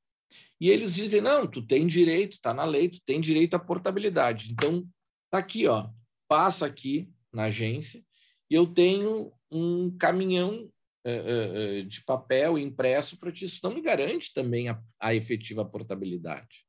E 0.61 0.69
eles 0.69 0.93
dizem, 0.93 1.19
não, 1.19 1.47
tu 1.47 1.65
tem 1.65 1.87
direito, 1.87 2.33
está 2.33 2.53
na 2.53 2.63
lei, 2.63 2.89
tu 2.89 2.99
tem 3.05 3.19
direito 3.19 3.55
à 3.55 3.59
portabilidade. 3.59 4.51
Então, 4.51 4.87
tá 5.31 5.39
aqui, 5.39 5.67
ó, 5.67 5.89
passa 6.27 6.65
aqui 6.65 7.11
na 7.33 7.45
agência, 7.45 8.03
e 8.49 8.53
eu 8.53 8.67
tenho 8.67 9.33
um 9.51 9.95
caminhão 9.97 10.69
de 11.87 12.03
papel 12.03 12.57
impresso 12.57 13.17
para 13.17 13.31
ti. 13.31 13.45
Isso 13.45 13.59
não 13.63 13.73
me 13.73 13.81
garante 13.81 14.33
também 14.33 14.69
a, 14.69 14.81
a, 14.99 15.13
efetiva 15.13 15.65
portabilidade. 15.65 16.64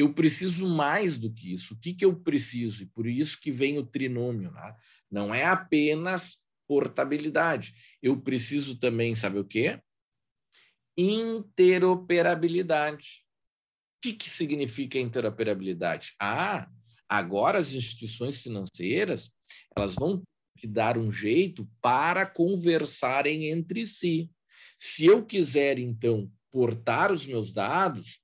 Eu 0.00 0.12
preciso 0.14 0.66
mais 0.66 1.18
do 1.18 1.30
que 1.30 1.52
isso. 1.52 1.74
O 1.74 1.76
que, 1.76 1.92
que 1.92 2.06
eu 2.06 2.18
preciso? 2.18 2.84
E 2.84 2.86
por 2.86 3.06
isso 3.06 3.38
que 3.38 3.50
vem 3.50 3.78
o 3.78 3.84
trinômio. 3.84 4.50
Né? 4.50 4.74
Não 5.10 5.34
é 5.34 5.44
apenas 5.44 6.40
portabilidade. 6.66 7.74
Eu 8.02 8.18
preciso 8.18 8.78
também, 8.78 9.14
sabe 9.14 9.38
o 9.38 9.44
quê? 9.44 9.78
Interoperabilidade. 10.96 13.26
O 13.98 14.00
que, 14.00 14.14
que 14.14 14.30
significa 14.30 14.98
interoperabilidade? 14.98 16.14
Ah, 16.18 16.66
agora 17.06 17.58
as 17.58 17.72
instituições 17.72 18.42
financeiras 18.42 19.30
elas 19.76 19.96
vão 19.96 20.22
dar 20.64 20.96
um 20.96 21.12
jeito 21.12 21.68
para 21.82 22.24
conversarem 22.24 23.50
entre 23.50 23.86
si. 23.86 24.30
Se 24.78 25.04
eu 25.04 25.26
quiser, 25.26 25.78
então, 25.78 26.32
portar 26.50 27.12
os 27.12 27.26
meus 27.26 27.52
dados, 27.52 28.18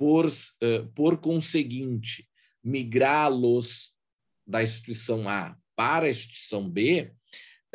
por, 0.00 0.24
uh, 0.24 0.86
por 0.94 1.18
conseguinte, 1.18 2.26
migrá-los 2.64 3.92
da 4.46 4.62
instituição 4.62 5.28
A 5.28 5.54
para 5.76 6.06
a 6.06 6.10
instituição 6.10 6.70
B, 6.70 7.12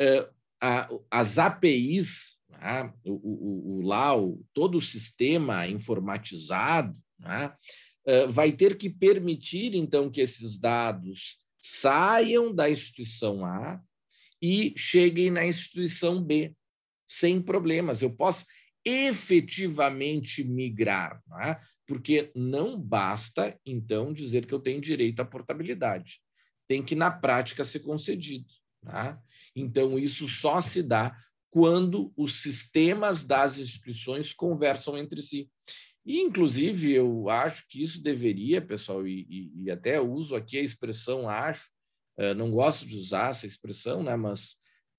uh, 0.02 0.34
a, 0.60 0.88
as 1.08 1.38
APIs, 1.38 2.36
né, 2.50 2.92
o, 3.04 3.12
o, 3.12 3.76
o, 3.76 3.80
lá, 3.82 4.18
o, 4.18 4.44
todo 4.52 4.78
o 4.78 4.82
sistema 4.82 5.68
informatizado, 5.68 6.98
né, 7.16 7.54
uh, 8.08 8.28
vai 8.28 8.50
ter 8.50 8.76
que 8.76 8.90
permitir, 8.90 9.76
então, 9.76 10.10
que 10.10 10.20
esses 10.20 10.58
dados 10.58 11.38
saiam 11.60 12.52
da 12.52 12.68
instituição 12.68 13.46
A 13.46 13.80
e 14.42 14.74
cheguem 14.76 15.30
na 15.30 15.46
instituição 15.46 16.20
B, 16.20 16.56
sem 17.06 17.40
problemas. 17.40 18.02
Eu 18.02 18.10
posso 18.10 18.44
efetivamente 18.84 20.42
migrar, 20.42 21.22
não 21.28 21.40
é? 21.40 21.60
Porque 21.86 22.32
não 22.34 22.78
basta, 22.78 23.58
então, 23.64 24.12
dizer 24.12 24.46
que 24.46 24.52
eu 24.52 24.60
tenho 24.60 24.80
direito 24.80 25.20
à 25.20 25.24
portabilidade. 25.24 26.20
Tem 26.68 26.82
que, 26.82 26.94
na 26.94 27.10
prática, 27.10 27.64
ser 27.64 27.80
concedido. 27.80 28.46
É? 28.88 29.16
Então, 29.54 29.98
isso 29.98 30.28
só 30.28 30.60
se 30.60 30.82
dá 30.82 31.16
quando 31.50 32.12
os 32.16 32.42
sistemas 32.42 33.24
das 33.24 33.58
instituições 33.58 34.32
conversam 34.32 34.98
entre 34.98 35.22
si. 35.22 35.48
E, 36.04 36.20
inclusive, 36.20 36.92
eu 36.92 37.28
acho 37.28 37.66
que 37.68 37.82
isso 37.82 38.02
deveria, 38.02 38.60
pessoal, 38.60 39.06
e, 39.06 39.26
e, 39.28 39.64
e 39.64 39.70
até 39.70 40.00
uso 40.00 40.36
aqui 40.36 40.58
a 40.58 40.62
expressão 40.62 41.28
acho, 41.28 41.70
uh, 42.18 42.34
não 42.34 42.50
gosto 42.50 42.86
de 42.86 42.96
usar 42.96 43.30
essa 43.30 43.46
expressão, 43.46 44.02
né, 44.02 44.14
mas 44.14 44.52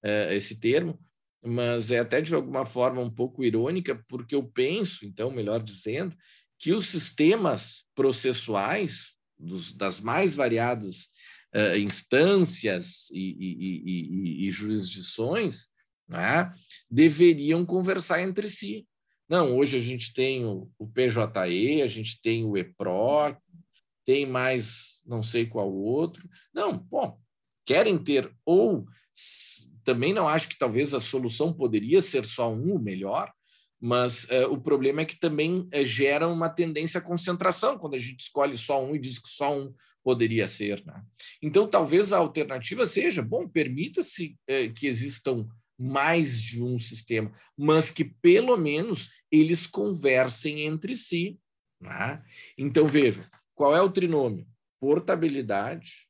uh, 0.04 0.32
esse 0.32 0.56
termo, 0.56 1.00
mas 1.42 1.90
é 1.90 2.00
até 2.00 2.20
de 2.20 2.34
alguma 2.34 2.66
forma 2.66 3.00
um 3.00 3.10
pouco 3.10 3.44
irônica, 3.44 4.04
porque 4.08 4.34
eu 4.34 4.42
penso, 4.42 5.06
então, 5.06 5.30
melhor 5.30 5.62
dizendo, 5.62 6.16
que 6.58 6.72
os 6.72 6.88
sistemas 6.88 7.84
processuais 7.94 9.14
dos, 9.38 9.72
das 9.72 10.00
mais 10.00 10.34
variadas 10.34 11.08
uh, 11.54 11.78
instâncias 11.78 13.08
e, 13.10 13.36
e, 13.38 14.44
e, 14.44 14.48
e 14.48 14.50
jurisdições 14.50 15.68
né, 16.08 16.52
deveriam 16.90 17.64
conversar 17.64 18.22
entre 18.22 18.48
si. 18.48 18.86
Não, 19.28 19.56
hoje 19.56 19.76
a 19.76 19.80
gente 19.80 20.12
tem 20.12 20.44
o, 20.44 20.70
o 20.78 20.88
PJE, 20.88 21.82
a 21.82 21.86
gente 21.86 22.20
tem 22.20 22.44
o 22.44 22.56
EPRO, 22.56 23.36
tem 24.04 24.26
mais 24.26 25.00
não 25.04 25.22
sei 25.22 25.46
qual 25.46 25.72
outro. 25.72 26.28
Não, 26.52 26.78
pô, 26.78 27.18
querem 27.64 27.98
ter, 27.98 28.34
ou 28.44 28.86
também 29.84 30.12
não 30.12 30.28
acho 30.28 30.48
que 30.48 30.58
talvez 30.58 30.92
a 30.94 31.00
solução 31.00 31.52
poderia 31.52 32.02
ser 32.02 32.26
só 32.26 32.52
um, 32.52 32.74
o 32.74 32.78
melhor, 32.78 33.32
mas 33.80 34.26
é, 34.28 34.46
o 34.46 34.58
problema 34.60 35.02
é 35.02 35.04
que 35.04 35.18
também 35.18 35.68
é, 35.70 35.84
gera 35.84 36.26
uma 36.26 36.48
tendência 36.48 36.98
à 36.98 37.02
concentração 37.02 37.78
quando 37.78 37.94
a 37.94 37.98
gente 37.98 38.20
escolhe 38.20 38.56
só 38.56 38.84
um 38.84 38.94
e 38.94 38.98
diz 38.98 39.18
que 39.18 39.28
só 39.28 39.56
um 39.56 39.72
poderia 40.02 40.48
ser. 40.48 40.84
Né? 40.84 41.02
Então, 41.40 41.68
talvez 41.68 42.12
a 42.12 42.18
alternativa 42.18 42.86
seja, 42.86 43.22
bom, 43.22 43.48
permita-se 43.48 44.36
é, 44.46 44.68
que 44.68 44.86
existam 44.86 45.46
mais 45.78 46.42
de 46.42 46.60
um 46.60 46.76
sistema, 46.78 47.30
mas 47.56 47.90
que 47.90 48.04
pelo 48.04 48.56
menos 48.56 49.10
eles 49.30 49.66
conversem 49.66 50.62
entre 50.62 50.96
si. 50.96 51.38
Né? 51.80 52.20
Então, 52.56 52.86
vejam, 52.86 53.24
qual 53.54 53.76
é 53.76 53.80
o 53.80 53.90
trinômio? 53.90 54.46
Portabilidade, 54.80 56.08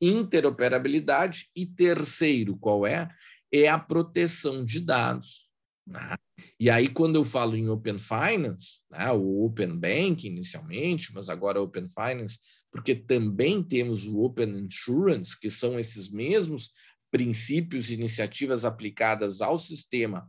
interoperabilidade 0.00 1.50
e 1.54 1.66
terceiro, 1.66 2.56
qual 2.56 2.84
é? 2.84 3.08
É 3.52 3.68
a 3.68 3.78
proteção 3.78 4.64
de 4.64 4.80
dados. 4.80 5.45
Né? 5.86 6.16
E 6.58 6.68
aí, 6.68 6.88
quando 6.88 7.16
eu 7.16 7.24
falo 7.24 7.56
em 7.56 7.68
Open 7.68 7.98
Finance, 7.98 8.80
né, 8.90 9.10
o 9.12 9.44
Open 9.44 9.78
Banking 9.78 10.28
inicialmente, 10.28 11.12
mas 11.14 11.28
agora 11.28 11.60
Open 11.60 11.88
Finance, 11.88 12.38
porque 12.70 12.94
também 12.94 13.62
temos 13.62 14.04
o 14.06 14.20
Open 14.20 14.58
Insurance, 14.58 15.38
que 15.38 15.50
são 15.50 15.78
esses 15.78 16.10
mesmos 16.10 16.72
princípios 17.10 17.90
e 17.90 17.94
iniciativas 17.94 18.64
aplicadas 18.64 19.40
ao 19.40 19.58
sistema 19.58 20.28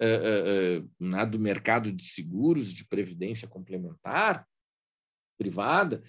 uh, 0.00 0.82
uh, 0.82 1.14
uh, 1.14 1.30
do 1.30 1.38
mercado 1.38 1.92
de 1.92 2.04
seguros, 2.04 2.72
de 2.72 2.84
previdência 2.86 3.48
complementar 3.48 4.46
privada, 5.38 6.02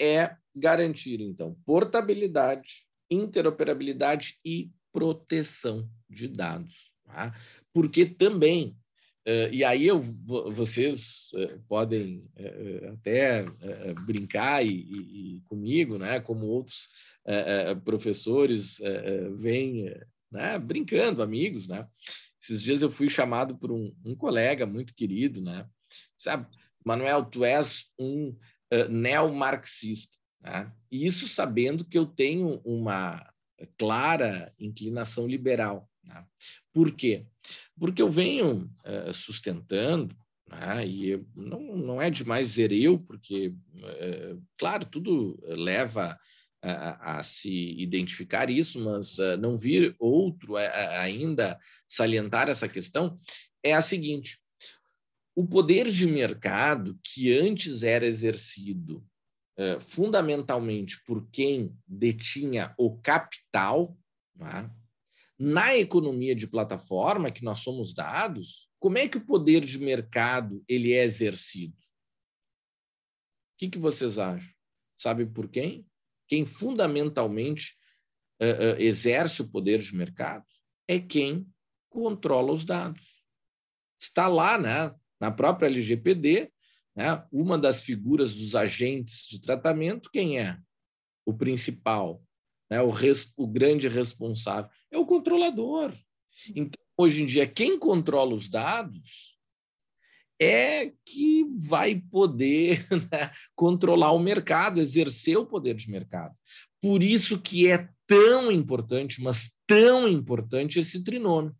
é 0.00 0.34
garantir, 0.56 1.20
então, 1.20 1.56
portabilidade, 1.64 2.86
interoperabilidade 3.08 4.36
e 4.44 4.72
proteção 4.90 5.88
de 6.08 6.26
dados. 6.26 6.89
Tá? 7.12 7.34
Porque 7.72 8.06
também 8.06 8.76
Uh, 9.28 9.52
e 9.52 9.62
aí 9.62 9.86
eu, 9.86 10.00
vocês 10.50 11.30
uh, 11.34 11.60
podem 11.68 12.24
uh, 12.38 12.92
até 12.94 13.44
brincar 14.06 14.64
e, 14.64 14.70
e, 14.70 15.36
e, 15.36 15.40
comigo, 15.42 15.98
né? 15.98 16.20
Como 16.20 16.46
outros 16.46 16.88
professores 17.84 18.80
vêm 19.36 19.94
né? 20.32 20.58
brincando, 20.58 21.22
amigos, 21.22 21.68
né? 21.68 21.86
Esses 22.42 22.62
dias 22.62 22.80
eu 22.80 22.90
fui 22.90 23.10
chamado 23.10 23.56
por 23.56 23.70
um, 23.70 23.94
um 24.04 24.16
colega 24.16 24.66
muito 24.66 24.94
querido, 24.94 25.42
né? 25.42 25.68
Sabe, 26.16 26.48
Manuel, 26.84 27.24
tu 27.26 27.44
és 27.44 27.90
um 27.98 28.34
neomarxista, 28.88 30.16
né? 30.40 30.72
E 30.90 31.06
isso 31.06 31.28
sabendo 31.28 31.84
que 31.84 31.98
eu 31.98 32.06
tenho 32.06 32.60
uma 32.64 33.30
clara 33.76 34.52
inclinação 34.58 35.26
liberal. 35.26 35.89
Né? 36.04 36.24
Por 36.72 36.92
quê? 36.92 37.26
Porque 37.78 38.02
eu 38.02 38.10
venho 38.10 38.70
uh, 38.84 39.12
sustentando, 39.12 40.16
né? 40.48 40.86
e 40.86 41.24
não, 41.34 41.76
não 41.76 42.02
é 42.02 42.10
demais 42.10 42.48
dizer 42.48 42.72
eu, 42.72 42.98
porque, 42.98 43.48
uh, 43.48 44.42
claro, 44.58 44.84
tudo 44.84 45.38
leva 45.46 46.18
a, 46.62 47.18
a 47.18 47.22
se 47.22 47.80
identificar 47.80 48.50
isso, 48.50 48.82
mas 48.82 49.18
uh, 49.18 49.36
não 49.38 49.56
vir 49.56 49.94
outro 49.98 50.56
a, 50.56 51.00
ainda 51.00 51.58
salientar 51.88 52.48
essa 52.48 52.68
questão, 52.68 53.18
é 53.62 53.74
a 53.74 53.82
seguinte: 53.82 54.38
o 55.34 55.46
poder 55.46 55.90
de 55.90 56.06
mercado 56.06 56.98
que 57.02 57.36
antes 57.36 57.82
era 57.82 58.06
exercido 58.06 59.04
fundamentalmente 59.88 61.04
por 61.04 61.28
quem 61.30 61.76
detinha 61.86 62.74
o 62.78 62.96
capital, 62.96 63.94
né? 64.34 64.70
Na 65.40 65.74
economia 65.74 66.34
de 66.34 66.46
plataforma 66.46 67.30
que 67.30 67.42
nós 67.42 67.60
somos 67.60 67.94
dados, 67.94 68.68
como 68.78 68.98
é 68.98 69.08
que 69.08 69.16
o 69.16 69.24
poder 69.24 69.64
de 69.64 69.78
mercado 69.78 70.62
ele 70.68 70.92
é 70.92 71.02
exercido? 71.02 71.74
O 71.74 73.56
que, 73.56 73.70
que 73.70 73.78
vocês 73.78 74.18
acham? 74.18 74.52
Sabe 74.98 75.24
por 75.24 75.48
quem? 75.48 75.86
Quem 76.28 76.44
fundamentalmente 76.44 77.74
uh, 78.38 78.76
uh, 78.76 78.80
exerce 78.82 79.40
o 79.40 79.48
poder 79.48 79.78
de 79.78 79.96
mercado 79.96 80.44
é 80.86 81.00
quem 81.00 81.48
controla 81.88 82.52
os 82.52 82.66
dados. 82.66 83.24
Está 83.98 84.28
lá, 84.28 84.58
né, 84.58 84.94
na 85.18 85.30
própria 85.30 85.68
LGPD, 85.68 86.52
né, 86.94 87.26
uma 87.32 87.56
das 87.56 87.80
figuras 87.80 88.34
dos 88.34 88.54
agentes 88.54 89.26
de 89.26 89.40
tratamento, 89.40 90.10
quem 90.12 90.38
é? 90.38 90.58
O 91.24 91.32
principal, 91.32 92.22
né, 92.70 92.82
o, 92.82 92.90
res, 92.90 93.32
o 93.38 93.46
grande 93.46 93.88
responsável, 93.88 94.70
é 94.90 94.98
o 94.98 95.06
controlador. 95.06 95.92
Então, 96.54 96.80
hoje 96.96 97.22
em 97.22 97.26
dia, 97.26 97.46
quem 97.46 97.78
controla 97.78 98.34
os 98.34 98.48
dados 98.48 99.38
é 100.40 100.92
que 101.04 101.44
vai 101.58 102.02
poder 102.10 102.86
né, 103.12 103.30
controlar 103.54 104.12
o 104.12 104.18
mercado, 104.18 104.80
exercer 104.80 105.36
o 105.36 105.46
poder 105.46 105.74
de 105.74 105.90
mercado. 105.90 106.34
Por 106.80 107.02
isso 107.02 107.38
que 107.38 107.68
é 107.68 107.88
tão 108.06 108.50
importante, 108.50 109.22
mas 109.22 109.52
tão 109.66 110.08
importante 110.08 110.80
esse 110.80 111.02
trinômio. 111.04 111.54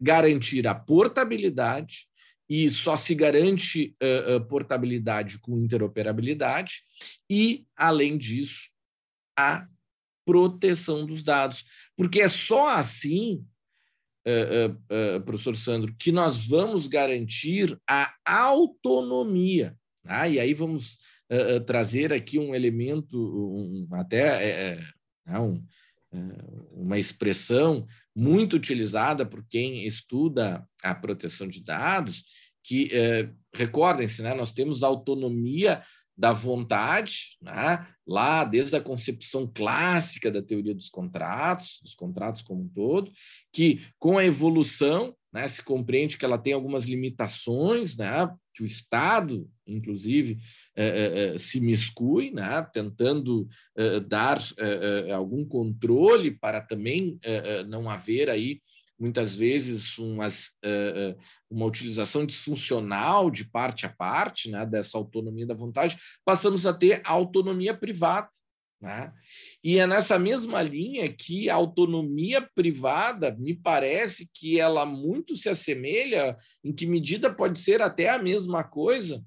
Garantir 0.00 0.66
a 0.66 0.74
portabilidade, 0.74 2.08
e 2.48 2.70
só 2.70 2.96
se 2.96 3.14
garante 3.14 3.94
uh, 4.02 4.40
portabilidade 4.46 5.38
com 5.38 5.58
interoperabilidade, 5.58 6.82
e, 7.28 7.66
além 7.76 8.16
disso, 8.16 8.70
a 9.38 9.68
proteção 10.24 11.06
dos 11.06 11.22
dados. 11.22 11.64
Porque 11.98 12.20
é 12.20 12.28
só 12.28 12.76
assim 12.76 13.44
uh, 14.24 15.16
uh, 15.16 15.20
professor 15.22 15.56
Sandro, 15.56 15.92
que 15.98 16.12
nós 16.12 16.46
vamos 16.46 16.86
garantir 16.86 17.76
a 17.88 18.14
autonomia. 18.24 19.76
Tá? 20.04 20.28
E 20.28 20.38
aí 20.38 20.54
vamos 20.54 20.96
trazer 21.66 22.10
aqui 22.10 22.38
um 22.38 22.54
elemento, 22.54 23.18
um, 23.18 23.86
até 23.92 24.42
é, 24.42 24.80
é 25.26 25.38
um, 25.38 25.62
uma 26.72 26.98
expressão 26.98 27.86
muito 28.16 28.56
utilizada 28.56 29.26
por 29.26 29.44
quem 29.46 29.86
estuda 29.86 30.66
a 30.82 30.94
proteção 30.94 31.46
de 31.46 31.62
dados, 31.62 32.24
que, 32.64 32.90
recordem-se, 33.54 34.22
né, 34.22 34.32
nós 34.32 34.52
temos 34.52 34.82
autonomia 34.82 35.82
da 36.18 36.32
vontade, 36.32 37.36
né? 37.40 37.86
lá 38.04 38.42
desde 38.42 38.74
a 38.74 38.80
concepção 38.80 39.46
clássica 39.46 40.32
da 40.32 40.42
teoria 40.42 40.74
dos 40.74 40.88
contratos, 40.88 41.78
dos 41.80 41.94
contratos 41.94 42.42
como 42.42 42.62
um 42.62 42.68
todo, 42.68 43.12
que 43.52 43.82
com 43.98 44.18
a 44.18 44.24
evolução 44.24 45.14
né, 45.32 45.46
se 45.46 45.62
compreende 45.62 46.16
que 46.16 46.24
ela 46.24 46.38
tem 46.38 46.52
algumas 46.52 46.86
limitações, 46.86 47.96
né, 47.96 48.28
que 48.54 48.62
o 48.62 48.66
Estado, 48.66 49.48
inclusive, 49.66 50.38
eh, 50.74 51.34
eh, 51.34 51.38
se 51.38 51.60
miscui, 51.60 52.32
né, 52.32 52.66
tentando 52.72 53.46
eh, 53.76 54.00
dar 54.00 54.42
algum 55.14 55.44
controle 55.44 56.32
para 56.32 56.60
também 56.60 57.20
não 57.68 57.88
haver 57.88 58.28
aí 58.28 58.60
muitas 58.98 59.34
vezes 59.34 59.96
umas, 59.98 60.48
uh, 60.64 61.16
uma 61.48 61.66
utilização 61.66 62.26
disfuncional 62.26 63.30
de 63.30 63.44
parte 63.44 63.86
a 63.86 63.88
parte 63.88 64.50
né, 64.50 64.66
dessa 64.66 64.98
autonomia 64.98 65.46
da 65.46 65.54
vontade, 65.54 65.96
passamos 66.24 66.66
a 66.66 66.74
ter 66.74 67.00
a 67.04 67.12
autonomia 67.12 67.72
privada. 67.74 68.28
Né? 68.80 69.12
E 69.62 69.78
é 69.78 69.86
nessa 69.86 70.18
mesma 70.18 70.62
linha 70.62 71.12
que 71.12 71.50
a 71.50 71.54
autonomia 71.54 72.48
privada, 72.54 73.34
me 73.36 73.54
parece 73.54 74.28
que 74.32 74.58
ela 74.58 74.84
muito 74.86 75.36
se 75.36 75.48
assemelha, 75.48 76.36
em 76.62 76.72
que 76.72 76.86
medida 76.86 77.32
pode 77.32 77.58
ser 77.58 77.82
até 77.82 78.08
a 78.08 78.18
mesma 78.18 78.62
coisa, 78.64 79.24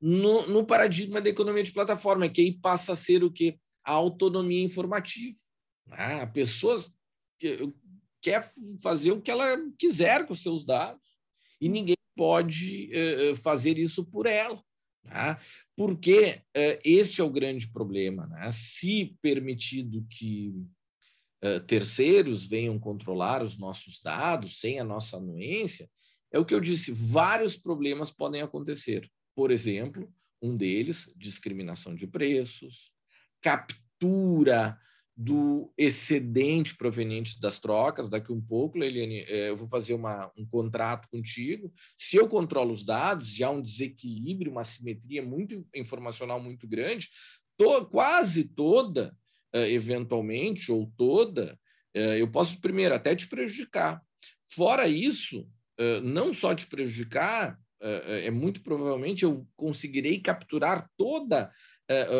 no, 0.00 0.46
no 0.46 0.64
paradigma 0.64 1.20
da 1.20 1.28
economia 1.28 1.62
de 1.62 1.72
plataforma, 1.72 2.28
que 2.28 2.40
aí 2.40 2.58
passa 2.58 2.92
a 2.92 2.96
ser 2.96 3.22
o 3.22 3.30
que? 3.30 3.58
A 3.84 3.92
autonomia 3.92 4.64
informativa. 4.64 5.36
Né? 5.86 6.24
Pessoas 6.26 6.92
quer 8.20 8.52
fazer 8.82 9.12
o 9.12 9.20
que 9.20 9.30
ela 9.30 9.56
quiser 9.78 10.26
com 10.26 10.32
os 10.32 10.42
seus 10.42 10.64
dados 10.64 11.00
e 11.60 11.68
hum. 11.68 11.72
ninguém 11.72 11.96
pode 12.16 12.90
uh, 12.92 13.36
fazer 13.36 13.78
isso 13.78 14.04
por 14.04 14.26
ela. 14.26 14.62
Né? 15.04 15.38
Porque 15.76 16.42
uh, 16.56 16.78
este 16.84 17.20
é 17.20 17.24
o 17.24 17.30
grande 17.30 17.68
problema. 17.68 18.26
Né? 18.26 18.50
Se 18.52 19.16
permitido 19.22 20.06
que 20.10 20.52
uh, 21.44 21.60
terceiros 21.66 22.44
venham 22.44 22.78
controlar 22.78 23.42
os 23.42 23.58
nossos 23.58 24.00
dados 24.00 24.60
sem 24.60 24.78
a 24.78 24.84
nossa 24.84 25.16
anuência, 25.16 25.88
é 26.32 26.38
o 26.38 26.44
que 26.44 26.54
eu 26.54 26.60
disse, 26.60 26.92
vários 26.92 27.56
problemas 27.56 28.10
podem 28.10 28.42
acontecer. 28.42 29.10
Por 29.34 29.50
exemplo, 29.50 30.12
um 30.40 30.56
deles, 30.56 31.10
discriminação 31.16 31.94
de 31.94 32.06
preços, 32.06 32.92
captura 33.40 34.78
do 35.22 35.70
excedente 35.76 36.74
proveniente 36.74 37.38
das 37.42 37.58
trocas. 37.58 38.08
Daqui 38.08 38.32
um 38.32 38.40
pouco, 38.40 38.78
Leiliane, 38.78 39.18
é, 39.28 39.50
eu 39.50 39.56
vou 39.56 39.68
fazer 39.68 39.92
uma, 39.92 40.32
um 40.34 40.46
contrato 40.46 41.10
contigo. 41.10 41.70
Se 41.98 42.16
eu 42.16 42.26
controlo 42.26 42.72
os 42.72 42.86
dados, 42.86 43.28
já 43.28 43.48
há 43.48 43.50
um 43.50 43.60
desequilíbrio, 43.60 44.50
uma 44.50 44.64
simetria 44.64 45.22
muito 45.22 45.62
informacional 45.74 46.40
muito 46.40 46.66
grande, 46.66 47.10
quase 47.90 48.44
toda, 48.44 49.14
é, 49.52 49.70
eventualmente, 49.70 50.72
ou 50.72 50.90
toda, 50.96 51.60
é, 51.92 52.18
eu 52.18 52.30
posso, 52.30 52.58
primeiro, 52.58 52.94
até 52.94 53.14
te 53.14 53.28
prejudicar. 53.28 54.02
Fora 54.48 54.88
isso, 54.88 55.46
não 56.02 56.32
só 56.32 56.54
te 56.54 56.66
prejudicar, 56.66 57.58
é 57.80 58.30
muito 58.30 58.62
provavelmente 58.62 59.22
eu 59.22 59.46
conseguirei 59.56 60.20
capturar 60.20 60.90
toda 60.96 61.50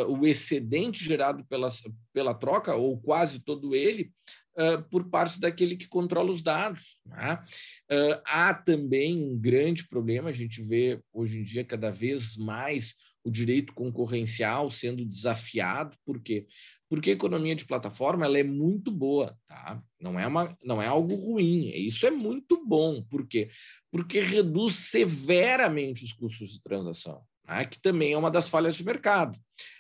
o 0.09 0.27
excedente 0.27 1.05
gerado 1.05 1.45
pela, 1.45 1.71
pela 2.13 2.35
troca, 2.35 2.75
ou 2.75 3.01
quase 3.01 3.39
todo 3.39 3.75
ele, 3.75 4.13
uh, 4.57 4.83
por 4.91 5.09
parte 5.09 5.39
daquele 5.39 5.77
que 5.77 5.87
controla 5.87 6.33
os 6.33 6.43
dados. 6.43 6.99
Né? 7.07 7.39
há 8.25 8.55
também 8.55 9.23
um 9.23 9.39
grande 9.39 9.87
problema, 9.89 10.31
a 10.31 10.33
gente 10.33 10.63
vê 10.63 11.01
hoje 11.13 11.39
em 11.39 11.43
dia 11.43 11.65
cada 11.65 11.91
vez 11.91 12.37
mais 12.37 12.95
o 13.25 13.31
direito 13.31 13.73
concorrencial 13.75 14.71
sendo 14.71 15.05
desafiado, 15.05 15.97
por 16.05 16.21
quê? 16.23 16.47
Porque 16.89 17.11
a 17.11 17.13
economia 17.13 17.55
de 17.55 17.67
plataforma 17.67 18.25
ela 18.25 18.39
é 18.39 18.43
muito 18.43 18.91
boa, 18.91 19.37
tá? 19.47 19.83
Não 20.01 20.19
é, 20.19 20.27
uma, 20.27 20.57
não 20.65 20.81
é 20.81 20.87
algo 20.87 21.15
ruim, 21.15 21.69
isso 21.69 22.07
é 22.07 22.11
muito 22.11 22.65
bom, 22.67 23.03
por 23.03 23.27
quê? 23.27 23.51
Porque 23.91 24.21
reduz 24.21 24.77
severamente 24.77 26.05
os 26.05 26.13
custos 26.13 26.51
de 26.51 26.63
transação 26.63 27.23
né, 27.51 27.65
que 27.65 27.81
também 27.81 28.13
é 28.13 28.19
uma 28.19 28.31
das 28.31 28.49
falhas 28.49 28.77
de 28.77 28.85
mercado. 28.85 29.39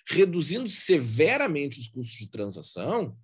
Reduzindo 0.08 0.68
severamente 0.68 1.78
os 1.78 1.86
custos 1.86 2.18
de 2.18 2.28
transação, 2.28 3.16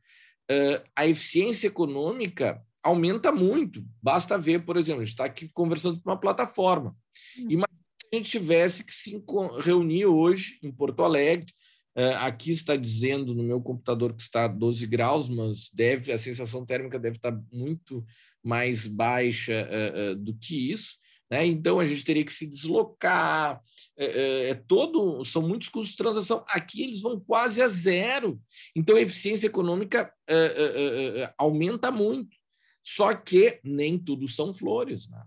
uh, 0.51 0.83
a 0.95 1.07
eficiência 1.07 1.67
econômica 1.67 2.63
aumenta 2.83 3.33
muito. 3.33 3.85
Basta 4.01 4.39
ver, 4.39 4.65
por 4.65 4.77
exemplo, 4.77 5.03
a 5.03 5.05
gente 5.05 5.13
está 5.13 5.25
aqui 5.25 5.49
conversando 5.49 6.01
com 6.01 6.09
uma 6.09 6.21
plataforma. 6.21 6.97
Hum. 7.37 7.51
Imagina 7.51 7.67
se 8.01 8.09
a 8.13 8.17
gente 8.17 8.31
tivesse 8.31 8.85
que 8.85 8.93
se 8.93 9.23
reunir 9.61 10.07
hoje 10.07 10.59
em 10.63 10.71
Porto 10.71 11.03
Alegre. 11.03 11.53
Uh, 11.99 12.15
aqui 12.21 12.51
está 12.51 12.77
dizendo 12.77 13.35
no 13.35 13.43
meu 13.43 13.59
computador 13.61 14.13
que 14.15 14.23
está 14.23 14.45
a 14.45 14.49
12 14.49 14.87
graus, 14.87 15.31
mas 15.31 15.71
deve 15.73 16.13
a 16.13 16.19
sensação 16.19 16.65
térmica 16.65 16.99
deve 16.99 17.17
estar 17.17 17.33
muito 17.51 18.05
mais 18.45 18.87
baixa 18.87 19.67
uh, 19.67 20.13
uh, 20.13 20.15
do 20.15 20.35
que 20.35 20.71
isso. 20.71 20.99
Né? 21.31 21.47
Então 21.47 21.81
a 21.81 21.85
gente 21.85 22.05
teria 22.05 22.25
que 22.25 22.33
se 22.33 22.47
deslocar, 22.47 23.61
é, 23.99 24.05
é, 24.05 24.49
é, 24.51 24.55
todo, 24.55 25.25
são 25.25 25.43
muitos 25.43 25.69
custos 25.69 25.93
de 25.93 25.97
transação. 25.97 26.45
Aqui 26.49 26.83
eles 26.83 27.01
vão 27.01 27.19
quase 27.19 27.63
a 27.63 27.69
zero. 27.69 28.41
Então 28.75 28.97
a 28.97 29.01
eficiência 29.01 29.47
econômica 29.47 30.13
é, 30.27 30.35
é, 30.35 31.23
é 31.23 31.35
aumenta 31.39 31.91
muito. 31.91 32.37
Só 32.85 33.15
que 33.15 33.61
nem 33.65 33.99
tudo 33.99 34.29
são 34.29 34.55
flores. 34.55 35.09
Né? 35.09 35.23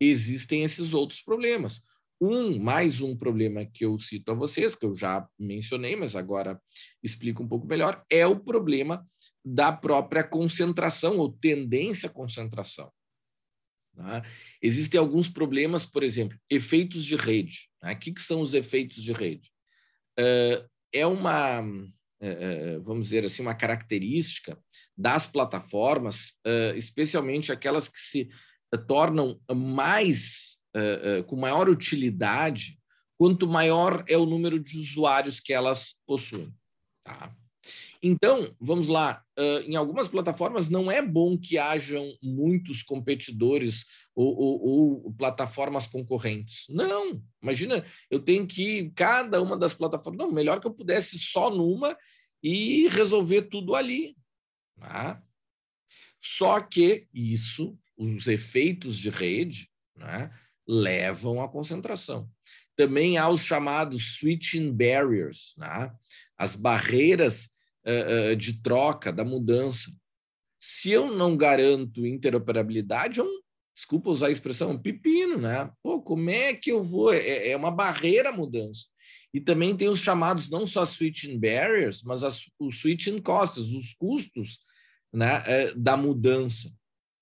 Existem 0.00 0.62
esses 0.62 0.94
outros 0.94 1.20
problemas. 1.20 1.82
Um, 2.18 2.58
mais 2.58 3.02
um 3.02 3.14
problema 3.14 3.66
que 3.66 3.84
eu 3.84 3.98
cito 3.98 4.30
a 4.30 4.34
vocês, 4.34 4.74
que 4.74 4.86
eu 4.86 4.94
já 4.94 5.28
mencionei, 5.38 5.94
mas 5.96 6.16
agora 6.16 6.58
explico 7.02 7.42
um 7.42 7.48
pouco 7.48 7.66
melhor, 7.66 8.02
é 8.08 8.26
o 8.26 8.40
problema 8.40 9.06
da 9.44 9.70
própria 9.70 10.24
concentração 10.24 11.18
ou 11.18 11.30
tendência 11.30 12.08
à 12.08 12.12
concentração. 12.12 12.90
Tá? 13.96 14.22
Existem 14.60 15.00
alguns 15.00 15.28
problemas, 15.28 15.86
por 15.86 16.02
exemplo, 16.02 16.38
efeitos 16.50 17.04
de 17.04 17.16
rede. 17.16 17.68
Né? 17.82 17.92
O 17.94 17.98
que, 17.98 18.12
que 18.12 18.20
são 18.20 18.40
os 18.40 18.54
efeitos 18.54 19.02
de 19.02 19.12
rede? 19.12 19.50
Uh, 20.18 20.68
é 20.92 21.06
uma 21.06 21.62
vamos 22.82 23.08
dizer 23.08 23.26
assim, 23.26 23.42
uma 23.42 23.54
característica 23.54 24.58
das 24.96 25.26
plataformas, 25.26 26.32
especialmente 26.74 27.52
aquelas 27.52 27.88
que 27.88 27.98
se 27.98 28.30
tornam 28.88 29.38
mais 29.54 30.56
com 31.26 31.36
maior 31.36 31.68
utilidade 31.68 32.78
quanto 33.18 33.46
maior 33.46 34.04
é 34.08 34.16
o 34.16 34.26
número 34.26 34.60
de 34.60 34.78
usuários 34.78 35.40
que 35.40 35.52
elas 35.52 35.96
possuem. 36.06 36.52
Tá? 37.02 37.34
Então, 38.08 38.54
vamos 38.60 38.86
lá, 38.86 39.20
uh, 39.36 39.68
em 39.68 39.74
algumas 39.74 40.06
plataformas 40.06 40.68
não 40.68 40.88
é 40.88 41.02
bom 41.02 41.36
que 41.36 41.58
hajam 41.58 42.16
muitos 42.22 42.80
competidores 42.80 43.84
ou, 44.14 44.32
ou, 44.32 45.02
ou, 45.06 45.12
plataformas 45.14 45.88
concorrentes. 45.88 46.66
Não, 46.68 47.20
imagina, 47.42 47.84
eu 48.08 48.20
tenho 48.20 48.46
que 48.46 48.92
cada 48.94 49.42
uma 49.42 49.58
das 49.58 49.74
plataformas. 49.74 50.24
Não, 50.24 50.32
melhor 50.32 50.60
que 50.60 50.68
eu 50.68 50.72
pudesse 50.72 51.18
só 51.18 51.50
numa 51.50 51.98
e 52.40 52.86
resolver 52.86 53.42
tudo 53.42 53.74
ali. 53.74 54.16
Tá? 54.78 55.20
Só 56.22 56.60
que 56.60 57.08
isso, 57.12 57.76
os 57.96 58.28
efeitos 58.28 58.96
de 58.96 59.10
rede, 59.10 59.68
né, 59.96 60.30
levam 60.64 61.42
à 61.42 61.48
concentração. 61.48 62.30
Também 62.76 63.18
há 63.18 63.28
os 63.28 63.40
chamados 63.40 64.18
switching 64.18 64.70
barriers, 64.70 65.54
né? 65.56 65.92
as 66.38 66.54
barreiras 66.54 67.55
de 68.36 68.62
troca, 68.62 69.12
da 69.12 69.24
mudança. 69.24 69.92
Se 70.60 70.90
eu 70.90 71.12
não 71.12 71.36
garanto 71.36 72.06
interoperabilidade, 72.06 73.20
é 73.20 73.24
desculpa 73.74 74.10
usar 74.10 74.28
a 74.28 74.30
expressão, 74.30 74.70
um 74.70 74.78
pepino, 74.78 75.38
né? 75.38 75.70
Pô, 75.82 76.00
como 76.00 76.30
é 76.30 76.54
que 76.54 76.72
eu 76.72 76.82
vou? 76.82 77.12
É, 77.12 77.50
é 77.50 77.56
uma 77.56 77.70
barreira 77.70 78.30
a 78.30 78.36
mudança. 78.36 78.86
E 79.34 79.40
também 79.40 79.76
tem 79.76 79.88
os 79.88 79.98
chamados 79.98 80.48
não 80.48 80.66
só 80.66 80.86
switching 80.86 81.38
barriers, 81.38 82.02
mas 82.02 82.24
as, 82.24 82.44
os 82.58 82.80
switching 82.80 83.20
costs, 83.20 83.70
os 83.70 83.92
custos 83.92 84.60
né, 85.12 85.72
da 85.76 85.94
mudança. 85.94 86.72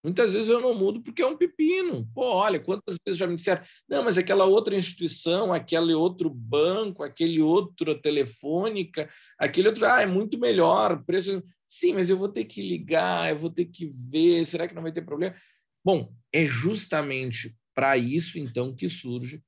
Muitas 0.04 0.34
vezes 0.34 0.50
eu 0.50 0.60
não 0.60 0.74
mudo 0.74 1.00
porque 1.00 1.22
é 1.22 1.26
um 1.26 1.36
pepino. 1.36 2.06
Pô, 2.14 2.26
olha, 2.26 2.60
quantas 2.60 2.96
vezes 3.06 3.18
já 3.18 3.26
me 3.26 3.36
disseram, 3.36 3.62
não, 3.88 4.04
mas 4.04 4.18
aquela 4.18 4.44
outra 4.44 4.76
instituição, 4.76 5.50
aquele 5.50 5.94
outro 5.94 6.28
banco, 6.28 7.02
aquele 7.02 7.40
outro 7.40 7.94
telefônica, 7.94 9.08
aquele 9.38 9.68
outro, 9.68 9.86
ah, 9.86 10.02
é 10.02 10.06
muito 10.06 10.38
melhor, 10.38 11.02
preço. 11.06 11.42
Sim, 11.66 11.94
mas 11.94 12.10
eu 12.10 12.18
vou 12.18 12.28
ter 12.28 12.44
que 12.44 12.60
ligar, 12.60 13.30
eu 13.30 13.38
vou 13.38 13.48
ter 13.48 13.64
que 13.64 13.90
ver, 13.96 14.44
será 14.44 14.68
que 14.68 14.74
não 14.74 14.82
vai 14.82 14.92
ter 14.92 15.02
problema? 15.02 15.34
Bom, 15.82 16.12
é 16.30 16.44
justamente 16.44 17.56
para 17.74 17.96
isso, 17.96 18.38
então, 18.38 18.74
que 18.74 18.90
surge 18.90 19.42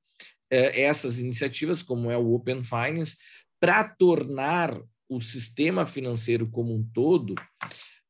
é, 0.49 0.81
essas 0.81 1.19
iniciativas, 1.19 1.83
como 1.83 2.09
é 2.09 2.17
o 2.17 2.33
Open 2.33 2.63
Finance, 2.63 3.15
para 3.59 3.87
tornar 3.87 4.75
o 5.07 5.21
sistema 5.21 5.85
financeiro 5.85 6.49
como 6.49 6.73
um 6.73 6.83
todo 6.83 7.35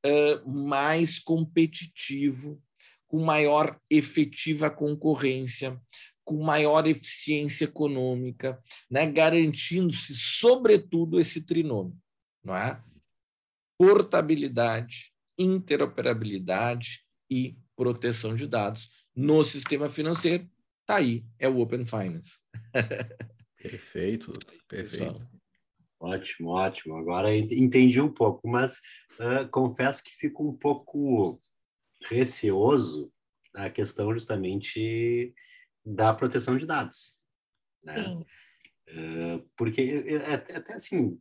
uh, 0.05 0.49
mais 0.49 1.19
competitivo, 1.19 2.61
com 3.07 3.23
maior 3.23 3.79
efetiva 3.89 4.69
concorrência, 4.69 5.79
com 6.23 6.43
maior 6.43 6.85
eficiência 6.85 7.65
econômica, 7.65 8.61
né? 8.91 9.09
garantindo-se, 9.09 10.13
sobretudo, 10.15 11.19
esse 11.19 11.41
trinômio, 11.41 11.97
não 12.43 12.55
é? 12.55 12.83
Portabilidade, 13.77 15.13
interoperabilidade 15.37 17.05
e 17.29 17.57
proteção 17.75 18.35
de 18.35 18.45
dados 18.47 18.89
no 19.15 19.43
sistema 19.43 19.89
financeiro. 19.89 20.49
Tá 20.85 20.97
aí, 20.97 21.25
é 21.39 21.47
o 21.47 21.59
Open 21.59 21.85
Finance. 21.85 22.39
perfeito, 23.61 24.31
perfeito. 24.67 25.36
Ótimo, 25.99 26.49
ótimo. 26.49 26.95
Agora 26.95 27.35
entendi 27.35 27.99
um 27.99 28.11
pouco, 28.11 28.47
mas 28.47 28.81
uh, 29.19 29.47
confesso 29.49 30.03
que 30.03 30.15
fico 30.15 30.47
um 30.47 30.55
pouco 30.55 31.41
receoso 32.03 33.11
na 33.53 33.69
questão 33.69 34.13
justamente 34.13 35.33
da 35.83 36.13
proteção 36.13 36.55
de 36.55 36.65
dados. 36.65 37.15
Né? 37.83 38.15
Uh, 38.89 39.49
porque 39.57 40.03
até, 40.31 40.57
até 40.57 40.73
assim, 40.73 41.19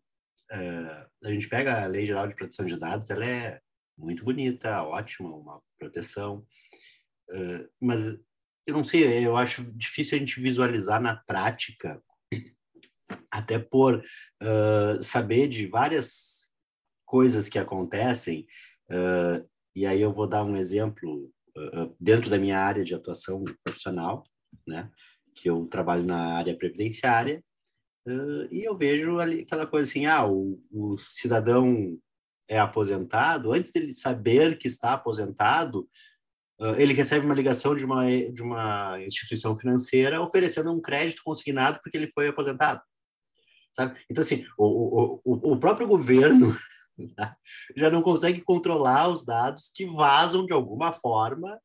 uh, 0.53 1.11
a 1.25 1.33
gente 1.33 1.49
pega 1.49 1.85
a 1.85 1.87
Lei 1.87 2.05
Geral 2.05 2.29
de 2.29 2.35
Proteção 2.35 2.67
de 2.67 2.79
Dados, 2.79 3.09
ela 3.09 3.25
é 3.25 3.61
muito 3.97 4.25
bonita, 4.25 4.83
ótima, 4.83 5.35
uma 5.35 5.63
proteção, 5.79 6.47
mas 7.81 8.05
eu 8.67 8.75
não 8.75 8.85
sei, 8.85 9.27
eu 9.27 9.39
acho 9.39 9.77
difícil 9.77 10.17
a 10.17 10.19
gente 10.19 10.39
visualizar 10.39 11.01
na 11.01 11.17
prática 11.17 12.03
até 13.31 13.59
por 13.59 14.03
uh, 14.43 15.03
saber 15.03 15.49
de 15.49 15.67
várias 15.67 16.51
coisas 17.05 17.49
que 17.49 17.59
acontecem, 17.59 18.47
uh, 18.91 19.47
e 19.75 19.87
aí 19.87 20.01
eu 20.01 20.13
vou 20.13 20.27
dar 20.27 20.45
um 20.45 20.57
exemplo 20.57 21.31
uh, 21.57 21.95
dentro 22.01 22.31
da 22.31 22.39
minha 22.39 22.59
área 22.59 22.85
de 22.85 22.95
atuação 22.95 23.45
profissional, 23.65 24.25
né, 24.67 24.91
que 25.35 25.49
eu 25.49 25.67
trabalho 25.67 26.05
na 26.05 26.37
área 26.37 26.57
previdenciária, 26.57 27.43
e 28.53 28.63
eu 28.63 28.79
vejo 28.79 29.19
ali 29.19 29.41
aquela 29.41 29.67
coisa 29.67 29.91
assim, 29.91 30.07
ah, 30.07 30.25
o, 30.25 30.63
o 30.71 30.97
cidadão 30.97 31.99
é 32.49 32.57
aposentado, 32.57 33.53
antes 33.53 33.73
dele 33.73 33.91
saber 33.91 34.59
que 34.59 34.69
está 34.69 34.93
aposentado, 34.93 35.89
ele 36.79 36.93
recebe 36.93 37.27
uma 37.27 37.35
ligação 37.35 37.75
de 37.75 37.85
uma, 37.85 38.07
de 38.07 38.43
uma 38.45 39.03
instituição 39.03 39.57
financeira 39.57 40.23
oferecendo 40.23 40.73
um 40.73 40.81
crédito 40.81 41.21
consignado 41.25 41.81
porque 41.83 41.97
ele 41.97 42.09
foi 42.15 42.29
aposentado 42.29 42.81
sabe? 43.77 44.01
Então, 44.11 44.23
assim, 44.23 44.47
o, 44.57 45.21
o, 45.23 45.53
o 45.53 45.57
próprio 45.59 45.87
governo 45.87 46.57
né, 46.97 47.37
já 47.77 47.91
não 47.91 48.01
consegue 48.01 48.41
controlar 48.41 49.09
os 49.09 49.25
dados 49.25 49.71
que 49.75 49.85
vazam 49.85 50.47
de 50.47 50.53
alguma 50.55 50.95
forma 50.95 51.61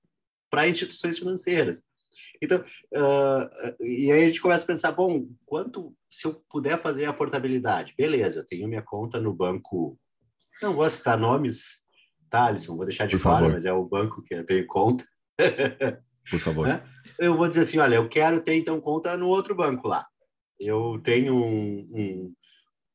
para 0.50 0.68
instituições 0.68 1.18
financeiras. 1.18 1.86
Então, 2.42 2.60
uh, 2.60 3.84
e 3.84 4.12
aí 4.12 4.24
a 4.24 4.26
gente 4.26 4.42
começa 4.42 4.66
a 4.66 4.68
pensar, 4.68 4.92
bom, 4.92 5.26
quanto 5.46 5.96
se 6.12 6.28
eu 6.28 6.44
puder 6.50 6.78
fazer 6.78 7.06
a 7.06 7.14
portabilidade? 7.14 7.94
Beleza, 7.98 8.40
eu 8.40 8.46
tenho 8.46 8.68
minha 8.68 8.82
conta 8.82 9.18
no 9.18 9.34
banco, 9.34 9.98
não 10.62 10.76
vou 10.76 10.90
citar 10.90 11.18
nomes, 11.18 11.86
tá, 12.30 12.48
Alisson, 12.48 12.76
vou 12.76 12.86
deixar 12.86 13.06
de 13.06 13.16
Por 13.16 13.24
fora, 13.24 13.36
favor. 13.38 13.54
mas 13.54 13.64
é 13.64 13.72
o 13.72 13.86
banco 13.86 14.22
que 14.22 14.36
eu 14.36 14.46
tenho 14.46 14.68
conta. 14.68 15.06
Por 16.30 16.40
favor. 16.40 16.68
Né? 16.68 16.84
Eu 17.18 17.38
vou 17.38 17.48
dizer 17.48 17.62
assim, 17.62 17.78
olha, 17.78 17.96
eu 17.96 18.10
quero 18.10 18.42
ter 18.42 18.56
então 18.56 18.82
conta 18.82 19.16
no 19.16 19.28
outro 19.28 19.54
banco 19.56 19.88
lá. 19.88 20.08
Eu 20.64 21.02
tenho 21.04 21.36
um, 21.36 21.88
um, 21.92 22.36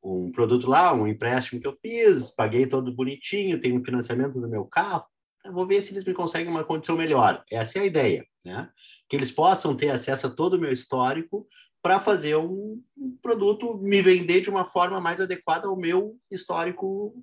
um, 0.05 0.31
produto 0.31 0.69
lá, 0.69 0.95
um 0.95 1.07
empréstimo 1.07 1.61
que 1.61 1.67
eu 1.67 1.73
fiz, 1.73 2.31
paguei 2.31 2.64
todo 2.64 2.95
bonitinho, 2.95 3.61
tenho 3.61 3.75
um 3.75 3.85
financiamento 3.85 4.41
do 4.41 4.49
meu 4.49 4.64
carro. 4.64 5.05
Vou 5.51 5.67
ver 5.67 5.83
se 5.83 5.93
eles 5.93 6.05
me 6.05 6.14
conseguem 6.14 6.49
uma 6.49 6.62
condição 6.62 6.97
melhor. 6.97 7.45
Essa 7.51 7.79
é 7.79 7.83
a 7.83 7.87
ideia, 7.87 8.25
né? 8.45 8.71
Que 9.09 9.17
eles 9.17 9.33
possam 9.33 9.77
ter 9.77 9.91
acesso 9.91 10.29
a 10.29 10.31
todo 10.31 10.55
o 10.55 10.61
meu 10.61 10.73
histórico 10.73 11.47
para 11.83 11.99
fazer 11.99 12.37
um, 12.37 12.81
um 12.97 13.17
produto, 13.21 13.77
me 13.79 14.01
vender 14.01 14.41
de 14.43 14.51
uma 14.51 14.64
forma 14.64 15.01
mais 15.01 15.21
adequada 15.21 15.67
ao 15.67 15.77
meu 15.77 16.17
histórico 16.31 17.21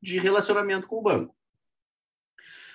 de 0.00 0.18
relacionamento 0.18 0.86
com 0.86 0.96
o 0.96 1.02
banco. 1.02 1.34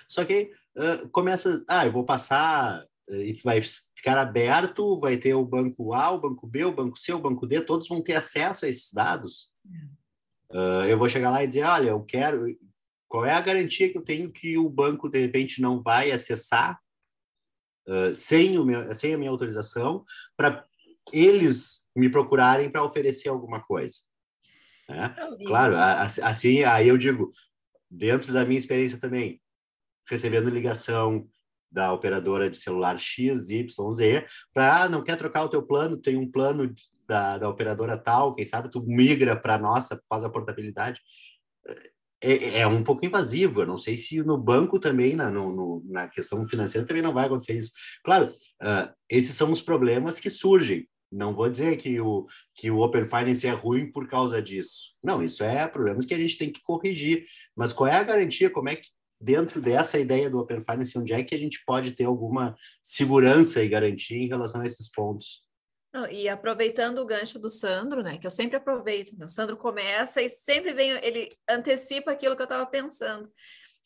Só 0.08 0.24
que 0.24 0.50
uh, 0.76 1.08
começa, 1.10 1.64
ah, 1.68 1.86
eu 1.86 1.92
vou 1.92 2.04
passar 2.04 2.84
e 3.08 3.32
vai 3.42 3.60
ficar 3.60 4.18
aberto, 4.18 4.96
vai 4.96 5.16
ter 5.16 5.34
o 5.34 5.44
banco 5.44 5.92
A, 5.92 6.10
o 6.10 6.20
banco 6.20 6.46
B, 6.46 6.64
o 6.64 6.72
banco 6.72 6.98
C, 6.98 7.12
o 7.12 7.18
banco 7.18 7.46
D, 7.46 7.60
todos 7.60 7.88
vão 7.88 8.02
ter 8.02 8.14
acesso 8.14 8.64
a 8.64 8.68
esses 8.68 8.92
dados. 8.92 9.52
Uh, 10.50 10.84
eu 10.88 10.98
vou 10.98 11.08
chegar 11.08 11.30
lá 11.30 11.42
e 11.42 11.46
dizer, 11.46 11.64
olha, 11.64 11.90
eu 11.90 12.02
quero, 12.02 12.46
qual 13.08 13.24
é 13.24 13.32
a 13.32 13.40
garantia 13.40 13.90
que 13.90 13.98
eu 13.98 14.02
tenho 14.02 14.30
que 14.30 14.56
o 14.56 14.68
banco 14.68 15.08
de 15.08 15.18
repente 15.18 15.60
não 15.60 15.82
vai 15.82 16.10
acessar 16.10 16.78
uh, 17.88 18.14
sem, 18.14 18.58
o 18.58 18.64
meu, 18.64 18.94
sem 18.94 19.14
a 19.14 19.18
minha 19.18 19.30
autorização 19.30 20.04
para 20.36 20.66
eles 21.12 21.88
me 21.96 22.08
procurarem 22.08 22.70
para 22.70 22.84
oferecer 22.84 23.28
alguma 23.28 23.60
coisa. 23.60 23.96
Né? 24.88 25.14
Claro, 25.46 25.74
assim, 25.76 26.62
aí 26.62 26.88
eu 26.88 26.96
digo, 26.96 27.30
dentro 27.90 28.32
da 28.32 28.44
minha 28.44 28.58
experiência 28.58 28.98
também, 28.98 29.40
recebendo 30.08 30.48
ligação 30.48 31.28
da 31.72 31.92
operadora 31.92 32.50
de 32.50 32.56
celular 32.56 32.98
X, 32.98 33.50
Y, 33.50 33.94
Z, 33.94 34.26
para 34.52 34.84
ah, 34.84 34.88
não 34.88 35.02
quer 35.02 35.16
trocar 35.16 35.44
o 35.44 35.48
teu 35.48 35.62
plano, 35.62 35.96
tem 35.96 36.16
um 36.16 36.30
plano 36.30 36.72
da, 37.08 37.38
da 37.38 37.48
operadora 37.48 37.96
tal, 37.96 38.34
quem 38.34 38.46
sabe 38.46 38.70
tu 38.70 38.82
migra 38.82 39.34
para 39.34 39.58
nossa, 39.58 40.00
faz 40.08 40.22
a 40.24 40.30
portabilidade. 40.30 41.00
É, 42.24 42.60
é, 42.60 42.66
um 42.66 42.84
pouco 42.84 43.04
invasivo, 43.04 43.62
eu 43.62 43.66
não 43.66 43.76
sei 43.76 43.96
se 43.96 44.22
no 44.22 44.38
banco 44.38 44.78
também, 44.78 45.16
na, 45.16 45.28
no, 45.28 45.52
no, 45.52 45.84
na 45.86 46.06
questão 46.06 46.44
financeira 46.44 46.86
também 46.86 47.02
não 47.02 47.12
vai 47.12 47.26
acontecer 47.26 47.56
isso. 47.56 47.72
Claro, 48.04 48.28
uh, 48.62 48.92
esses 49.10 49.34
são 49.34 49.50
os 49.50 49.60
problemas 49.60 50.20
que 50.20 50.30
surgem. 50.30 50.88
Não 51.10 51.34
vou 51.34 51.50
dizer 51.50 51.76
que 51.76 52.00
o, 52.00 52.26
que 52.54 52.70
o 52.70 52.78
Open 52.78 53.04
Finance 53.04 53.46
é 53.46 53.50
ruim 53.50 53.90
por 53.90 54.08
causa 54.08 54.40
disso. 54.40 54.94
Não, 55.02 55.22
isso 55.22 55.44
é 55.44 55.66
problemas 55.66 56.06
que 56.06 56.14
a 56.14 56.18
gente 56.18 56.38
tem 56.38 56.50
que 56.50 56.62
corrigir. 56.62 57.24
Mas 57.54 57.72
qual 57.72 57.88
é 57.88 57.94
a 57.94 58.02
garantia? 58.02 58.48
Como 58.48 58.68
é 58.68 58.76
que 58.76 58.88
dentro 59.22 59.60
dessa 59.60 59.98
ideia 59.98 60.28
do 60.28 60.40
Open 60.40 60.60
Finance, 60.60 60.98
onde 60.98 61.12
é 61.12 61.22
que 61.22 61.34
a 61.34 61.38
gente 61.38 61.62
pode 61.64 61.92
ter 61.92 62.04
alguma 62.04 62.56
segurança 62.82 63.62
e 63.62 63.68
garantia 63.68 64.18
em 64.18 64.28
relação 64.28 64.60
a 64.60 64.66
esses 64.66 64.90
pontos? 64.90 65.42
Não, 65.94 66.10
e 66.10 66.28
aproveitando 66.28 66.98
o 66.98 67.06
gancho 67.06 67.38
do 67.38 67.50
Sandro, 67.50 68.02
né, 68.02 68.16
que 68.16 68.26
eu 68.26 68.30
sempre 68.30 68.56
aproveito, 68.56 69.16
né, 69.16 69.26
o 69.26 69.28
Sandro 69.28 69.58
começa 69.58 70.22
e 70.22 70.28
sempre 70.28 70.72
vem, 70.72 70.90
ele 71.04 71.28
antecipa 71.48 72.10
aquilo 72.10 72.34
que 72.34 72.42
eu 72.42 72.46
estava 72.46 72.66
pensando. 72.66 73.30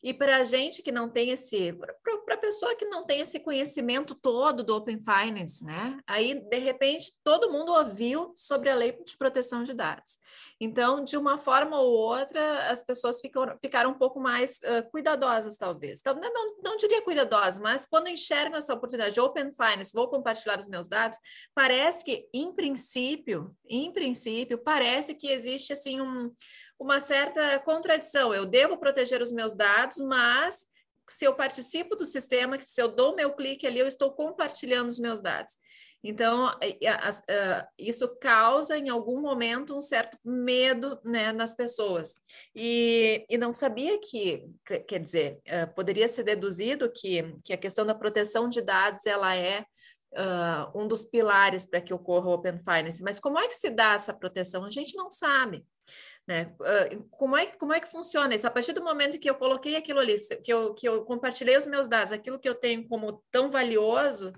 E 0.02 0.12
para 0.12 0.36
a 0.36 0.44
gente 0.44 0.82
que 0.82 0.92
não 0.92 1.08
tem 1.08 1.30
esse, 1.30 1.72
para 1.72 2.34
a 2.34 2.38
pessoa 2.38 2.74
que 2.74 2.84
não 2.84 3.04
tem 3.04 3.20
esse 3.20 3.40
conhecimento 3.40 4.14
todo 4.14 4.62
do 4.62 4.76
Open 4.76 5.00
Finance, 5.00 5.64
né? 5.64 5.98
Aí, 6.06 6.34
de 6.34 6.58
repente, 6.58 7.12
todo 7.24 7.50
mundo 7.50 7.72
ouviu 7.72 8.32
sobre 8.36 8.68
a 8.68 8.74
lei 8.74 8.92
de 8.92 9.16
proteção 9.16 9.62
de 9.62 9.72
dados. 9.72 10.18
Então, 10.60 11.02
de 11.02 11.16
uma 11.16 11.38
forma 11.38 11.78
ou 11.78 11.90
outra, 11.90 12.70
as 12.70 12.82
pessoas 12.82 13.20
ficam, 13.20 13.56
ficaram 13.60 13.90
um 13.90 13.98
pouco 13.98 14.20
mais 14.20 14.58
uh, 14.58 14.88
cuidadosas, 14.90 15.56
talvez. 15.56 16.00
Então, 16.00 16.14
não, 16.14 16.56
não 16.62 16.76
diria 16.76 17.02
cuidadosas, 17.02 17.58
mas 17.58 17.86
quando 17.86 18.08
enxergam 18.08 18.58
essa 18.58 18.74
oportunidade 18.74 19.14
de 19.14 19.20
Open 19.20 19.52
Finance, 19.52 19.92
vou 19.94 20.08
compartilhar 20.08 20.58
os 20.58 20.66
meus 20.66 20.88
dados, 20.88 21.18
parece 21.54 22.04
que, 22.04 22.28
em 22.32 22.52
princípio, 22.54 23.54
em 23.68 23.92
princípio, 23.92 24.58
parece 24.58 25.14
que 25.14 25.28
existe 25.28 25.72
assim 25.72 26.00
um 26.00 26.32
uma 26.78 27.00
certa 27.00 27.58
contradição. 27.60 28.34
Eu 28.34 28.46
devo 28.46 28.78
proteger 28.78 29.22
os 29.22 29.32
meus 29.32 29.54
dados, 29.54 29.98
mas 29.98 30.66
se 31.08 31.24
eu 31.24 31.34
participo 31.34 31.94
do 31.96 32.04
sistema, 32.04 32.60
se 32.60 32.80
eu 32.80 32.88
dou 32.88 33.14
meu 33.14 33.32
clique 33.34 33.66
ali, 33.66 33.78
eu 33.78 33.86
estou 33.86 34.10
compartilhando 34.12 34.88
os 34.88 34.98
meus 34.98 35.20
dados. 35.20 35.56
Então, 36.02 36.48
isso 37.78 38.08
causa 38.20 38.78
em 38.78 38.88
algum 38.88 39.20
momento 39.20 39.76
um 39.76 39.80
certo 39.80 40.16
medo 40.24 41.00
né, 41.04 41.32
nas 41.32 41.54
pessoas. 41.54 42.14
E, 42.54 43.26
e 43.28 43.36
não 43.36 43.52
sabia 43.52 43.98
que, 43.98 44.44
quer 44.86 45.00
dizer, 45.00 45.40
poderia 45.74 46.06
ser 46.06 46.22
deduzido 46.22 46.92
que, 46.92 47.36
que 47.42 47.52
a 47.52 47.56
questão 47.56 47.84
da 47.84 47.94
proteção 47.94 48.48
de 48.48 48.60
dados 48.60 49.04
ela 49.04 49.34
é 49.34 49.64
uh, 50.12 50.80
um 50.80 50.86
dos 50.86 51.04
pilares 51.04 51.66
para 51.66 51.80
que 51.80 51.94
ocorra 51.94 52.28
o 52.28 52.32
Open 52.34 52.58
Finance. 52.58 53.02
Mas 53.02 53.18
como 53.18 53.38
é 53.38 53.48
que 53.48 53.54
se 53.54 53.70
dá 53.70 53.94
essa 53.94 54.14
proteção? 54.14 54.64
A 54.64 54.70
gente 54.70 54.96
não 54.96 55.10
sabe. 55.10 55.64
Né? 56.26 56.52
como, 57.12 57.36
é, 57.36 57.46
como 57.46 57.72
é 57.72 57.78
que 57.78 57.88
funciona 57.88 58.34
isso? 58.34 58.46
A 58.46 58.50
partir 58.50 58.72
do 58.72 58.82
momento 58.82 59.18
que 59.18 59.30
eu 59.30 59.36
coloquei 59.36 59.76
aquilo 59.76 60.00
ali, 60.00 60.16
que 60.42 60.52
eu, 60.52 60.74
que 60.74 60.88
eu 60.88 61.04
compartilhei 61.04 61.56
os 61.56 61.66
meus 61.66 61.86
dados, 61.86 62.10
aquilo 62.10 62.38
que 62.38 62.48
eu 62.48 62.54
tenho 62.54 62.86
como 62.88 63.22
tão 63.30 63.48
valioso, 63.48 64.32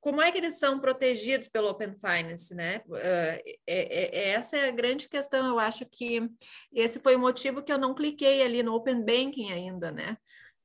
como 0.00 0.20
é 0.22 0.32
que 0.32 0.38
eles 0.38 0.58
são 0.58 0.80
protegidos 0.80 1.48
pelo 1.48 1.68
Open 1.68 1.94
Finance, 1.94 2.54
né? 2.54 2.82
Uh, 2.86 2.96
é, 2.96 3.42
é, 3.66 4.28
essa 4.30 4.56
é 4.56 4.68
a 4.68 4.70
grande 4.70 5.08
questão. 5.08 5.46
Eu 5.46 5.58
acho 5.58 5.84
que 5.86 6.26
esse 6.72 7.00
foi 7.00 7.16
o 7.16 7.18
motivo 7.18 7.62
que 7.62 7.72
eu 7.72 7.78
não 7.78 7.94
cliquei 7.94 8.42
ali 8.42 8.62
no 8.62 8.74
Open 8.74 9.04
Banking 9.04 9.52
ainda, 9.52 9.92
né? 9.92 10.16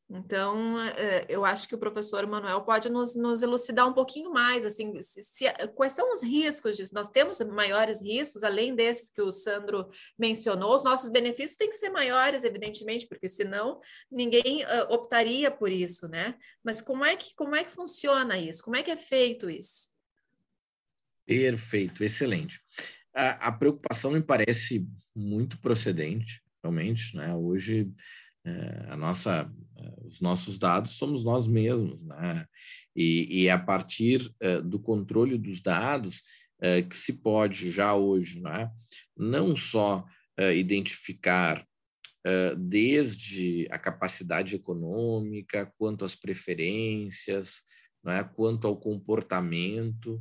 Então, 0.08 0.80
eh, 0.80 1.26
eu 1.28 1.44
acho 1.44 1.68
que 1.68 1.74
o 1.74 1.80
professor 1.80 2.28
Manuel 2.28 2.62
pode 2.62 2.90
nos, 2.90 3.16
nos 3.16 3.42
elucidar 3.42 3.88
um 3.88 3.94
pouquinho 3.94 4.32
mais, 4.32 4.64
assim, 4.64 5.02
se, 5.02 5.22
se, 5.24 5.46
quais 5.74 5.94
são 5.94 6.14
os 6.14 6.22
riscos 6.22 6.78
disso? 6.78 6.94
Nós 6.94 7.10
temos 7.10 7.40
maiores 7.42 8.02
riscos, 8.04 8.44
além 8.44 8.76
desses 8.76 9.10
que 9.10 9.22
o 9.22 9.32
Sandro 9.32 9.90
mencionou, 10.18 10.76
os 10.76 10.84
nossos 10.84 11.10
benefícios 11.10 11.58
têm 11.58 11.70
que 11.70 11.76
ser 11.76 11.90
maiores, 11.90 12.44
evidentemente, 12.44 13.08
porque 13.08 13.28
senão 13.28 13.82
ninguém 14.12 14.64
uh, 14.64 14.94
optaria 14.94 15.50
por 15.50 15.72
isso, 15.72 16.08
né? 16.08 16.36
Mas 16.64 16.82
como 16.82 17.04
é, 17.04 17.16
que, 17.18 17.34
como 17.34 17.56
é 17.56 17.64
que 17.64 17.72
funciona 17.72 18.38
isso? 18.38 18.64
Como 18.64 18.76
é 18.76 18.84
que 18.84 18.92
é 18.92 18.98
feito 18.98 19.50
isso? 19.50 19.90
Perfeito, 21.26 22.04
excelente. 22.04 22.62
A, 23.12 23.48
a 23.48 23.52
preocupação 23.52 24.12
me 24.12 24.22
parece 24.22 24.88
muito 25.16 25.60
procedente, 25.60 26.44
realmente, 26.64 27.18
né? 27.18 27.34
Hoje 27.34 27.92
é, 28.46 28.86
a 28.90 28.96
nossa, 28.96 29.52
é, 29.76 29.94
os 30.06 30.22
nossos 30.22 30.60
dados 30.60 30.92
somos 30.92 31.24
nós 31.24 31.48
mesmos, 31.48 32.00
né? 32.04 32.46
E, 32.96 33.42
e 33.42 33.48
é 33.48 33.52
a 33.52 33.60
partir 33.60 34.32
é, 34.40 34.62
do 34.62 34.80
controle 34.80 35.38
dos 35.38 35.60
dados 35.62 36.22
é, 36.62 36.84
que 36.84 36.96
se 36.96 37.14
pode 37.14 37.72
já 37.72 37.96
hoje, 37.96 38.40
né? 38.40 38.70
Não 39.18 39.56
só 39.56 40.06
é, 40.38 40.56
identificar 40.56 41.66
desde 42.58 43.68
a 43.70 43.78
capacidade 43.78 44.56
econômica, 44.56 45.72
quanto 45.78 46.04
às 46.04 46.16
preferências, 46.16 47.62
né? 48.04 48.24
quanto 48.36 48.66
ao 48.66 48.76
comportamento. 48.76 50.20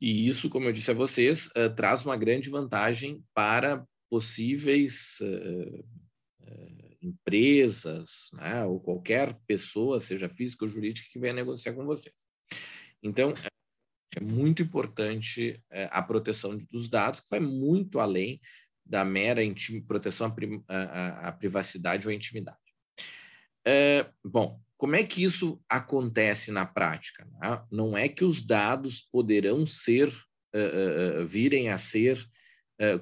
E 0.00 0.26
isso, 0.26 0.50
como 0.50 0.66
eu 0.66 0.72
disse 0.72 0.90
a 0.90 0.94
vocês, 0.94 1.48
traz 1.76 2.04
uma 2.04 2.16
grande 2.16 2.50
vantagem 2.50 3.22
para 3.32 3.86
possíveis 4.10 5.20
empresas, 7.04 8.30
né, 8.32 8.64
ou 8.64 8.80
qualquer 8.80 9.34
pessoa, 9.46 10.00
seja 10.00 10.28
física 10.28 10.64
ou 10.64 10.70
jurídica, 10.70 11.08
que 11.12 11.18
venha 11.18 11.34
negociar 11.34 11.74
com 11.74 11.84
vocês. 11.84 12.14
Então, 13.02 13.34
é 14.16 14.20
muito 14.20 14.62
importante 14.62 15.62
é, 15.70 15.88
a 15.90 16.02
proteção 16.02 16.56
dos 16.70 16.88
dados, 16.88 17.20
que 17.20 17.30
vai 17.30 17.40
muito 17.40 17.98
além 17.98 18.40
da 18.84 19.04
mera 19.04 19.40
proteção 19.86 20.34
à, 20.68 21.32
privacidade 21.32 22.06
ou 22.06 22.12
à 22.12 22.14
intimidade. 22.14 22.58
É, 23.66 24.06
bom, 24.22 24.60
como 24.76 24.96
é 24.96 25.02
que 25.02 25.22
isso 25.22 25.62
acontece 25.68 26.52
na 26.52 26.66
prática? 26.66 27.24
Né? 27.24 27.64
Não 27.70 27.96
é 27.96 28.08
que 28.08 28.24
os 28.24 28.42
dados 28.42 29.00
poderão 29.00 29.66
ser, 29.66 30.08
uh, 30.08 31.22
uh, 31.22 31.26
virem 31.26 31.70
a 31.70 31.78
ser 31.78 32.24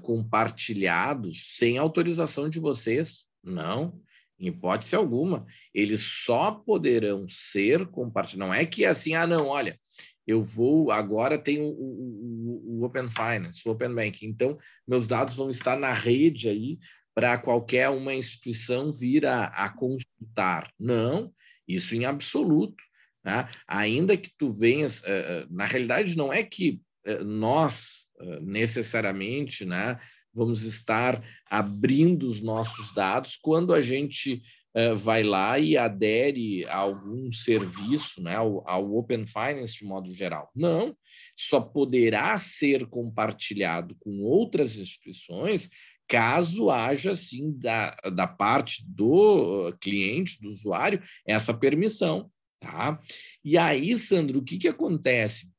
compartilhados 0.03 1.57
sem 1.57 1.79
autorização 1.79 2.47
de 2.47 2.61
vocês 2.61 3.27
não, 3.43 4.01
em 4.39 4.49
hipótese 4.49 4.95
alguma. 4.95 5.47
Eles 5.75 6.01
só 6.01 6.51
poderão 6.51 7.27
ser 7.29 7.87
compartilhados. 7.87 8.49
Não 8.49 8.55
é 8.55 8.67
que 8.67 8.85
assim, 8.85 9.15
ah, 9.15 9.27
não, 9.27 9.47
olha, 9.47 9.79
eu 10.27 10.43
vou 10.43 10.91
agora 10.91 11.39
tem 11.39 11.61
o, 11.61 11.69
o, 11.69 12.81
o, 12.81 12.85
Open 12.85 13.09
Finance, 13.09 13.67
o 13.67 13.73
Open 13.73 13.95
Banking. 13.95 14.27
Então, 14.27 14.59
meus 14.87 15.07
dados 15.07 15.35
vão 15.35 15.51
estar 15.51 15.77
na 15.77 15.93
rede 15.93 16.49
aí 16.49 16.79
para 17.15 17.37
qualquer 17.39 17.89
uma 17.91 18.15
instituição 18.15 18.93
vir 18.93 19.27
a, 19.27 19.47
a, 19.47 19.69
consultar. 19.69 20.73
Não, 20.79 21.33
isso 21.67 21.95
em 21.95 22.05
absoluto. 22.05 22.83
Né? 23.25 23.49
Ainda 23.69 24.17
que 24.17 24.31
tu 24.37 24.53
venhas, 24.53 25.01
uh, 25.01 25.47
na 25.51 25.67
realidade 25.67 26.17
não 26.17 26.33
é 26.33 26.43
que 26.43 26.81
uh, 27.07 27.25
nós 27.25 28.07
necessariamente, 28.41 29.65
né, 29.65 29.99
vamos 30.35 30.63
estar 30.63 31.23
abrindo 31.47 32.29
os 32.29 32.41
nossos 32.41 32.93
dados 32.93 33.37
quando 33.37 33.75
a 33.75 33.81
gente 33.81 34.43
uh, 34.77 34.97
vai 34.97 35.23
lá 35.23 35.59
e 35.59 35.77
adere 35.77 36.65
a 36.67 36.77
algum 36.77 37.31
serviço, 37.33 38.23
né, 38.23 38.37
ao, 38.37 38.69
ao 38.69 38.95
Open 38.95 39.27
Finance 39.27 39.79
de 39.79 39.85
modo 39.85 40.15
geral. 40.15 40.51
Não, 40.55 40.97
só 41.37 41.61
poderá 41.61 42.37
ser 42.39 42.87
compartilhado 42.87 43.97
com 44.01 44.23
outras 44.23 44.77
instituições 44.77 45.69
caso 46.09 46.71
haja, 46.71 47.17
sim, 47.17 47.53
da, 47.59 47.93
da 48.15 48.27
parte 48.27 48.85
do 48.87 49.73
cliente, 49.81 50.41
do 50.43 50.51
usuário, 50.51 51.03
essa 51.27 51.55
permissão. 51.55 52.31
Tá? 52.61 53.01
E 53.43 53.57
aí, 53.57 53.97
Sandro, 53.97 54.41
o 54.41 54.45
que, 54.45 54.59
que 54.59 54.69
acontece? 54.69 55.51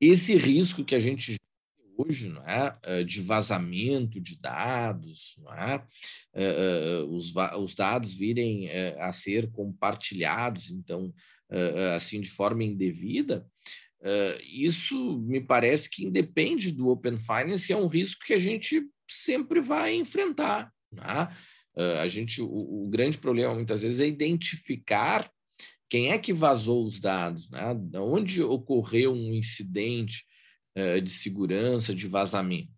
Esse 0.00 0.36
risco 0.36 0.84
que 0.84 0.94
a 0.94 1.00
gente 1.00 1.36
hoje, 1.96 2.28
não 2.28 2.46
é? 2.46 2.76
Eh, 2.82 3.04
de 3.04 3.20
vazamento 3.20 4.20
de 4.20 4.38
dados, 4.38 5.34
não 5.38 5.52
é? 5.52 5.84
Eh, 6.34 6.42
eh, 6.42 7.04
os, 7.08 7.34
os 7.58 7.74
dados 7.74 8.12
virem 8.12 8.68
a 8.98 9.12
ser 9.12 9.50
compartilhados, 9.50 10.70
então, 10.70 11.12
assim, 11.94 12.20
de 12.20 12.28
forma 12.28 12.64
indevida, 12.64 13.46
isso 14.42 15.18
me 15.20 15.40
parece 15.40 15.88
que 15.88 16.04
independe 16.04 16.72
do 16.72 16.88
Open 16.88 17.18
Finance, 17.18 17.72
é 17.72 17.76
um 17.76 17.86
risco 17.86 18.24
que 18.26 18.34
a 18.34 18.38
gente 18.38 18.82
sempre 19.08 19.60
vai 19.60 19.94
enfrentar. 19.94 20.72
É? 20.96 22.00
A 22.00 22.08
gente, 22.08 22.42
o, 22.42 22.84
o 22.84 22.88
grande 22.88 23.18
problema 23.18 23.54
muitas 23.54 23.82
vezes 23.82 24.00
é 24.00 24.06
identificar 24.06 25.30
quem 25.88 26.10
é 26.10 26.18
que 26.18 26.32
vazou 26.32 26.84
os 26.84 27.00
dados, 27.00 27.48
né? 27.50 27.62
onde 27.94 28.42
ocorreu 28.42 29.12
um 29.12 29.32
incidente, 29.32 30.24
de 31.00 31.10
segurança, 31.10 31.94
de 31.94 32.06
vazamento. 32.06 32.72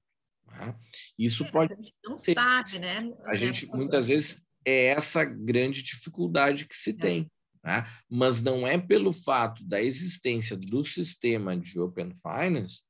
Né? 0.47 0.75
Isso 1.19 1.45
é, 1.45 1.51
pode. 1.51 1.73
A 1.73 1.77
gente 1.77 1.95
não 2.05 2.17
ter... 2.17 2.35
sabe, 2.35 2.79
né? 2.79 3.13
A 3.25 3.35
gente 3.35 3.67
muitas 3.67 4.09
vezes 4.09 4.43
é 4.65 4.87
essa 4.87 5.25
grande 5.25 5.83
dificuldade 5.83 6.67
que 6.67 6.77
se 6.77 6.91
é. 6.91 6.95
tem. 6.95 7.31
Né? 7.65 7.87
Mas 8.09 8.43
não 8.43 8.67
é 8.67 8.79
pelo 8.79 9.13
fato 9.13 9.65
da 9.65 9.83
existência 9.83 10.57
do 10.57 10.85
sistema 10.85 11.57
de 11.57 11.79
Open 11.79 12.13
Finance 12.15 12.83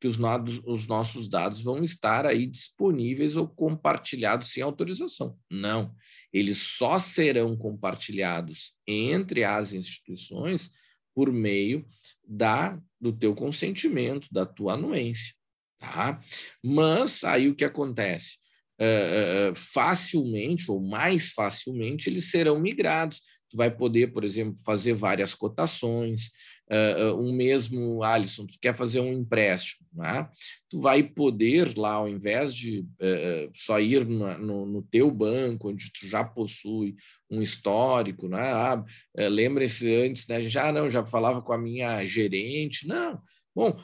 que 0.00 0.06
os, 0.06 0.18
nodos, 0.18 0.60
os 0.64 0.86
nossos 0.86 1.28
dados 1.28 1.62
vão 1.62 1.82
estar 1.82 2.26
aí 2.26 2.46
disponíveis 2.46 3.36
ou 3.36 3.48
compartilhados 3.48 4.52
sem 4.52 4.62
autorização. 4.62 5.38
Não, 5.50 5.94
eles 6.32 6.58
só 6.58 6.98
serão 6.98 7.56
compartilhados 7.56 8.74
entre 8.86 9.44
as 9.44 9.72
instituições 9.72 10.70
por 11.14 11.32
meio 11.32 11.84
da 12.26 12.78
do 13.00 13.12
teu 13.12 13.34
consentimento, 13.34 14.28
da 14.30 14.46
tua 14.46 14.74
anuência, 14.74 15.34
tá? 15.78 16.22
Mas 16.62 17.24
aí 17.24 17.48
o 17.48 17.54
que 17.54 17.64
acontece? 17.64 18.36
Uh, 18.80 19.54
facilmente 19.54 20.70
ou 20.70 20.80
mais 20.80 21.32
facilmente 21.32 22.08
eles 22.08 22.30
serão 22.30 22.58
migrados. 22.60 23.20
Tu 23.50 23.56
vai 23.56 23.70
poder, 23.70 24.12
por 24.12 24.24
exemplo, 24.24 24.56
fazer 24.64 24.94
várias 24.94 25.34
cotações, 25.34 26.30
uh, 26.70 27.14
um 27.14 27.32
mesmo, 27.32 28.02
Alisson, 28.02 28.46
tu 28.46 28.54
quer 28.60 28.74
fazer 28.74 29.00
um 29.00 29.12
empréstimo, 29.12 29.86
né? 29.92 30.28
tu 30.68 30.80
vai 30.80 31.02
poder 31.02 31.76
lá, 31.76 31.94
ao 31.94 32.08
invés 32.08 32.54
de 32.54 32.80
uh, 32.80 33.50
só 33.54 33.80
ir 33.80 34.06
no, 34.06 34.66
no, 34.66 34.82
teu 34.82 35.10
banco, 35.10 35.68
onde 35.68 35.92
tu 35.92 36.06
já 36.06 36.24
possui 36.24 36.96
um 37.30 37.40
histórico, 37.42 38.28
né? 38.28 38.40
Ah, 38.40 38.84
uh, 39.18 39.28
Lembre-se 39.28 39.94
antes, 39.94 40.26
né? 40.26 40.48
Já 40.48 40.68
ah, 40.68 40.72
não, 40.72 40.88
já 40.88 41.04
falava 41.04 41.42
com 41.42 41.52
a 41.52 41.58
minha 41.58 42.04
gerente, 42.06 42.86
não. 42.86 43.20
Bom, 43.54 43.76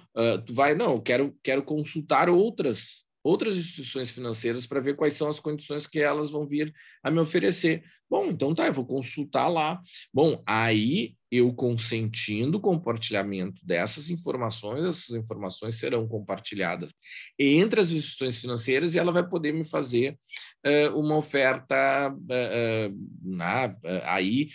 tu 0.46 0.54
vai, 0.54 0.74
não, 0.74 0.98
quero, 0.98 1.36
quero 1.42 1.62
consultar 1.62 2.30
outras 2.30 3.06
outras 3.22 3.58
instituições 3.58 4.10
financeiras 4.10 4.66
para 4.66 4.80
ver 4.80 4.96
quais 4.96 5.12
são 5.12 5.28
as 5.28 5.38
condições 5.38 5.86
que 5.86 6.00
elas 6.00 6.30
vão 6.30 6.46
vir 6.46 6.72
a 7.02 7.10
me 7.10 7.18
oferecer. 7.20 7.84
Bom, 8.08 8.26
então 8.26 8.54
tá, 8.54 8.66
eu 8.66 8.72
vou 8.72 8.86
consultar 8.86 9.48
lá. 9.48 9.82
Bom, 10.14 10.42
aí 10.46 11.17
eu 11.30 11.52
consentindo 11.52 12.56
o 12.56 12.60
compartilhamento 12.60 13.64
dessas 13.64 14.08
informações, 14.08 14.84
essas 14.84 15.14
informações 15.14 15.76
serão 15.76 16.08
compartilhadas 16.08 16.92
entre 17.38 17.80
as 17.80 17.90
instituições 17.90 18.40
financeiras 18.40 18.94
e 18.94 18.98
ela 18.98 19.12
vai 19.12 19.26
poder 19.26 19.52
me 19.52 19.64
fazer 19.64 20.18
uh, 20.66 20.98
uma 20.98 21.16
oferta 21.16 22.10
uh, 22.10 22.92
uh, 22.92 24.00
aí 24.04 24.48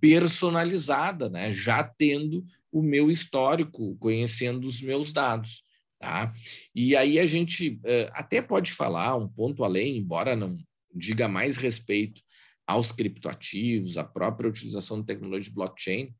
personalizada, 0.00 1.30
né? 1.30 1.52
já 1.52 1.84
tendo 1.84 2.44
o 2.72 2.82
meu 2.82 3.10
histórico, 3.10 3.96
conhecendo 3.98 4.66
os 4.66 4.80
meus 4.80 5.12
dados. 5.12 5.62
Tá? 6.00 6.32
E 6.74 6.94
aí 6.94 7.18
a 7.18 7.26
gente 7.26 7.80
até 8.12 8.40
pode 8.40 8.72
falar 8.72 9.16
um 9.16 9.28
ponto 9.28 9.64
além, 9.64 9.96
embora 9.98 10.36
não 10.36 10.56
diga 10.94 11.26
mais 11.28 11.56
respeito 11.56 12.22
aos 12.68 12.92
criptoativos, 12.92 13.96
à 13.96 14.04
própria 14.04 14.50
utilização 14.50 15.00
de 15.00 15.06
tecnologia 15.06 15.48
de 15.48 15.54
blockchain, 15.54 16.14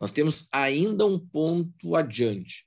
nós 0.00 0.12
temos 0.12 0.46
ainda 0.52 1.04
um 1.04 1.18
ponto 1.18 1.96
adiante, 1.96 2.64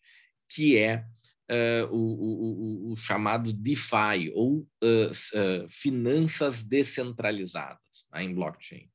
que 0.49 0.77
é 0.77 1.05
uh, 1.49 1.95
o, 1.95 2.89
o, 2.89 2.91
o, 2.91 2.95
chamado 2.97 3.53
DeFi, 3.53 4.29
ou 4.33 4.67
uh, 4.83 5.09
uh, 5.09 5.69
finanças 5.69 6.63
descentralizadas 6.63 8.07
né, 8.11 8.23
em 8.23 8.35
blockchain. 8.35 8.89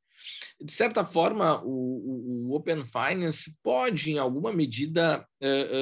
De 0.61 0.73
certa 0.73 1.03
forma, 1.03 1.63
o, 1.65 2.49
o, 2.49 2.55
Open 2.55 2.85
Finance 2.85 3.57
pode, 3.63 4.13
em 4.13 4.19
alguma 4.19 4.53
medida, 4.53 5.27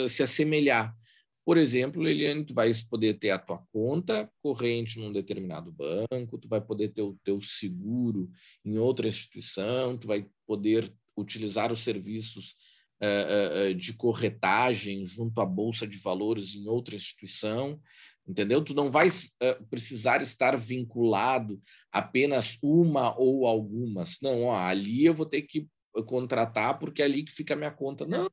se 0.08 0.22
assemelhar 0.22 0.96
por 1.45 1.57
exemplo, 1.57 2.07
Eliane, 2.07 2.45
tu 2.45 2.55
vai 2.55 2.70
poder 2.88 3.14
ter 3.14 3.30
a 3.30 3.38
tua 3.38 3.59
conta 3.72 4.30
corrente 4.40 4.99
num 4.99 5.12
determinado 5.12 5.72
banco, 5.72 6.38
tu 6.38 6.49
vai 6.49 6.61
poder 6.61 6.90
ter 6.90 7.03
o 7.03 7.18
teu 7.24 7.40
seguro 7.40 8.30
em 8.64 8.78
outra 8.78 9.09
instituição, 9.09 9.99
tu 9.99 10.07
vai 10.07 10.26
poder 10.47 10.93
utilizar 11.16 11.72
os 11.72 11.80
serviços 11.80 12.55
uh, 13.03 13.70
uh, 13.70 13.74
de 13.74 13.93
corretagem 13.95 15.05
junto 15.05 15.40
à 15.40 15.45
bolsa 15.45 15.86
de 15.86 15.99
valores 15.99 16.55
em 16.55 16.68
outra 16.68 16.95
instituição, 16.95 17.80
entendeu? 18.26 18.62
Tu 18.62 18.72
não 18.72 18.90
vai 18.90 19.09
uh, 19.09 19.66
precisar 19.68 20.22
estar 20.22 20.57
vinculado 20.57 21.61
apenas 21.90 22.57
uma 22.62 23.18
ou 23.18 23.47
algumas. 23.49 24.20
Não, 24.22 24.45
ó, 24.45 24.55
ali 24.57 25.05
eu 25.05 25.14
vou 25.14 25.26
ter 25.26 25.43
que 25.43 25.66
contratar 26.07 26.78
porque 26.78 27.03
é 27.03 27.05
ali 27.05 27.24
que 27.24 27.32
fica 27.32 27.55
a 27.55 27.57
minha 27.57 27.72
conta. 27.72 28.07
Não, 28.07 28.28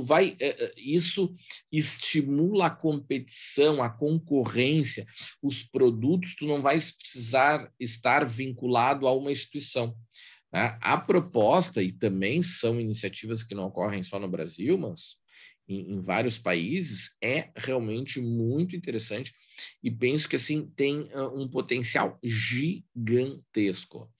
tu 0.00 0.02
vai 0.02 0.36
é, 0.40 0.64
é, 0.64 0.72
isso 0.76 1.34
estimula 1.70 2.66
a 2.66 2.70
competição, 2.70 3.82
a 3.82 3.90
concorrência, 3.90 5.06
os 5.42 5.62
produtos, 5.62 6.34
tu 6.34 6.46
não 6.46 6.62
vais 6.62 6.90
precisar 6.90 7.70
estar 7.78 8.26
vinculado 8.26 9.06
a 9.06 9.12
uma 9.12 9.30
instituição. 9.30 9.94
Né? 10.52 10.78
A 10.80 10.96
proposta, 10.96 11.82
e 11.82 11.92
também 11.92 12.42
são 12.42 12.80
iniciativas 12.80 13.42
que 13.42 13.54
não 13.54 13.66
ocorrem 13.66 14.02
só 14.02 14.18
no 14.18 14.28
Brasil, 14.28 14.78
mas 14.78 15.16
em, 15.70 15.92
em, 15.92 16.00
vários 16.00 16.38
países, 16.38 17.16
é 17.22 17.50
realmente 17.54 18.20
muito 18.20 18.74
interessante 18.74 19.32
e 19.82 19.90
penso 19.90 20.28
que 20.28 20.36
assim 20.36 20.66
tem 20.74 21.02
uh, 21.14 21.40
um 21.40 21.48
potencial 21.48 22.18
gigantesco. 22.22 24.10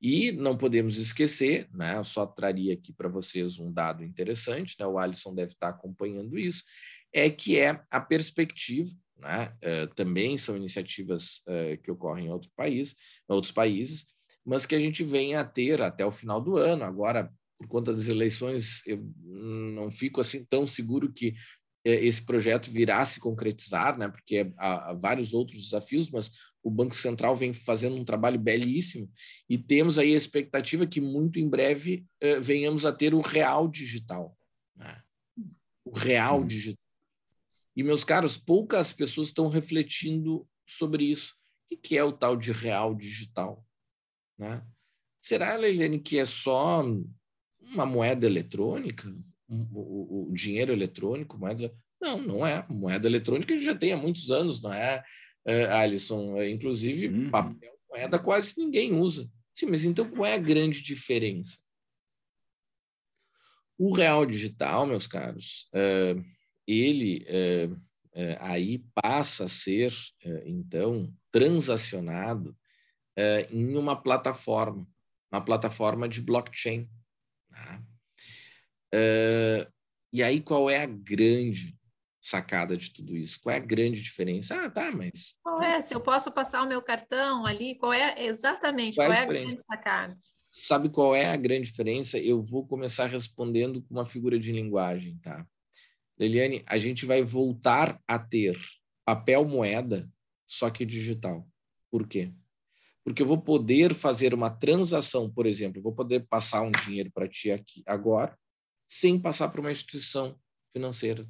E 0.00 0.32
não 0.32 0.56
podemos 0.56 0.96
esquecer, 0.96 1.68
né, 1.72 1.96
eu 1.96 2.04
só 2.04 2.26
traria 2.26 2.74
aqui 2.74 2.92
para 2.92 3.08
vocês 3.08 3.58
um 3.58 3.72
dado 3.72 4.04
interessante, 4.04 4.76
né, 4.78 4.86
o 4.86 4.98
Alisson 4.98 5.34
deve 5.34 5.52
estar 5.52 5.68
acompanhando 5.68 6.38
isso, 6.38 6.64
é 7.12 7.30
que 7.30 7.58
é 7.58 7.80
a 7.90 8.00
perspectiva, 8.00 8.90
né, 9.16 9.54
uh, 9.62 9.94
também 9.94 10.36
são 10.36 10.56
iniciativas 10.56 11.42
uh, 11.46 11.80
que 11.82 11.90
ocorrem 11.90 12.26
em 12.26 12.30
outro 12.30 12.50
país, 12.56 12.96
outros 13.28 13.52
países, 13.52 14.06
mas 14.44 14.66
que 14.66 14.74
a 14.74 14.80
gente 14.80 15.04
vem 15.04 15.34
a 15.36 15.44
ter 15.44 15.80
até 15.80 16.04
o 16.04 16.10
final 16.10 16.40
do 16.40 16.56
ano. 16.56 16.82
Agora, 16.82 17.32
por 17.62 17.68
conta 17.68 17.92
das 17.92 18.08
eleições, 18.08 18.82
eu 18.86 19.02
não 19.24 19.90
fico 19.90 20.20
assim 20.20 20.44
tão 20.44 20.66
seguro 20.66 21.12
que 21.12 21.34
eh, 21.84 22.04
esse 22.04 22.24
projeto 22.24 22.70
virá 22.70 23.04
se 23.06 23.20
concretizar, 23.20 23.96
né? 23.96 24.08
Porque 24.08 24.52
há, 24.58 24.90
há, 24.90 24.94
vários 24.94 25.32
outros 25.32 25.62
desafios, 25.64 26.10
mas 26.10 26.32
o 26.62 26.70
Banco 26.70 26.94
Central 26.94 27.36
vem 27.36 27.54
fazendo 27.54 27.96
um 27.96 28.04
trabalho 28.04 28.38
belíssimo 28.38 29.10
e 29.48 29.56
temos 29.58 29.98
aí 29.98 30.12
a 30.12 30.16
expectativa 30.16 30.86
que 30.86 31.00
muito 31.00 31.38
em 31.38 31.48
breve 31.48 32.04
eh, 32.20 32.40
venhamos 32.40 32.84
a 32.84 32.92
ter 32.92 33.14
o 33.14 33.20
real 33.20 33.68
digital, 33.68 34.36
né? 34.76 35.00
o 35.84 35.96
real 35.96 36.40
hum. 36.40 36.46
digital. 36.46 36.82
E 37.74 37.82
meus 37.82 38.04
caros, 38.04 38.36
poucas 38.36 38.92
pessoas 38.92 39.28
estão 39.28 39.48
refletindo 39.48 40.46
sobre 40.66 41.04
isso. 41.04 41.34
O 41.72 41.76
que 41.76 41.96
é 41.96 42.04
o 42.04 42.12
tal 42.12 42.36
de 42.36 42.52
real 42.52 42.94
digital? 42.94 43.64
Né? 44.38 44.62
Será, 45.22 45.56
Leilene, 45.56 45.98
que 45.98 46.18
é 46.18 46.26
só 46.26 46.84
uma 47.72 47.86
moeda 47.86 48.26
eletrônica? 48.26 49.12
o, 49.72 50.30
o, 50.30 50.34
dinheiro 50.34 50.72
eletrônico, 50.72 51.38
moeda. 51.38 51.74
Não, 52.00 52.18
não 52.18 52.46
é. 52.46 52.66
Moeda 52.68 53.06
eletrônica 53.06 53.58
já 53.58 53.74
tem 53.74 53.92
há 53.92 53.96
muitos 53.96 54.30
anos, 54.30 54.62
não 54.62 54.72
é, 54.72 55.04
é 55.44 55.64
Alisson? 55.66 56.36
É, 56.36 56.50
inclusive, 56.50 57.08
uhum. 57.08 57.30
papel 57.30 57.72
moeda 57.90 58.18
quase 58.18 58.54
ninguém 58.56 58.94
usa. 58.94 59.30
Sim, 59.54 59.66
mas 59.66 59.84
então 59.84 60.08
qual 60.08 60.24
é 60.24 60.34
a 60.34 60.38
grande 60.38 60.82
diferença? 60.82 61.58
O 63.76 63.94
real 63.94 64.24
digital, 64.24 64.86
meus 64.86 65.06
caros, 65.06 65.68
é, 65.74 66.16
ele 66.66 67.22
é, 67.26 67.68
aí 68.40 68.82
passa 68.94 69.44
a 69.44 69.48
ser, 69.48 69.92
então, 70.46 71.12
transacionado 71.30 72.56
em 73.50 73.76
uma 73.76 74.00
plataforma, 74.00 74.86
uma 75.30 75.40
plataforma 75.40 76.08
de 76.08 76.20
blockchain. 76.20 76.88
Tá? 77.64 77.82
Uh, 78.94 79.72
e 80.12 80.22
aí, 80.22 80.40
qual 80.40 80.68
é 80.68 80.82
a 80.82 80.86
grande 80.86 81.76
sacada 82.20 82.76
de 82.76 82.92
tudo 82.92 83.16
isso? 83.16 83.40
Qual 83.40 83.54
é 83.54 83.56
a 83.56 83.60
grande 83.60 84.02
diferença? 84.02 84.64
Ah, 84.64 84.70
tá, 84.70 84.92
mas. 84.92 85.34
Qual 85.42 85.62
é? 85.62 85.80
Se 85.80 85.94
eu 85.94 86.00
posso 86.00 86.30
passar 86.30 86.62
o 86.62 86.68
meu 86.68 86.82
cartão 86.82 87.46
ali, 87.46 87.74
qual 87.74 87.92
é 87.92 88.22
exatamente? 88.24 88.96
Qual, 88.96 89.08
qual 89.08 89.16
é 89.16 89.20
a, 89.20 89.22
a 89.22 89.26
grande 89.26 89.62
sacada? 89.66 90.18
Sabe 90.62 90.88
qual 90.90 91.16
é 91.16 91.26
a 91.26 91.36
grande 91.36 91.70
diferença? 91.70 92.18
Eu 92.18 92.42
vou 92.42 92.66
começar 92.66 93.06
respondendo 93.06 93.82
com 93.82 93.94
uma 93.94 94.06
figura 94.06 94.38
de 94.38 94.52
linguagem, 94.52 95.18
tá? 95.18 95.44
Leliane, 96.18 96.62
a 96.66 96.78
gente 96.78 97.04
vai 97.06 97.22
voltar 97.22 97.98
a 98.06 98.18
ter 98.18 98.56
papel 99.04 99.44
moeda, 99.44 100.08
só 100.46 100.70
que 100.70 100.84
digital. 100.84 101.48
Por 101.90 102.06
quê? 102.06 102.32
Porque 103.04 103.22
eu 103.22 103.26
vou 103.26 103.40
poder 103.40 103.94
fazer 103.94 104.32
uma 104.32 104.50
transação, 104.50 105.30
por 105.30 105.46
exemplo, 105.46 105.82
vou 105.82 105.94
poder 105.94 106.26
passar 106.28 106.62
um 106.62 106.70
dinheiro 106.70 107.10
para 107.12 107.28
ti 107.28 107.50
aqui 107.50 107.82
agora, 107.86 108.38
sem 108.88 109.18
passar 109.18 109.48
por 109.48 109.60
uma 109.60 109.72
instituição 109.72 110.38
financeira. 110.72 111.28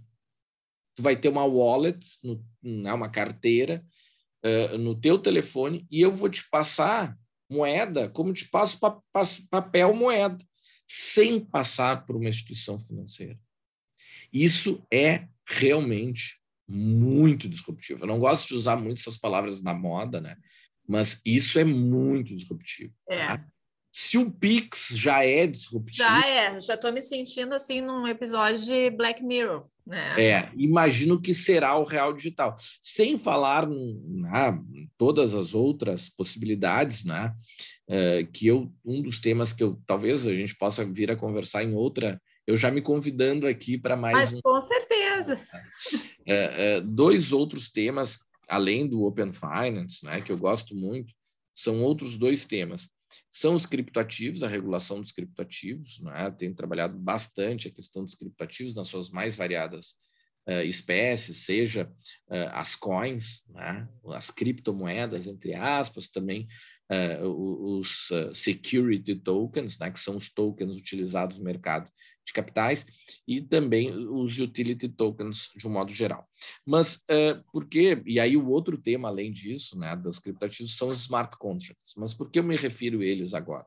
Tu 0.95 1.03
vai 1.03 1.17
ter 1.17 1.29
uma 1.29 1.45
wallet, 1.45 1.99
no, 2.23 2.45
né, 2.63 2.93
uma 2.93 3.09
carteira, 3.09 3.85
uh, 4.45 4.79
no 4.79 4.95
teu 4.95 5.19
telefone 5.19 5.87
e 5.91 6.01
eu 6.01 6.15
vou 6.15 6.29
te 6.29 6.49
passar 6.51 7.17
moeda 7.49 8.09
como 8.09 8.33
te 8.33 8.49
passo 8.49 8.79
pa, 8.79 8.91
pa, 9.13 9.23
papel 9.51 9.95
moeda, 9.95 10.45
sem 10.87 11.41
passar 11.41 12.05
por 12.05 12.17
uma 12.17 12.29
instituição 12.29 12.79
financeira. 12.79 13.39
Isso 14.33 14.83
é 14.93 15.29
realmente 15.47 16.41
muito 16.67 17.49
disruptivo. 17.49 18.03
Eu 18.03 18.07
não 18.07 18.19
gosto 18.19 18.49
de 18.49 18.55
usar 18.55 18.77
muito 18.77 19.01
essas 19.01 19.17
palavras 19.17 19.63
na 19.63 19.75
moda, 19.75 20.21
né? 20.21 20.37
Mas 20.93 21.21
isso 21.25 21.59
é 21.59 21.65
muito 21.65 22.37
disruptivo. 22.37 22.93
É. 23.09 23.27
Tá? 23.27 23.45
se 23.95 24.17
o 24.17 24.31
Pix 24.31 24.89
já 24.93 25.23
é 25.23 25.47
disruptivo. 25.47 26.09
Já 26.09 26.27
é, 26.27 26.59
já 26.59 26.75
estou 26.75 26.91
me 26.91 27.03
sentindo 27.03 27.55
assim 27.55 27.83
num 27.83 28.09
episódio 28.09 28.65
de 28.65 28.91
Black 28.91 29.23
Mirror. 29.23 29.67
Né? 29.87 30.15
É, 30.19 30.51
imagino 30.57 31.21
que 31.21 31.35
será 31.35 31.77
o 31.77 31.85
real 31.85 32.15
digital. 32.15 32.57
Sem 32.81 33.19
falar 33.19 33.69
né, 33.69 34.59
todas 34.97 35.35
as 35.35 35.55
outras 35.55 36.09
possibilidades, 36.09 37.05
né? 37.05 37.35
É, 37.87 38.25
que 38.25 38.47
eu, 38.47 38.73
um 38.83 39.03
dos 39.03 39.21
temas 39.21 39.53
que 39.53 39.63
eu 39.63 39.79
talvez 39.85 40.27
a 40.27 40.33
gente 40.33 40.57
possa 40.57 40.87
vir 40.87 41.11
a 41.11 41.17
conversar 41.17 41.63
em 41.63 41.75
outra, 41.75 42.19
eu 42.47 42.57
já 42.57 42.71
me 42.71 42.81
convidando 42.81 43.47
aqui 43.47 43.77
para 43.77 43.97
mais. 43.97 44.17
Mas 44.17 44.35
um... 44.37 44.41
com 44.43 44.61
certeza. 44.61 45.39
É, 46.25 46.77
é, 46.77 46.81
dois 46.81 47.33
outros 47.33 47.69
temas, 47.69 48.19
além 48.53 48.89
do 48.89 49.03
Open 49.05 49.33
Finance, 49.33 50.05
né, 50.05 50.21
que 50.21 50.31
eu 50.31 50.39
gosto 50.39 50.75
muito, 50.75 51.15
são 51.55 51.83
outros 51.83 52.17
dois 52.17 52.47
temas 52.47 52.89
são 53.31 53.55
os 53.55 53.67
criptoativos, 53.67 54.43
a 54.43 54.49
regulação 54.49 55.01
dos 55.01 55.13
criptoativos, 55.13 56.01
né? 56.01 56.31
Tenho 56.31 56.55
trabalhado 56.55 56.99
bastante 56.99 57.69
a 57.69 57.71
questão 57.71 58.05
dos 58.05 58.15
criptoativos 58.15 58.75
nas 58.75 58.89
suas 58.89 59.11
mais 59.11 59.37
variadas 59.37 59.95
uh, 60.49 60.63
espécies, 60.65 61.45
seja 61.45 61.91
uh, 62.29 62.49
as 62.53 62.75
coins, 62.75 63.45
né? 63.49 63.89
as 64.09 64.31
criptomoedas, 64.31 65.27
entre 65.27 65.55
aspas, 65.55 66.09
também 66.09 66.49
uh, 66.91 67.79
os 67.79 68.09
security 68.35 69.15
tokens, 69.17 69.79
né? 69.79 69.91
que 69.91 70.01
são 70.01 70.17
os 70.17 70.31
tokens 70.33 70.77
utilizados 70.77 71.39
no 71.39 71.45
mercado 71.45 71.91
de 72.25 72.33
capitais, 72.33 72.87
e 73.27 73.41
também 73.41 73.93
os 74.09 74.39
utility 74.39 74.89
tokens 74.89 75.51
de 75.57 75.67
um 75.67 75.71
modo 75.71 75.93
geral. 75.93 76.29
Mas 76.65 76.97
uh, 76.97 77.43
por 77.53 77.67
e 78.07 78.21
aí 78.21 78.37
o 78.37 78.49
outro 78.49 78.79
tema 78.79 79.09
além 79.09 79.33
disso, 79.33 79.79
né, 79.79 79.97
das 79.97 80.19
criptativos, 80.19 80.77
são 80.77 80.89
os 80.89 81.01
smart 81.01 81.37
contracts. 81.37 81.95
Mas 81.97 82.15
por 82.15 82.31
que 82.31 82.39
eu 82.39 82.45
me 82.45 82.57
refiro 82.57 83.01
a 83.01 83.05
eles 83.05 83.35
agora? 83.35 83.67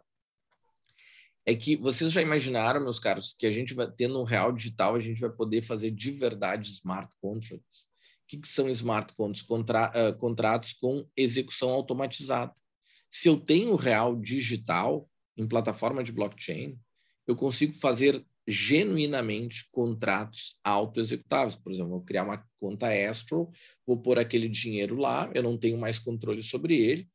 É 1.45 1.53
que 1.53 1.75
vocês 1.75 2.11
já 2.11 2.21
imaginaram, 2.21 2.81
meus 2.81 2.99
caros, 2.99 3.33
que 3.33 3.45
a 3.45 3.51
gente 3.51 3.73
vai 3.73 3.89
ter 3.89 4.07
no 4.07 4.23
real 4.23 4.51
digital, 4.51 4.95
a 4.95 4.99
gente 4.99 5.21
vai 5.21 5.29
poder 5.29 5.61
fazer 5.61 5.91
de 5.91 6.11
verdade 6.11 6.71
smart 6.71 7.13
contracts. 7.21 7.81
O 8.23 8.27
que, 8.27 8.37
que 8.39 8.47
são 8.47 8.67
smart 8.69 9.13
contracts? 9.13 9.43
Contra, 9.43 9.91
uh, 9.91 10.17
contratos 10.17 10.73
com 10.73 11.07
execução 11.15 11.69
automatizada. 11.69 12.53
Se 13.11 13.27
eu 13.27 13.39
tenho 13.39 13.75
real 13.75 14.15
digital 14.15 15.07
em 15.37 15.47
plataforma 15.47 16.03
de 16.03 16.11
blockchain, 16.11 16.79
eu 17.27 17.35
consigo 17.35 17.73
fazer 17.77 18.25
genuinamente 18.47 19.65
contratos 19.71 20.57
auto-executáveis. 20.63 21.55
Por 21.55 21.71
exemplo, 21.71 21.91
vou 21.91 22.01
criar 22.01 22.23
uma 22.23 22.45
conta 22.59 22.87
Astro, 23.09 23.49
vou 23.85 23.97
pôr 23.97 24.19
aquele 24.19 24.47
dinheiro 24.47 24.95
lá, 24.95 25.29
eu 25.33 25.41
não 25.41 25.57
tenho 25.57 25.77
mais 25.77 25.97
controle 25.97 26.43
sobre 26.43 26.75
ele, 26.75 27.07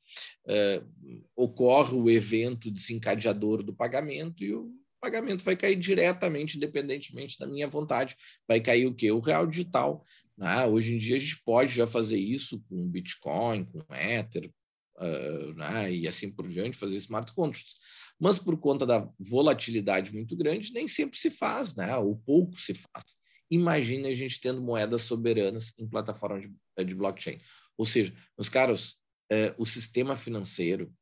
uh, 0.47 1.23
ocorre 1.37 1.95
o 1.95 2.11
evento 2.11 2.71
desencadeador 2.71 3.63
do 3.63 3.75
pagamento 3.75 4.43
e 4.43 4.53
o 4.55 4.73
pagamento 5.01 5.45
vai 5.45 5.57
cair 5.57 5.77
diretamente, 5.77 6.57
independentemente 6.57 7.39
da 7.39 7.47
minha 7.47 7.69
vontade. 7.69 8.17
Vai 8.47 8.61
cair 8.61 8.87
o 8.87 8.95
quê? 8.95 9.11
O 9.11 9.21
real 9.21 9.47
digital. 9.47 10.05
Né? 10.37 10.67
Hoje 10.67 10.95
em 10.95 10.99
dia 10.99 11.17
a 11.17 11.19
gente 11.19 11.43
pode 11.45 11.73
já 11.73 11.87
fazer 11.87 12.19
isso 12.19 12.63
com 12.69 12.89
Bitcoin, 12.89 13.65
com 13.65 13.95
Ether, 13.95 14.51
uh, 14.99 15.55
né? 15.55 15.93
e 15.93 16.09
assim 16.09 16.31
por 16.31 16.49
diante, 16.49 16.77
fazer 16.77 16.97
smart 16.97 17.33
contracts 17.33 17.79
mas 18.21 18.39
por 18.39 18.59
conta 18.59 18.85
da 18.85 19.09
volatilidade 19.19 20.13
muito 20.13 20.37
grande, 20.37 20.73
nem 20.73 20.87
sempre 20.87 21.19
se 21.19 21.31
faz, 21.31 21.75
né? 21.75 21.97
ou 21.97 22.17
pouco 22.17 22.61
se 22.61 22.75
faz. 22.75 23.17
Imagine 23.51 24.09
a 24.09 24.15
gente 24.15 24.41
tendo 24.41 24.61
moedas 24.61 25.03
soberanas 25.03 25.73
em 25.79 25.89
plataforma 25.89 26.41
de, 26.41 26.85
de 26.85 26.95
blockchain. 26.95 27.39
Ou 27.77 27.87
seja, 27.87 28.15
meus 28.39 28.49
caros, 28.49 28.99
eh, 29.33 29.55
o 29.59 29.67
sistema 29.67 30.17
financeiro, 30.17 30.93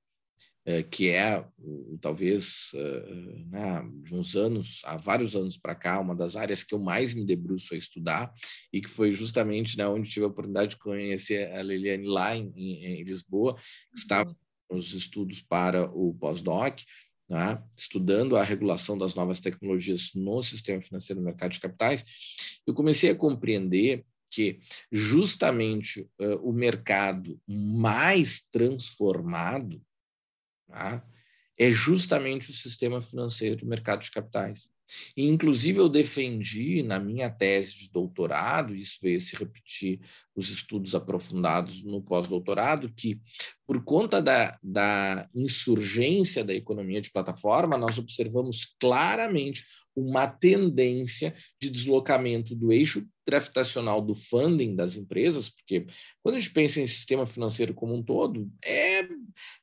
eh, 0.64 0.82
que 0.82 1.08
é 1.08 1.44
talvez 2.00 2.70
eh, 2.74 3.44
né, 3.50 3.82
de 4.02 4.14
uns 4.14 4.36
anos, 4.36 4.80
há 4.84 4.96
vários 4.96 5.34
anos 5.34 5.56
para 5.56 5.74
cá, 5.74 5.98
uma 5.98 6.14
das 6.14 6.36
áreas 6.36 6.62
que 6.62 6.74
eu 6.74 6.78
mais 6.78 7.12
me 7.12 7.26
debruço 7.26 7.74
a 7.74 7.76
estudar 7.76 8.32
e 8.72 8.80
que 8.80 8.88
foi 8.88 9.12
justamente 9.12 9.76
né, 9.76 9.86
onde 9.86 10.08
tive 10.08 10.24
a 10.24 10.28
oportunidade 10.28 10.70
de 10.70 10.78
conhecer 10.78 11.50
a 11.52 11.62
Liliane 11.62 12.06
lá 12.06 12.36
em, 12.36 12.52
em, 12.54 13.00
em 13.00 13.02
Lisboa, 13.02 13.56
que 13.92 13.98
estava 13.98 14.30
uhum. 14.30 14.76
nos 14.76 14.94
estudos 14.94 15.42
para 15.42 15.90
o 15.90 16.14
pós-doc, 16.14 16.80
né, 17.28 17.62
estudando 17.76 18.36
a 18.36 18.42
regulação 18.42 18.96
das 18.96 19.14
novas 19.14 19.40
tecnologias 19.40 20.12
no 20.14 20.42
sistema 20.42 20.80
financeiro 20.80 21.20
do 21.20 21.24
mercado 21.24 21.52
de 21.52 21.60
capitais, 21.60 22.04
eu 22.66 22.72
comecei 22.72 23.10
a 23.10 23.14
compreender 23.14 24.04
que 24.30 24.60
justamente 24.92 26.08
uh, 26.20 26.36
o 26.42 26.52
mercado 26.52 27.40
mais 27.46 28.42
transformado 28.50 29.82
tá, 30.66 31.04
é 31.58 31.70
justamente 31.70 32.50
o 32.50 32.54
sistema 32.54 33.02
financeiro 33.02 33.56
do 33.56 33.66
mercado 33.66 34.02
de 34.02 34.10
capitais. 34.10 34.70
E, 35.16 35.26
inclusive, 35.26 35.78
eu 35.78 35.88
defendi 35.88 36.82
na 36.82 36.98
minha 36.98 37.30
tese 37.30 37.76
de 37.76 37.90
doutorado, 37.90 38.74
isso 38.74 38.98
veio 39.02 39.20
se 39.20 39.36
repetir 39.36 40.00
os 40.34 40.50
estudos 40.50 40.94
aprofundados 40.94 41.82
no 41.82 42.00
pós-doutorado, 42.00 42.92
que, 42.94 43.20
por 43.66 43.82
conta 43.84 44.22
da, 44.22 44.58
da 44.62 45.28
insurgência 45.34 46.44
da 46.44 46.54
economia 46.54 47.00
de 47.00 47.10
plataforma, 47.10 47.76
nós 47.76 47.98
observamos 47.98 48.74
claramente 48.80 49.64
uma 49.94 50.28
tendência 50.28 51.34
de 51.60 51.68
deslocamento 51.68 52.54
do 52.54 52.72
eixo 52.72 53.06
gravitacional 53.26 54.00
do 54.00 54.14
funding 54.14 54.74
das 54.74 54.94
empresas, 54.94 55.50
porque 55.50 55.86
quando 56.22 56.36
a 56.36 56.38
gente 56.38 56.52
pensa 56.52 56.80
em 56.80 56.86
sistema 56.86 57.26
financeiro 57.26 57.74
como 57.74 57.94
um 57.94 58.02
todo, 58.02 58.50
é, 58.64 59.00
é, 59.00 59.06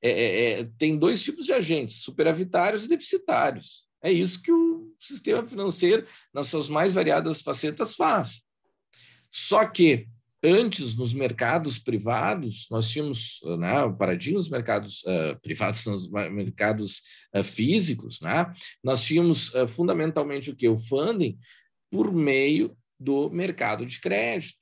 é, 0.02 0.52
é 0.60 0.70
tem 0.78 0.98
dois 0.98 1.22
tipos 1.22 1.46
de 1.46 1.54
agentes, 1.54 2.02
superavitários 2.02 2.86
e 2.86 2.90
deficitários. 2.90 3.86
É 4.04 4.12
isso 4.12 4.42
que 4.42 4.52
o 4.52 4.85
sistema 5.08 5.48
financeiro, 5.48 6.08
nas 6.34 6.48
suas 6.48 6.68
mais 6.68 6.94
variadas 6.94 7.42
facetas, 7.42 7.96
faz. 7.96 8.42
Só 9.32 9.66
que 9.66 10.08
antes, 10.44 10.96
nos 10.96 11.14
mercados 11.14 11.80
privados, 11.80 12.68
nós 12.70 12.90
tínhamos 12.90 13.42
né, 13.60 13.84
o 13.84 13.96
paradigma 13.96 14.40
dos 14.40 14.50
mercados 14.50 15.04
uh, 15.04 15.40
privados, 15.42 15.86
nos 15.86 16.10
mercados 16.10 17.02
uh, 17.36 17.44
físicos, 17.44 18.22
né? 18.22 18.54
nós 18.84 19.02
tínhamos 19.02 19.54
uh, 19.54 19.68
fundamentalmente 19.68 20.52
o 20.52 20.56
que? 20.56 20.68
O 20.68 20.78
funding 20.78 21.38
por 21.90 22.14
meio 22.14 22.78
do 23.00 23.30
mercado 23.30 23.86
de 23.86 24.00
crédito. 24.00 24.58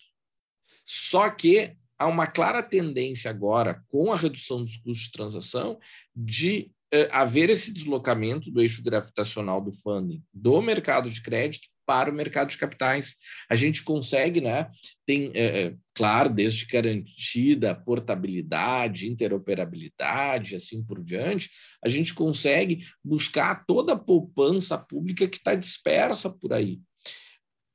Só 0.86 1.30
que 1.30 1.76
há 1.98 2.08
uma 2.08 2.28
clara 2.28 2.62
tendência 2.62 3.30
agora, 3.30 3.84
com 3.88 4.12
a 4.12 4.18
redução 4.18 4.64
dos 4.64 4.78
custos 4.78 5.06
de 5.06 5.12
transação, 5.12 5.80
de 6.16 6.72
haver 7.12 7.50
esse 7.50 7.72
deslocamento 7.72 8.52
do 8.52 8.62
eixo 8.62 8.84
gravitacional 8.84 9.60
do 9.60 9.72
funding 9.72 10.24
do 10.34 10.62
mercado 10.62 11.10
de 11.10 11.22
crédito 11.22 11.68
para 11.86 12.10
o 12.10 12.14
mercado 12.14 12.50
de 12.50 12.58
capitais. 12.58 13.16
A 13.50 13.56
gente 13.56 13.84
consegue, 13.84 14.40
né? 14.42 14.70
Tem, 15.06 15.32
é, 15.36 15.76
claro, 15.94 16.30
desde 16.30 16.66
garantida 16.66 17.76
portabilidade, 17.76 19.10
interoperabilidade, 19.10 20.56
assim 20.56 20.84
por 20.84 21.04
diante, 21.04 21.50
a 21.84 21.90
gente 21.90 22.14
consegue 22.14 22.86
buscar 23.04 23.66
toda 23.66 23.94
a 23.94 24.00
poupança 24.00 24.78
pública 24.78 25.28
que 25.28 25.38
está 25.38 25.56
dispersa 25.56 26.30
por 26.30 26.54
aí. 26.54 26.80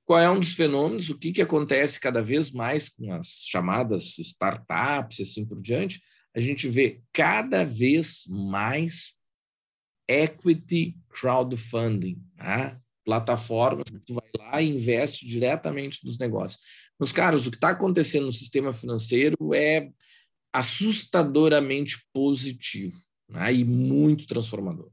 Qual 0.05 0.19
é 0.19 0.31
um 0.31 0.41
dos 0.41 0.55
fenômenos? 0.55 1.11
O 1.11 1.19
que, 1.19 1.33
que 1.33 1.43
acontece 1.43 2.01
cada 2.01 2.23
vez 2.23 2.51
mais 2.51 2.89
com 2.89 3.13
as 3.13 3.45
chamadas 3.47 4.19
startups, 4.19 5.21
assim 5.21 5.45
por 5.45 5.61
diante? 5.61 6.01
A 6.35 6.41
gente 6.41 6.69
vê 6.69 7.03
cada 7.13 7.65
vez 7.65 8.25
mais 8.29 9.15
equity 10.09 10.97
crowdfunding, 11.09 12.23
né? 12.37 12.79
plataformas 13.05 13.91
que 13.91 13.99
tu 14.01 14.15
vai 14.15 14.29
lá 14.37 14.63
e 14.63 14.69
investe 14.69 15.27
diretamente 15.27 16.05
nos 16.05 16.19
negócios. 16.19 16.63
Meus 17.01 17.11
caros, 17.11 17.47
o 17.47 17.51
que 17.51 17.57
está 17.57 17.71
acontecendo 17.71 18.27
no 18.27 18.33
sistema 18.33 18.75
financeiro 18.75 19.55
é 19.55 19.91
assustadoramente 20.53 21.97
positivo 22.13 22.97
né? 23.29 23.55
e 23.55 23.65
muito 23.65 24.27
transformador. 24.27 24.91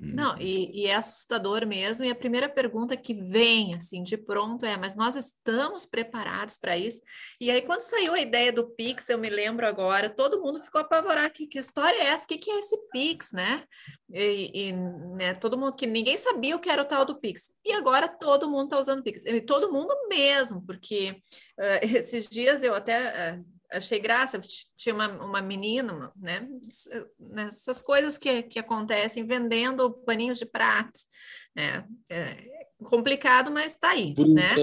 Não, 0.00 0.34
uhum. 0.34 0.40
e, 0.40 0.84
e, 0.84 0.86
é 0.86 0.94
assustador 0.94 1.66
mesmo. 1.66 2.04
E 2.04 2.10
a 2.10 2.14
primeira 2.14 2.48
pergunta 2.48 2.96
que 2.96 3.12
vem, 3.12 3.74
assim, 3.74 4.00
de 4.00 4.16
pronto 4.16 4.64
é: 4.64 4.76
mas 4.76 4.94
nós 4.94 5.16
estamos 5.16 5.84
preparados 5.84 6.56
para 6.56 6.78
isso? 6.78 7.00
E 7.40 7.50
aí, 7.50 7.62
quando 7.62 7.80
saiu 7.80 8.14
a 8.14 8.20
ideia 8.20 8.52
do 8.52 8.70
Pix, 8.70 9.08
eu 9.08 9.18
me 9.18 9.28
lembro 9.28 9.66
agora, 9.66 10.08
todo 10.08 10.40
mundo 10.40 10.60
ficou 10.60 10.80
apavorado: 10.80 11.32
que, 11.32 11.48
que 11.48 11.58
história 11.58 11.96
é 11.96 12.06
essa? 12.06 12.26
O 12.26 12.28
que, 12.28 12.38
que 12.38 12.50
é 12.50 12.60
esse 12.60 12.78
Pix, 12.92 13.32
né? 13.32 13.64
E, 14.08 14.68
e 14.68 14.72
né, 14.72 15.34
todo 15.34 15.58
mundo 15.58 15.74
que 15.74 15.86
ninguém 15.86 16.16
sabia 16.16 16.54
o 16.54 16.60
que 16.60 16.70
era 16.70 16.82
o 16.82 16.84
tal 16.86 17.04
do 17.04 17.18
Pix. 17.18 17.50
E 17.64 17.72
agora 17.72 18.06
todo 18.06 18.48
mundo 18.48 18.66
está 18.66 18.78
usando 18.78 19.02
Pix. 19.02 19.24
E 19.24 19.40
todo 19.40 19.72
mundo 19.72 19.92
mesmo, 20.08 20.64
porque 20.64 21.20
uh, 21.58 21.82
esses 21.82 22.28
dias 22.28 22.62
eu 22.62 22.72
até. 22.72 23.34
Uh, 23.34 23.57
achei 23.70 23.98
graça, 23.98 24.40
tinha 24.76 24.94
uma, 24.94 25.08
uma 25.24 25.42
menina, 25.42 26.12
né? 26.16 26.48
Essas 27.46 27.82
coisas 27.82 28.16
que, 28.16 28.42
que 28.42 28.58
acontecem 28.58 29.26
vendendo 29.26 29.92
paninhos 30.04 30.38
de 30.38 30.46
prato, 30.46 31.00
né? 31.54 31.84
É 32.08 32.58
complicado, 32.84 33.50
mas 33.50 33.72
está 33.72 33.90
aí, 33.90 34.14
né? 34.16 34.54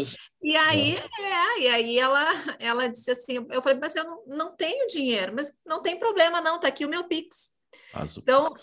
E 0.42 0.56
aí, 0.56 0.96
é, 0.96 1.60
e 1.62 1.68
aí 1.68 2.00
ela, 2.00 2.30
ela 2.60 2.88
disse 2.88 3.12
assim, 3.12 3.46
eu 3.50 3.62
falei, 3.62 3.80
mas 3.80 3.96
eu 3.96 4.04
não, 4.04 4.24
não 4.26 4.56
tenho 4.56 4.88
dinheiro, 4.88 5.34
mas 5.36 5.52
não 5.66 5.82
tem 5.82 6.00
problema 6.00 6.42
não, 6.42 6.60
tá 6.60 6.68
aqui 6.68 6.86
o 6.86 6.90
meu 6.90 7.04
Pix. 7.04 7.54
Faz 7.92 8.18
então, 8.18 8.54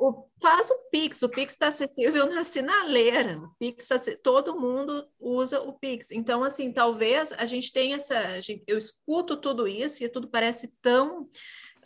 o, 0.00 0.26
faz 0.40 0.70
o 0.70 0.78
Pix, 0.90 1.22
o 1.22 1.28
Pix 1.28 1.52
está 1.52 1.68
acessível 1.68 2.24
na 2.26 2.42
sinaleira, 2.42 3.38
o 3.38 3.54
Pix, 3.58 3.86
tá, 3.86 4.00
todo 4.22 4.58
mundo 4.58 5.06
usa 5.20 5.60
o 5.60 5.74
Pix. 5.74 6.10
Então, 6.10 6.42
assim, 6.42 6.72
talvez 6.72 7.32
a 7.34 7.44
gente 7.44 7.70
tenha 7.70 7.96
essa. 7.96 8.40
Gente, 8.40 8.64
eu 8.66 8.78
escuto 8.78 9.36
tudo 9.36 9.68
isso 9.68 10.02
e 10.02 10.08
tudo 10.08 10.30
parece 10.30 10.72
tão. 10.80 11.28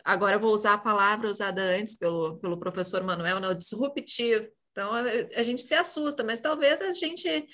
Agora 0.01 0.39
vou 0.39 0.53
usar 0.53 0.75
a 0.75 0.77
palavra 0.77 1.29
usada 1.29 1.61
antes 1.61 1.93
pelo, 1.93 2.37
pelo 2.37 2.57
professor 2.57 3.03
Manuel, 3.03 3.41
né, 3.41 3.53
disruptivo. 3.53 4.47
Então, 4.71 4.93
a, 4.93 5.01
a, 5.37 5.43
gente 5.43 5.61
se 5.61 5.73
assusta, 5.73 6.23
mas 6.23 6.39
talvez 6.39 6.81
a 6.81 6.93
gente 6.93 7.47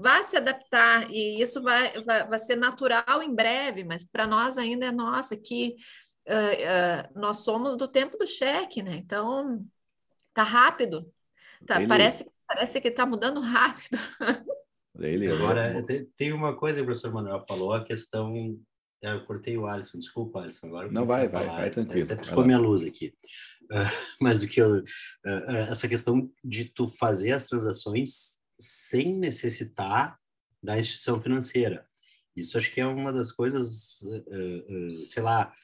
vá 0.00 0.22
se 0.22 0.36
adaptar 0.36 1.10
e 1.10 1.40
isso 1.40 1.62
vai, 1.62 2.00
vai, 2.04 2.26
vai 2.28 2.38
ser 2.38 2.56
natural 2.56 3.22
em 3.22 3.34
breve, 3.34 3.82
mas 3.82 4.04
para 4.04 4.26
nós 4.26 4.58
ainda 4.58 4.86
é 4.86 4.92
nossa, 4.92 5.36
que 5.36 5.76
uh, 6.28 6.32
uh, 6.32 7.20
nós 7.20 7.38
somos 7.38 7.76
do 7.76 7.88
tempo 7.88 8.18
do 8.18 8.26
cheque, 8.26 8.82
né? 8.82 8.96
Então, 8.96 9.64
Tá 10.36 10.42
rápido. 10.42 11.10
Tá, 11.66 11.84
parece, 11.88 12.30
parece 12.46 12.78
que 12.78 12.90
tá 12.90 13.06
mudando 13.06 13.40
rápido. 13.40 13.96
Ele, 15.00 15.32
agora, 15.32 15.82
tem, 15.82 16.04
tem 16.14 16.32
uma 16.32 16.54
coisa 16.54 16.76
que 16.76 16.82
o 16.82 16.84
professor 16.84 17.10
Manuel 17.10 17.42
falou, 17.48 17.72
a 17.72 17.82
questão 17.82 18.58
é, 19.02 19.12
eu 19.12 19.24
cortei 19.24 19.56
o 19.56 19.66
Alisson, 19.66 19.98
desculpa, 19.98 20.40
Alisson. 20.40 20.66
Agora 20.66 20.90
não, 20.92 21.06
vai, 21.06 21.26
vai, 21.26 21.46
vai, 21.46 21.70
tranquilo. 21.70 22.04
Até 22.04 22.16
piscou 22.16 22.44
minha 22.44 22.58
luz 22.58 22.82
aqui. 22.82 23.14
Uh, 23.64 24.16
mas 24.20 24.42
o 24.42 24.48
que 24.48 24.60
eu. 24.60 24.78
Uh, 24.78 24.82
uh, 25.48 25.56
essa 25.70 25.88
questão 25.88 26.30
de 26.44 26.66
tu 26.66 26.86
fazer 26.86 27.32
as 27.32 27.46
transações 27.46 28.38
sem 28.58 29.14
necessitar 29.16 30.18
da 30.62 30.78
instituição 30.78 31.20
financeira. 31.20 31.86
Isso 32.34 32.58
acho 32.58 32.72
que 32.74 32.80
é 32.80 32.86
uma 32.86 33.10
das 33.10 33.32
coisas, 33.32 34.04
sei 35.08 35.22
lá, 35.22 35.54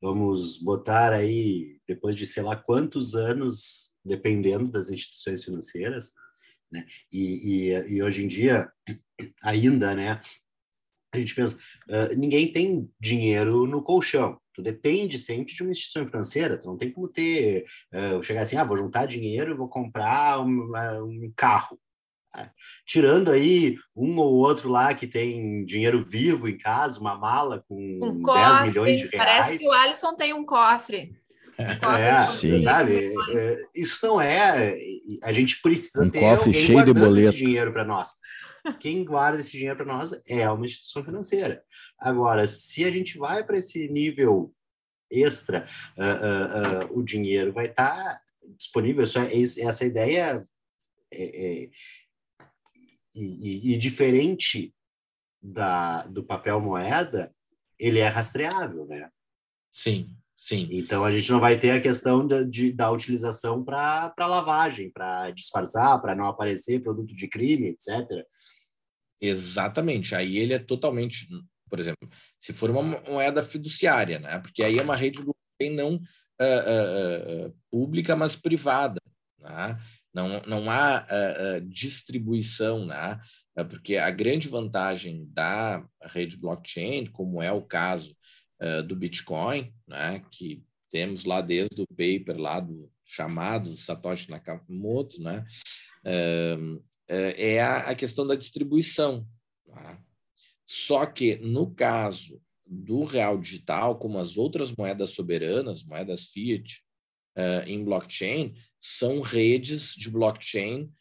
vamos 0.00 0.58
botar 0.58 1.12
aí, 1.12 1.78
depois 1.86 2.16
de 2.16 2.26
sei 2.26 2.42
lá 2.42 2.56
quantos 2.56 3.14
anos, 3.14 3.92
dependendo 4.06 4.70
das 4.70 4.90
instituições 4.90 5.44
financeiras, 5.44 6.12
né? 6.70 6.86
E, 7.12 7.70
e, 7.70 7.94
e 7.94 8.02
hoje 8.02 8.24
em 8.24 8.28
dia, 8.28 8.70
ainda, 9.42 9.94
né? 9.94 10.20
a 11.16 11.18
gente 11.18 11.34
pensa, 11.34 11.56
uh, 11.88 12.16
ninguém 12.16 12.50
tem 12.50 12.90
dinheiro 13.00 13.66
no 13.66 13.82
colchão. 13.82 14.38
Tu 14.54 14.62
depende 14.62 15.18
sempre 15.18 15.54
de 15.54 15.62
uma 15.62 15.70
instituição 15.70 16.06
financeira. 16.06 16.58
Tu 16.58 16.66
não 16.66 16.76
tem 16.76 16.90
como 16.90 17.08
ter, 17.08 17.64
uh, 17.92 18.22
chegar 18.22 18.42
assim, 18.42 18.56
ah, 18.56 18.64
vou 18.64 18.76
juntar 18.76 19.06
dinheiro 19.06 19.52
e 19.52 19.56
vou 19.56 19.68
comprar 19.68 20.40
um, 20.40 20.72
um 21.04 21.32
carro. 21.36 21.78
Uh, 22.34 22.48
tirando 22.86 23.30
aí 23.30 23.76
um 23.94 24.18
ou 24.18 24.34
outro 24.34 24.68
lá 24.68 24.94
que 24.94 25.06
tem 25.06 25.64
dinheiro 25.64 26.04
vivo 26.04 26.48
em 26.48 26.58
casa, 26.58 27.00
uma 27.00 27.16
mala 27.16 27.64
com 27.68 27.98
um 28.02 28.22
10 28.22 28.22
cofre, 28.22 28.68
milhões 28.68 28.98
de 28.98 29.06
reais. 29.06 29.46
Parece 29.46 29.58
que 29.58 29.66
o 29.66 29.72
Alisson 29.72 30.14
tem 30.14 30.32
um 30.32 30.44
cofre. 30.44 31.16
É, 31.58 32.20
sim. 32.22 32.62
sabe? 32.62 33.14
É, 33.34 33.64
isso 33.74 34.04
não 34.06 34.20
é. 34.20 34.76
A 35.22 35.32
gente 35.32 35.60
precisa 35.62 36.04
um 36.04 36.10
ter 36.10 36.20
cofre 36.20 36.52
cheio 36.52 36.84
de 36.84 36.92
boleto. 36.92 37.34
esse 37.34 37.44
dinheiro 37.44 37.72
para 37.72 37.84
nós. 37.84 38.10
Quem 38.80 39.04
guarda 39.04 39.40
esse 39.40 39.52
dinheiro 39.52 39.76
para 39.76 39.86
nós 39.86 40.10
é 40.26 40.48
uma 40.50 40.64
instituição 40.64 41.04
financeira. 41.04 41.62
Agora, 41.98 42.46
se 42.46 42.84
a 42.84 42.90
gente 42.90 43.16
vai 43.16 43.44
para 43.44 43.58
esse 43.58 43.88
nível 43.88 44.52
extra, 45.10 45.66
uh, 45.96 46.82
uh, 46.82 46.92
uh, 46.92 46.98
o 46.98 47.02
dinheiro 47.02 47.52
vai 47.52 47.66
estar 47.66 47.94
tá 47.94 48.20
disponível. 48.56 49.04
Isso 49.04 49.18
é, 49.18 49.66
essa 49.66 49.84
ideia 49.84 50.46
é, 51.12 51.22
é, 51.22 51.70
e, 53.14 53.72
e, 53.72 53.76
diferente 53.78 54.74
da, 55.40 56.06
do 56.06 56.22
papel 56.24 56.60
moeda, 56.60 57.32
ele 57.78 57.98
é 57.98 58.08
rastreável, 58.08 58.86
né? 58.86 59.10
Sim, 59.70 60.14
sim. 60.36 60.68
Então 60.70 61.04
a 61.04 61.10
gente 61.10 61.30
não 61.30 61.40
vai 61.40 61.58
ter 61.58 61.70
a 61.70 61.80
questão 61.80 62.26
da, 62.26 62.42
de, 62.42 62.72
da 62.72 62.90
utilização 62.90 63.64
para 63.64 64.12
lavagem, 64.18 64.90
para 64.90 65.30
disfarçar, 65.30 66.00
para 66.00 66.14
não 66.14 66.26
aparecer 66.26 66.82
produto 66.82 67.14
de 67.14 67.28
crime, 67.28 67.68
etc. 67.68 68.24
Exatamente. 69.20 70.14
Aí 70.14 70.36
ele 70.36 70.54
é 70.54 70.58
totalmente, 70.58 71.26
por 71.68 71.80
exemplo, 71.80 72.08
se 72.38 72.52
for 72.52 72.70
uma 72.70 72.82
moeda 72.82 73.42
fiduciária, 73.42 74.18
né? 74.18 74.38
Porque 74.40 74.62
aí 74.62 74.78
é 74.78 74.82
uma 74.82 74.96
rede 74.96 75.22
blockchain 75.22 75.74
não 75.74 75.94
uh, 75.94 75.96
uh, 75.96 77.46
uh, 77.46 77.56
pública, 77.70 78.14
mas 78.14 78.36
privada, 78.36 79.00
né? 79.40 79.78
Não, 80.12 80.40
não 80.46 80.70
há 80.70 81.06
distribuição, 81.68 82.86
né? 82.86 83.20
Porque 83.68 83.98
a 83.98 84.10
grande 84.10 84.48
vantagem 84.48 85.28
da 85.30 85.86
rede 86.04 86.38
blockchain, 86.38 87.04
como 87.04 87.42
é 87.42 87.52
o 87.52 87.60
caso 87.60 88.16
do 88.86 88.96
Bitcoin, 88.96 89.72
né? 89.86 90.24
Que 90.30 90.64
temos 90.90 91.24
lá 91.24 91.40
desde 91.40 91.82
o 91.82 91.86
paper 91.86 92.38
lá 92.38 92.60
do 92.60 92.90
chamado 93.04 93.76
Satoshi 93.76 94.30
Nakamoto, 94.30 95.22
né? 95.22 95.44
É, 97.08 97.54
é 97.54 97.62
a, 97.62 97.94
questão 97.94 98.26
da 98.26 98.34
distribuição. 98.34 99.26
Tá? 99.66 100.02
Só 100.64 101.06
que, 101.06 101.36
no 101.36 101.72
caso 101.72 102.40
do 102.66 103.04
real 103.04 103.38
digital, 103.38 103.98
como 103.98 104.18
as 104.18 104.36
outras 104.36 104.72
moedas 104.72 105.10
soberanas, 105.10 105.84
moedas 105.84 106.26
fiat, 106.26 106.82
uh, 107.36 107.68
em 107.68 107.84
blockchain, 107.84 108.54
são 108.80 109.20
redes 109.20 109.94
de 109.94 110.10
blockchain 110.10 110.92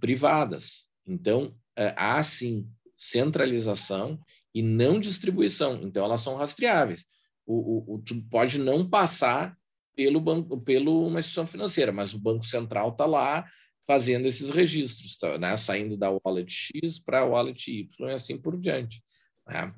privadas. 0.00 0.86
Então, 1.04 1.54
há 1.96 2.22
sim 2.22 2.70
centralização 2.96 4.18
e 4.58 4.62
não 4.62 4.98
distribuição. 4.98 5.80
Então, 5.84 6.04
elas 6.04 6.20
são 6.20 6.34
rastreáveis. 6.34 7.06
O, 7.46 7.54
o, 7.54 7.94
o 7.94 7.98
tu 8.00 8.20
pode 8.28 8.58
não 8.58 8.88
passar 8.88 9.56
pelo 9.94 10.20
banco, 10.20 10.60
pelo 10.60 11.06
uma 11.06 11.20
instituição 11.20 11.46
financeira, 11.46 11.92
mas 11.92 12.12
o 12.12 12.18
Banco 12.18 12.44
Central 12.44 12.88
está 12.88 13.06
lá 13.06 13.48
fazendo 13.86 14.26
esses 14.26 14.50
registros, 14.50 15.16
tá, 15.16 15.38
né? 15.38 15.56
saindo 15.56 15.96
da 15.96 16.10
wallet 16.10 16.52
X 16.52 16.98
para 16.98 17.20
a 17.20 17.24
wallet 17.24 17.70
Y 17.70 18.10
e 18.10 18.12
assim 18.12 18.36
por 18.36 18.58
diante. 18.58 19.00
Né? 19.46 19.72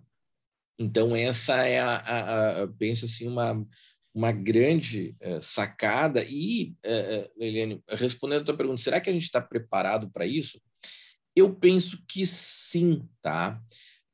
Então, 0.78 1.14
essa 1.14 1.66
é, 1.66 1.78
a, 1.78 1.96
a, 1.96 2.62
a, 2.62 2.68
penso 2.68 3.04
assim, 3.04 3.28
uma, 3.28 3.62
uma 4.14 4.32
grande 4.32 5.14
uh, 5.22 5.42
sacada. 5.42 6.24
E, 6.24 6.74
uh, 6.86 7.30
Eliane, 7.38 7.84
respondendo 7.86 8.40
a 8.40 8.44
tua 8.46 8.56
pergunta, 8.56 8.80
será 8.80 8.98
que 8.98 9.10
a 9.10 9.12
gente 9.12 9.24
está 9.24 9.42
preparado 9.42 10.10
para 10.10 10.24
isso? 10.24 10.58
Eu 11.36 11.54
penso 11.54 12.02
que 12.08 12.24
sim, 12.24 13.06
tá? 13.20 13.60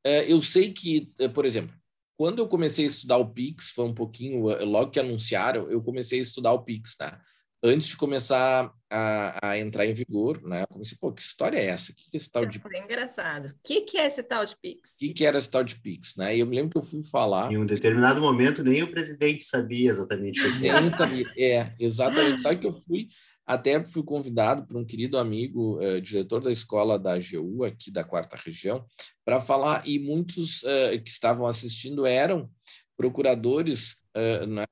Uh, 0.07 0.25
eu 0.29 0.41
sei 0.41 0.73
que, 0.73 1.13
por 1.35 1.45
exemplo, 1.45 1.75
quando 2.17 2.39
eu 2.39 2.49
comecei 2.49 2.85
a 2.85 2.89
estudar 2.89 3.19
o 3.19 3.31
Pix, 3.31 3.71
foi 3.71 3.85
um 3.85 3.95
pouquinho, 3.95 4.43
logo 4.65 4.91
que 4.91 5.01
anunciaram, 5.01 5.71
eu 5.71 5.83
comecei 5.83 6.21
a 6.21 6.23
estudar 6.23 6.53
o 6.53 6.63
Pix, 6.63 6.97
tá? 6.97 7.21
antes 7.63 7.89
de 7.89 7.97
começar 7.97 8.73
a, 8.91 9.51
a, 9.51 9.59
entrar 9.59 9.87
em 9.87 9.95
vigor, 9.95 10.43
né? 10.43 10.63
Eu 10.63 10.69
comecei, 10.69 10.97
pô, 11.01 11.13
que 11.13 11.21
história 11.21 11.59
é 11.59 11.67
essa? 11.67 11.93
O 11.93 11.95
que 11.95 12.05
é 12.13 12.17
esse 12.17 12.31
tal 12.31 12.47
de 12.47 12.59
Foi 12.59 12.79
engraçado. 12.79 13.47
O 13.49 13.55
que, 13.63 13.83
que 13.83 13.99
é 13.99 14.07
esse 14.07 14.23
tal 14.23 14.45
de 14.45 14.57
Pix? 14.57 14.95
O 14.95 14.99
que, 14.99 15.15
que 15.15 15.25
era 15.25 15.39
esse 15.39 15.51
tal 15.51 15.65
de 15.65 15.75
Pix, 15.77 16.17
né? 16.17 16.37
E 16.37 16.41
eu 16.41 16.47
me 16.47 16.55
lembro 16.55 16.71
que 16.71 16.79
eu 16.79 16.83
fui 16.83 17.03
falar. 17.03 17.51
Em 17.53 17.59
um 17.59 17.67
determinado 17.67 18.21
momento, 18.21 18.63
nem 18.63 18.83
o 18.83 18.91
presidente 18.91 19.45
sabia 19.45 19.91
exatamente 19.91 20.41
o 20.41 20.59
que 20.59 20.69
era. 20.69 20.97
sabia. 20.97 21.27
É, 21.37 21.75
exatamente. 21.79 22.43
Sabe 22.43 22.61
que 22.61 22.67
eu 22.67 22.75
fui, 22.75 23.09
até 23.47 23.83
fui 23.85 24.03
convidado 24.03 24.67
por 24.67 24.77
um 24.77 24.85
querido 24.85 25.19
amigo, 25.19 25.79
uh, 25.79 26.01
diretor 26.01 26.41
da 26.41 26.51
escola 26.51 26.99
da 26.99 27.15
AGU, 27.15 27.65
aqui 27.65 27.91
da 27.91 28.03
quarta 28.03 28.37
região, 28.37 28.85
para 29.25 29.41
falar, 29.41 29.87
e 29.87 29.99
muitos 29.99 30.63
uh, 30.63 31.01
que 31.03 31.11
estavam 31.11 31.47
assistindo 31.47 32.05
eram 32.05 32.51
procuradores 32.97 33.99
uh, 34.17 34.47
né, 34.47 34.65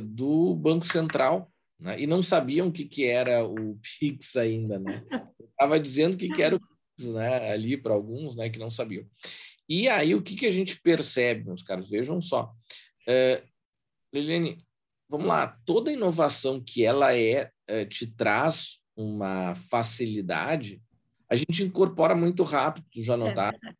do 0.00 0.54
Banco 0.54 0.86
Central 0.86 1.52
né? 1.82 2.00
e 2.00 2.06
não 2.06 2.22
sabiam 2.22 2.68
o 2.68 2.72
que, 2.72 2.84
que 2.84 3.04
era 3.04 3.44
o 3.44 3.78
Pix 3.98 4.36
ainda. 4.36 4.78
Né? 4.78 5.04
Estava 5.50 5.78
dizendo 5.78 6.16
que, 6.16 6.28
que 6.28 6.42
era 6.42 6.56
o 6.56 6.60
Pix 6.60 7.12
né? 7.12 7.50
ali 7.50 7.76
para 7.76 7.92
alguns 7.92 8.36
né? 8.36 8.48
que 8.48 8.58
não 8.58 8.70
sabiam. 8.70 9.04
E 9.68 9.88
aí 9.88 10.14
o 10.14 10.22
que, 10.22 10.36
que 10.36 10.46
a 10.46 10.50
gente 10.50 10.80
percebe, 10.80 11.44
meus 11.44 11.62
caros? 11.62 11.90
Vejam 11.90 12.20
só. 12.20 12.52
Uh, 13.08 13.42
Liliane, 14.12 14.58
vamos 15.12 15.26
lá, 15.26 15.58
toda 15.66 15.92
inovação 15.92 16.58
que 16.58 16.86
ela 16.86 17.14
é, 17.14 17.50
uh, 17.70 17.86
te 17.86 18.06
traz 18.06 18.80
uma 18.96 19.54
facilidade, 19.54 20.80
a 21.28 21.36
gente 21.36 21.62
incorpora 21.62 22.14
muito 22.14 22.42
rápido, 22.42 22.86
já 22.96 23.14
notaram? 23.14 23.58
É 23.62 23.72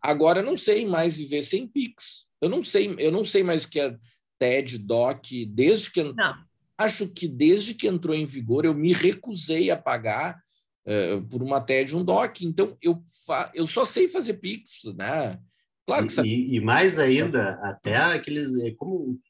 Agora 0.00 0.40
eu 0.40 0.44
não 0.44 0.56
sei 0.56 0.84
mais 0.84 1.16
viver 1.16 1.44
sem 1.44 1.68
Pix. 1.68 2.28
Eu 2.40 2.48
não 2.48 2.64
sei, 2.64 2.92
eu 2.98 3.12
não 3.12 3.22
sei 3.22 3.44
mais 3.44 3.64
o 3.64 3.68
que 3.68 3.78
é 3.78 3.96
TED, 4.40 4.78
DOC, 4.78 5.46
desde 5.46 5.92
que 5.92 6.02
não 6.02 6.14
acho 6.76 7.06
que 7.08 7.28
desde 7.28 7.74
que 7.74 7.86
entrou 7.86 8.16
em 8.16 8.26
vigor 8.26 8.64
eu 8.64 8.74
me 8.74 8.92
recusei 8.92 9.70
a 9.70 9.76
pagar 9.76 10.42
uh, 10.84 11.22
por 11.28 11.44
uma 11.44 11.60
TED 11.60 11.94
um 11.94 12.04
DOC. 12.04 12.42
Então 12.42 12.76
eu, 12.82 13.00
eu 13.54 13.68
só 13.68 13.84
sei 13.84 14.08
fazer 14.08 14.34
Pix, 14.34 14.82
né? 14.96 15.38
Claro 15.86 16.08
que 16.08 16.20
e, 16.22 16.56
e, 16.56 16.60
mais 16.60 16.98
ainda, 16.98 17.60
até 17.62 17.94
aqueles. 17.96 18.58
É, 18.64 18.72
como 18.72 19.20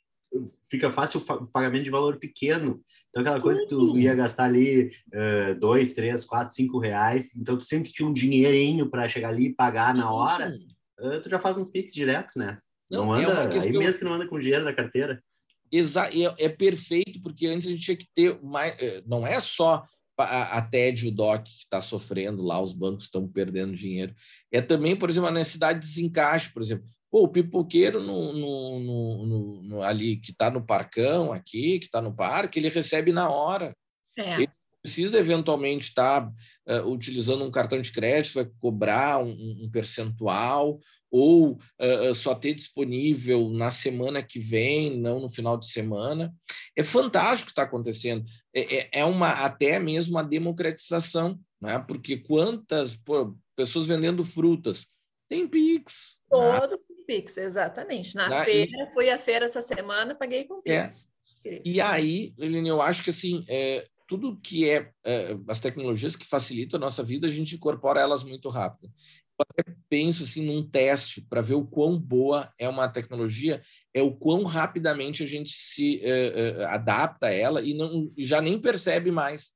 fica 0.69 0.91
fácil 0.91 1.21
o 1.21 1.47
pagamento 1.47 1.85
de 1.85 1.91
valor 1.91 2.19
pequeno. 2.19 2.81
Então, 3.11 3.21
aquela 3.23 3.41
coisa 3.41 3.61
que 3.61 3.69
tu 3.69 3.99
ia 3.99 4.15
gastar 4.15 4.45
ali 4.45 4.91
uh, 5.09 5.59
dois, 5.59 5.95
três, 5.95 6.25
quatro, 6.25 6.55
cinco 6.55 6.79
reais, 6.79 7.37
então 7.37 7.59
tu 7.59 7.65
sempre 7.65 7.93
tinha 7.93 8.09
um 8.09 8.13
dinheirinho 8.13 8.89
para 8.89 9.09
chegar 9.09 9.29
ali 9.29 9.47
e 9.47 9.55
pagar 9.55 9.95
na 9.95 10.11
hora, 10.11 10.55
uh, 11.01 11.21
tu 11.21 11.29
já 11.29 11.39
faz 11.39 11.57
um 11.59 11.65
Pix 11.65 11.93
direto, 11.93 12.39
né? 12.39 12.59
Não, 12.91 13.07
não 13.07 13.17
é 13.17 13.25
anda, 13.25 13.43
é 13.45 13.49
questão... 13.49 13.73
aí 13.73 13.79
mesmo 13.79 13.99
que 13.99 14.05
não 14.05 14.13
anda 14.15 14.27
com 14.27 14.39
dinheiro 14.39 14.65
na 14.65 14.73
carteira. 14.73 15.23
Exa 15.71 16.09
é, 16.09 16.45
é 16.45 16.49
perfeito, 16.49 17.21
porque 17.23 17.47
antes 17.47 17.67
a 17.67 17.71
gente 17.71 17.83
tinha 17.83 17.97
que 17.97 18.07
ter 18.15 18.39
mais. 18.43 18.75
Eh, 18.79 19.03
não 19.07 19.27
é 19.27 19.41
só 19.41 19.83
a, 20.19 20.59
a 20.59 20.63
TED 20.63 21.07
e 21.07 21.09
o 21.09 21.11
DOC 21.11 21.45
que 21.45 21.51
está 21.51 21.81
sofrendo 21.81 22.43
lá, 22.43 22.61
os 22.61 22.75
bancos 22.75 23.05
estão 23.05 23.27
perdendo 23.27 23.75
dinheiro. 23.75 24.15
É 24.51 24.61
também, 24.61 24.95
por 24.95 25.09
exemplo, 25.09 25.29
a 25.29 25.33
necessidade 25.33 25.81
de 25.81 25.87
desencaixe, 25.87 26.53
por 26.53 26.61
exemplo. 26.61 26.85
Pô, 27.13 27.25
o 27.25 27.29
pipoqueiro 27.29 28.03
no, 28.03 28.33
no, 28.33 28.79
no, 29.27 29.63
no 29.63 29.83
ali 29.83 30.17
que 30.17 30.31
está 30.31 30.51
no 30.51 30.65
parcão 30.65 31.31
aqui, 31.31 31.79
que 31.79 31.85
está 31.85 32.01
no 32.01 32.17
parque, 32.17 32.59
ele 32.59 32.71
recebe 32.71 33.13
na 33.13 33.29
hora. 33.29 33.77
É. 34.17 34.37
Ele 34.37 34.49
precisa 34.81 35.19
eventualmente 35.19 35.89
estar 35.89 36.23
tá, 36.23 36.83
uh, 36.83 36.91
utilizando 36.91 37.45
um 37.45 37.51
cartão 37.51 37.83
de 37.83 37.93
crédito, 37.93 38.37
vai 38.37 38.51
cobrar 38.59 39.23
um, 39.23 39.31
um 39.31 39.71
percentual, 39.71 40.81
ou 41.11 41.59
uh, 41.79 42.15
só 42.15 42.35
ter 42.35 42.55
disponível 42.55 43.51
na 43.51 43.71
semana 43.71 44.23
que 44.23 44.41
vem, 44.41 44.99
não 44.99 45.21
no 45.21 45.29
final 45.29 45.59
de 45.59 45.67
semana. 45.67 46.35
É 46.75 46.83
fantástico 46.83 47.43
o 47.43 47.47
que 47.49 47.53
está 47.53 47.65
acontecendo. 47.65 48.25
É, 48.55 48.79
é, 48.79 48.89
é, 49.01 49.05
uma 49.05 49.29
até 49.29 49.79
mesmo 49.79 50.15
uma 50.15 50.25
democratização, 50.25 51.39
né? 51.61 51.79
porque 51.79 52.17
quantas 52.17 52.97
pô, 52.97 53.37
pessoas 53.55 53.87
vendendo 53.87 54.25
frutas 54.25 54.87
tem 55.29 55.47
Pix. 55.49 56.19
Todo? 56.29 56.79
Pix, 57.07 57.37
exatamente. 57.37 58.15
Na 58.15 58.29
né? 58.29 58.45
feira, 58.45 58.85
e... 58.85 58.93
fui 58.93 59.11
à 59.11 59.19
feira 59.19 59.45
essa 59.45 59.63
semana, 59.63 60.15
paguei 60.15 60.45
com 60.45 60.61
é. 60.65 60.83
Pix. 60.83 61.09
É. 61.45 61.61
E 61.65 61.81
aí, 61.81 62.33
Eline, 62.39 62.69
eu 62.69 62.81
acho 62.81 63.03
que 63.03 63.11
assim, 63.11 63.45
é, 63.49 63.85
tudo 64.09 64.39
que 64.43 64.69
é, 64.69 64.91
é, 65.05 65.37
as 65.49 65.61
tecnologias 65.61 66.15
que 66.15 66.27
facilitam 66.27 66.79
a 66.79 66.81
nossa 66.81 67.03
vida, 67.03 67.27
a 67.27 67.31
gente 67.31 67.55
incorpora 67.55 68.01
elas 68.01 68.23
muito 68.23 68.49
rápido. 68.49 68.93
Eu 69.39 69.47
até 69.49 69.75
penso 69.89 70.23
assim 70.23 70.45
num 70.45 70.69
teste 70.69 71.21
para 71.23 71.41
ver 71.41 71.55
o 71.55 71.67
quão 71.67 71.99
boa 71.99 72.53
é 72.59 72.69
uma 72.69 72.89
tecnologia, 72.89 73.63
é 73.93 74.03
o 74.03 74.15
quão 74.15 74.45
rapidamente 74.45 75.23
a 75.23 75.27
gente 75.27 75.51
se 75.51 76.01
é, 76.05 76.11
é, 76.11 76.65
adapta 76.67 77.27
a 77.27 77.33
ela 77.33 77.63
e 77.63 77.75
não 77.75 78.13
já 78.19 78.41
nem 78.41 78.61
percebe 78.61 79.11
mais 79.11 79.53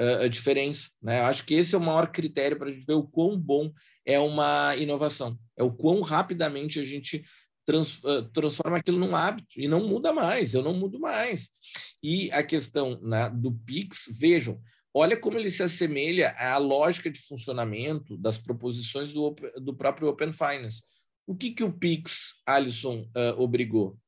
uh, 0.00 0.24
a 0.24 0.28
diferença. 0.28 0.90
Né? 1.02 1.20
Acho 1.20 1.44
que 1.44 1.54
esse 1.54 1.74
é 1.74 1.78
o 1.78 1.80
maior 1.80 2.10
critério 2.10 2.58
para 2.58 2.68
a 2.68 2.72
gente 2.72 2.86
ver 2.86 2.94
o 2.94 3.06
quão 3.06 3.38
bom 3.38 3.72
é 4.04 4.18
uma 4.18 4.76
inovação, 4.76 5.38
é 5.56 5.62
o 5.62 5.72
quão 5.72 6.00
rapidamente 6.00 6.78
a 6.78 6.84
gente 6.84 7.24
trans, 7.64 8.02
uh, 8.04 8.22
transforma 8.32 8.78
aquilo 8.78 8.98
num 8.98 9.14
hábito 9.14 9.60
e 9.60 9.68
não 9.68 9.86
muda 9.86 10.12
mais, 10.12 10.54
eu 10.54 10.62
não 10.62 10.74
mudo 10.74 10.98
mais. 10.98 11.50
E 12.02 12.30
a 12.32 12.42
questão 12.42 13.00
né, 13.00 13.28
do 13.30 13.52
Pix, 13.52 14.04
vejam, 14.18 14.60
olha 14.94 15.16
como 15.16 15.36
ele 15.36 15.50
se 15.50 15.62
assemelha 15.62 16.34
à 16.38 16.56
lógica 16.56 17.10
de 17.10 17.20
funcionamento 17.20 18.16
das 18.16 18.38
proposições 18.38 19.12
do, 19.12 19.34
do 19.60 19.74
próprio 19.74 20.08
Open 20.08 20.32
Finance. 20.32 20.82
O 21.26 21.34
que, 21.34 21.50
que 21.50 21.64
o 21.64 21.72
Pix, 21.72 22.40
Alisson, 22.46 23.02
uh, 23.16 23.40
obrigou? 23.42 23.98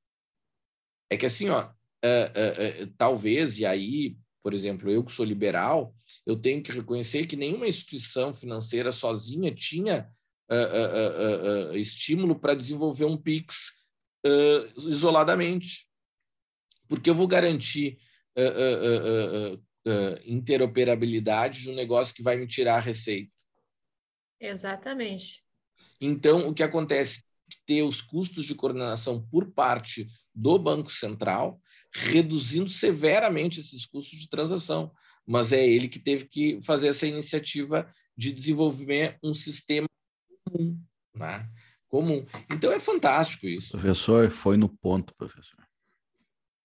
É 1.11 1.17
que 1.17 1.27
assim, 1.27 1.49
ó, 1.49 1.65
uh, 1.65 2.85
uh, 2.85 2.87
talvez, 2.97 3.59
e 3.59 3.67
aí, 3.67 4.17
por 4.49 4.55
exemplo, 4.55 4.91
eu 4.91 5.05
que 5.05 5.13
sou 5.13 5.27
liberal, 5.27 5.95
eu 6.25 6.35
tenho 6.35 6.63
que 6.63 6.73
reconhecer 6.73 7.27
que 7.27 7.37
nenhuma 7.37 7.69
instituição 7.69 8.35
financeira 8.35 8.91
sozinha 8.91 9.55
tinha 9.55 10.11
uh, 10.51 11.69
uh, 11.69 11.73
uh, 11.73 11.77
estímulo 11.77 12.35
para 12.35 12.55
desenvolver 12.55 13.05
um 13.05 13.19
PIX 13.19 13.73
isoladamente. 14.87 15.87
Porque 16.89 17.11
eu 17.11 17.15
vou 17.15 17.27
garantir 17.27 17.99
interoperabilidade 20.25 21.61
de 21.61 21.71
um 21.71 21.75
negócio 21.75 22.15
que 22.15 22.23
vai 22.23 22.39
me 22.39 22.47
tirar 22.47 22.77
a 22.77 22.81
receita. 22.81 23.31
Exatamente. 24.41 25.45
Então, 26.01 26.49
o 26.49 26.55
que 26.55 26.63
acontece? 26.63 27.23
Ter 27.67 27.83
os 27.83 28.01
custos 28.01 28.47
de 28.47 28.55
coordenação 28.55 29.23
por 29.31 29.51
parte 29.53 30.07
do 30.35 30.59
Banco 30.59 30.91
Central, 30.91 31.61
reduzindo 31.93 32.69
severamente 32.69 33.61
esses 33.61 33.87
custos 33.87 34.19
de 34.19 34.29
transação. 34.29 34.93
Mas 35.27 35.53
é 35.53 35.67
ele 35.67 35.89
que 35.89 35.99
teve 35.99 36.25
que 36.25 36.61
fazer 36.63 36.89
essa 36.89 37.07
iniciativa 37.07 37.91
de 38.17 38.33
desenvolver 38.33 39.19
um 39.23 39.35
sistema 39.35 39.89
comum, 40.45 40.81
né? 41.15 41.49
comum. 41.89 42.25
Então 42.51 42.73
é 42.73 42.81
fantástico 42.81 43.47
isso. 43.47 43.73
Professor, 43.73 44.31
foi 44.31 44.57
no 44.57 44.69
ponto, 44.69 45.15
professor. 45.15 45.67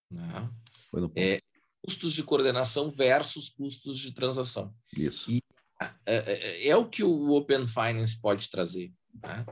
Não. 0.10 0.26
Né? 0.26 0.50
Foi 0.90 1.02
no 1.02 1.10
ponto. 1.10 1.20
É, 1.20 1.40
custos 1.82 2.14
de 2.14 2.24
coordenação 2.24 2.90
versus 2.90 3.50
custos 3.50 4.00
de 4.00 4.14
transação. 4.14 4.74
Isso. 4.96 5.32
E 5.32 5.44
é, 5.82 6.16
é, 6.16 6.68
é 6.70 6.78
o 6.78 6.88
que 6.88 7.04
o 7.04 7.32
Open 7.32 7.68
Finance 7.68 8.20
pode 8.20 8.50
trazer. 8.50 8.94
Né? 9.22 9.46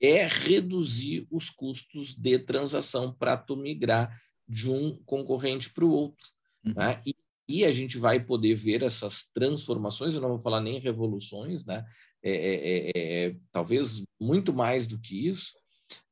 É 0.00 0.26
reduzir 0.26 1.26
os 1.30 1.50
custos 1.50 2.14
de 2.14 2.38
transação 2.38 3.12
para 3.12 3.36
tu 3.36 3.56
migrar 3.56 4.16
de 4.52 4.70
um 4.70 4.96
concorrente 5.04 5.70
para 5.72 5.84
o 5.84 5.90
outro. 5.90 6.26
Uhum. 6.64 6.74
Né? 6.76 7.02
E 7.06 7.14
e 7.48 7.64
a 7.64 7.70
gente 7.70 7.98
vai 7.98 8.18
poder 8.18 8.54
ver 8.54 8.82
essas 8.82 9.24
transformações, 9.34 10.14
eu 10.14 10.20
não 10.20 10.30
vou 10.30 10.38
falar 10.38 10.60
nem 10.60 10.78
revoluções, 10.78 11.66
né? 11.66 11.84
É, 12.22 12.30
é, 12.30 12.54
é, 12.54 12.90
é, 12.94 13.36
talvez 13.50 14.02
muito 14.18 14.54
mais 14.54 14.86
do 14.86 14.98
que 14.98 15.28
isso, 15.28 15.52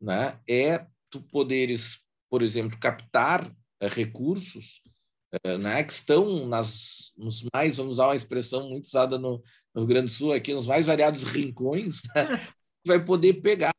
né? 0.01 0.39
É 0.49 0.87
tu 1.09 1.23
poderes, 1.23 2.01
por 2.29 2.43
exemplo, 2.43 2.79
captar 2.79 3.51
é, 3.81 3.89
recursos 3.89 4.83
é, 5.45 5.57
né, 5.57 5.83
que 5.85 5.93
estão 5.93 6.47
nas, 6.47 7.13
nos 7.17 7.47
mais, 7.55 7.77
vamos 7.77 7.93
usar 7.93 8.09
uma 8.09 8.17
expressão 8.17 8.69
muito 8.69 8.87
usada 8.87 9.17
no, 9.19 9.43
no 9.73 9.83
Rio 9.83 9.87
Grande 9.87 10.07
do 10.07 10.11
Sul, 10.11 10.33
aqui 10.33 10.53
nos 10.53 10.67
mais 10.67 10.87
variados 10.87 11.23
rincões, 11.23 12.03
né? 12.15 12.49
vai 12.85 13.03
poder 13.03 13.35
pegar. 13.41 13.75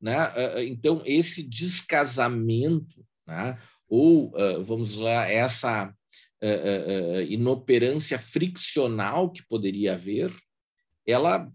Né? 0.00 0.14
Então, 0.66 1.02
esse 1.04 1.42
descasamento, 1.42 3.04
né? 3.26 3.58
Ou, 3.88 4.32
vamos 4.64 4.96
lá, 4.96 5.30
essa 5.30 5.92
uh, 6.42 7.18
uh, 7.18 7.22
inoperância 7.22 8.18
friccional 8.18 9.30
que 9.30 9.46
poderia 9.46 9.94
haver, 9.94 10.34
ela 11.06 11.50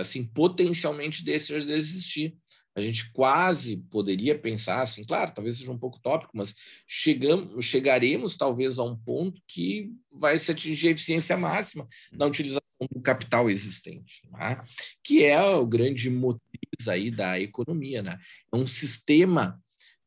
assim 0.00 0.24
potencialmente 0.24 1.24
deixa 1.24 1.60
de 1.60 1.72
existir. 1.72 2.36
A 2.72 2.80
gente 2.80 3.10
quase 3.12 3.78
poderia 3.90 4.38
pensar 4.38 4.82
assim, 4.82 5.04
claro, 5.04 5.32
talvez 5.34 5.58
seja 5.58 5.72
um 5.72 5.78
pouco 5.78 6.00
tópico, 6.00 6.36
mas 6.36 6.54
chegamos, 6.86 7.64
chegaremos 7.64 8.36
talvez 8.36 8.78
a 8.78 8.84
um 8.84 8.96
ponto 8.96 9.42
que 9.48 9.92
vai 10.10 10.38
se 10.38 10.52
atingir 10.52 10.88
a 10.88 10.90
eficiência 10.92 11.36
máxima 11.36 11.88
na 12.12 12.26
utilização 12.26 12.62
do 12.92 13.00
capital 13.00 13.50
existente, 13.50 14.22
né? 14.30 14.62
que 15.02 15.24
é 15.24 15.42
o 15.42 15.66
grande 15.66 16.08
motriz 16.08 16.86
aí 16.88 17.10
da 17.10 17.40
economia, 17.40 18.02
né? 18.02 18.18
É 18.52 18.56
um 18.56 18.66
sistema 18.66 19.60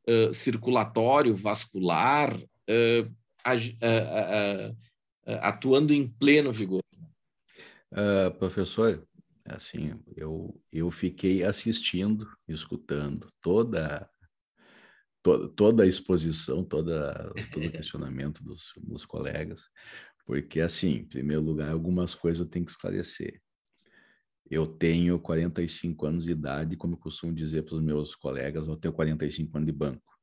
uh, 0.07 0.33
circulatório 0.33 1.35
vascular 1.35 2.35
uh, 2.37 3.13
atuando 5.41 5.93
em 5.93 6.07
pleno 6.07 6.51
vigor. 6.51 6.81
Uh, 7.91 8.31
professor, 8.37 9.05
assim, 9.45 9.99
eu, 10.15 10.59
eu 10.71 10.89
fiquei 10.89 11.43
assistindo, 11.43 12.27
escutando 12.47 13.27
toda 13.41 14.09
toda, 15.23 15.47
toda 15.47 15.83
a 15.83 15.87
exposição, 15.87 16.63
toda, 16.63 17.31
todo 17.51 17.65
o 17.65 17.71
questionamento 17.71 18.43
dos, 18.43 18.73
dos 18.77 19.05
colegas, 19.05 19.69
porque, 20.25 20.59
assim, 20.59 20.97
em 20.97 21.05
primeiro 21.05 21.41
lugar, 21.41 21.71
algumas 21.71 22.13
coisas 22.13 22.39
eu 22.39 22.49
tenho 22.49 22.65
que 22.65 22.71
esclarecer. 22.71 23.41
Eu 24.49 24.67
tenho 24.67 25.19
45 25.19 26.05
anos 26.05 26.25
de 26.25 26.31
idade, 26.31 26.75
como 26.75 26.93
eu 26.93 26.99
costumo 26.99 27.33
dizer 27.33 27.63
para 27.63 27.75
os 27.75 27.81
meus 27.81 28.15
colegas, 28.15 28.67
eu 28.67 28.75
tenho 28.75 28.93
45 28.93 29.57
anos 29.57 29.67
de 29.67 29.73
banco 29.73 30.13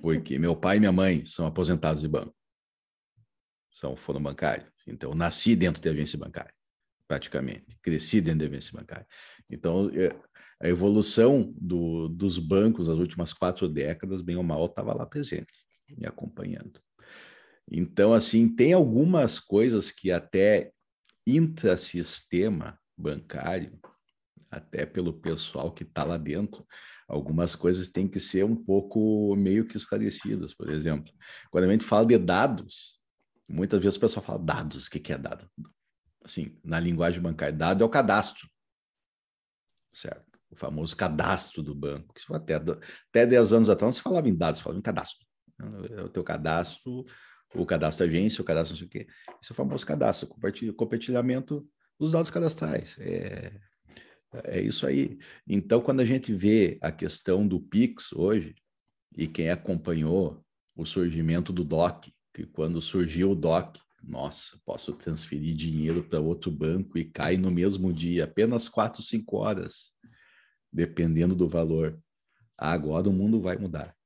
porque 0.00 0.38
meu 0.38 0.54
pai 0.54 0.76
e 0.76 0.80
minha 0.80 0.92
mãe 0.92 1.24
são 1.24 1.46
aposentados 1.46 2.02
de 2.02 2.08
banco, 2.08 2.34
são 3.72 3.96
foram 3.96 4.22
bancários. 4.22 4.70
Então, 4.86 5.10
eu 5.10 5.16
nasci 5.16 5.56
dentro 5.56 5.80
de 5.80 5.88
agência 5.88 6.18
bancária, 6.18 6.52
praticamente, 7.06 7.76
cresci 7.82 8.20
dentro 8.20 8.40
de 8.40 8.46
agência 8.46 8.78
bancária. 8.78 9.06
Então, 9.50 9.90
é, 9.94 10.08
a 10.60 10.68
evolução 10.68 11.52
do, 11.56 12.08
dos 12.08 12.38
bancos 12.38 12.88
nas 12.88 12.98
últimas 12.98 13.32
quatro 13.32 13.68
décadas, 13.68 14.22
bem 14.22 14.36
ou 14.36 14.42
mal, 14.42 14.66
estava 14.66 14.94
lá 14.94 15.06
presente, 15.06 15.64
me 15.96 16.06
acompanhando. 16.06 16.80
Então, 17.70 18.14
assim, 18.14 18.48
tem 18.48 18.72
algumas 18.72 19.38
coisas 19.38 19.90
que 19.90 20.10
até 20.10 20.72
intrasistema 21.36 22.78
bancário, 22.96 23.78
até 24.50 24.86
pelo 24.86 25.12
pessoal 25.12 25.72
que 25.72 25.82
está 25.82 26.04
lá 26.04 26.16
dentro, 26.16 26.66
algumas 27.06 27.54
coisas 27.54 27.88
têm 27.88 28.08
que 28.08 28.18
ser 28.18 28.44
um 28.44 28.56
pouco 28.56 29.34
meio 29.36 29.66
que 29.66 29.76
esclarecidas. 29.76 30.54
Por 30.54 30.70
exemplo, 30.70 31.12
quando 31.50 31.64
a 31.64 31.72
gente 31.72 31.84
fala 31.84 32.06
de 32.06 32.18
dados, 32.18 32.98
muitas 33.48 33.80
vezes 33.80 33.96
o 33.96 34.00
pessoal 34.00 34.24
fala 34.24 34.38
dados, 34.38 34.86
o 34.86 34.90
que 34.90 35.12
é 35.12 35.18
dado? 35.18 35.50
Assim, 36.24 36.58
na 36.64 36.80
linguagem 36.80 37.20
bancária, 37.20 37.54
dado 37.54 37.82
é 37.82 37.86
o 37.86 37.90
cadastro, 37.90 38.48
certo? 39.92 40.26
O 40.50 40.56
famoso 40.56 40.96
cadastro 40.96 41.62
do 41.62 41.74
banco. 41.74 42.14
Até, 42.32 42.54
até 42.54 43.26
10 43.26 43.52
anos 43.52 43.68
atrás 43.68 43.88
não 43.88 43.92
se 43.92 44.02
falava 44.02 44.28
em 44.28 44.36
dados, 44.36 44.58
se 44.58 44.64
falava 44.64 44.78
em 44.78 44.82
cadastro. 44.82 45.26
É 45.90 46.02
o 46.02 46.08
teu 46.08 46.24
cadastro, 46.24 47.04
o 47.54 47.64
cadastro 47.64 48.06
agência, 48.06 48.42
o 48.42 48.44
cadastro 48.44 48.74
não 48.74 48.78
sei 48.78 48.86
o 48.86 48.90
quê. 48.90 49.06
Esse 49.42 49.50
é 49.50 49.52
o 49.52 49.56
famoso 49.56 49.86
cadastro, 49.86 50.28
compartilhamento 50.76 51.66
dos 51.98 52.12
dados 52.12 52.30
cadastrais. 52.30 52.96
É, 52.98 53.52
é 54.44 54.60
isso 54.60 54.86
aí. 54.86 55.18
Então, 55.46 55.80
quando 55.80 56.00
a 56.00 56.04
gente 56.04 56.32
vê 56.34 56.78
a 56.80 56.92
questão 56.92 57.46
do 57.46 57.60
Pix 57.60 58.12
hoje, 58.12 58.54
e 59.16 59.26
quem 59.26 59.50
acompanhou 59.50 60.44
o 60.76 60.84
surgimento 60.84 61.52
do 61.52 61.64
DOC, 61.64 62.12
que 62.32 62.46
quando 62.46 62.80
surgiu 62.80 63.32
o 63.32 63.34
DOC, 63.34 63.80
nossa, 64.02 64.60
posso 64.64 64.92
transferir 64.92 65.56
dinheiro 65.56 66.04
para 66.04 66.20
outro 66.20 66.52
banco 66.52 66.96
e 66.96 67.04
cai 67.04 67.36
no 67.36 67.50
mesmo 67.50 67.92
dia, 67.92 68.24
apenas 68.24 68.68
quatro, 68.68 69.02
cinco 69.02 69.38
horas, 69.38 69.92
dependendo 70.72 71.34
do 71.34 71.48
valor. 71.48 71.98
Agora 72.56 73.08
o 73.08 73.12
mundo 73.12 73.40
vai 73.40 73.56
mudar. 73.56 73.97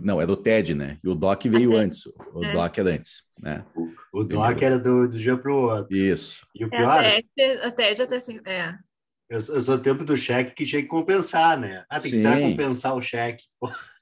Não, 0.00 0.20
era 0.20 0.30
o 0.30 0.36
TED, 0.36 0.74
né? 0.74 0.98
E 1.02 1.08
o 1.08 1.14
DOC 1.14 1.48
veio 1.48 1.76
antes. 1.76 2.06
O 2.32 2.44
é. 2.44 2.52
DOC 2.52 2.78
era 2.78 2.90
antes, 2.90 3.22
né? 3.40 3.64
O, 3.74 4.20
o 4.20 4.24
DOC 4.24 4.62
era 4.62 4.78
do, 4.78 5.08
do 5.08 5.18
dia 5.18 5.36
para 5.36 5.52
o 5.52 5.56
outro. 5.56 5.96
Isso. 5.96 6.46
E 6.54 6.64
o 6.64 6.70
pior... 6.70 7.02
É, 7.02 7.22
a 7.64 7.70
TED 7.70 8.02
até 8.02 8.16
assim, 8.16 8.40
é. 8.46 8.74
Eu, 9.28 9.38
eu 9.38 9.60
sou 9.60 9.76
o 9.76 9.80
tempo 9.80 10.04
do 10.04 10.16
cheque 10.16 10.54
que 10.54 10.66
tinha 10.66 10.82
que 10.82 10.88
compensar, 10.88 11.58
né? 11.58 11.84
Ah, 11.88 11.98
tem 11.98 12.10
que 12.10 12.18
Sim. 12.18 12.22
esperar 12.22 12.48
compensar 12.50 12.94
o 12.94 13.00
cheque. 13.00 13.44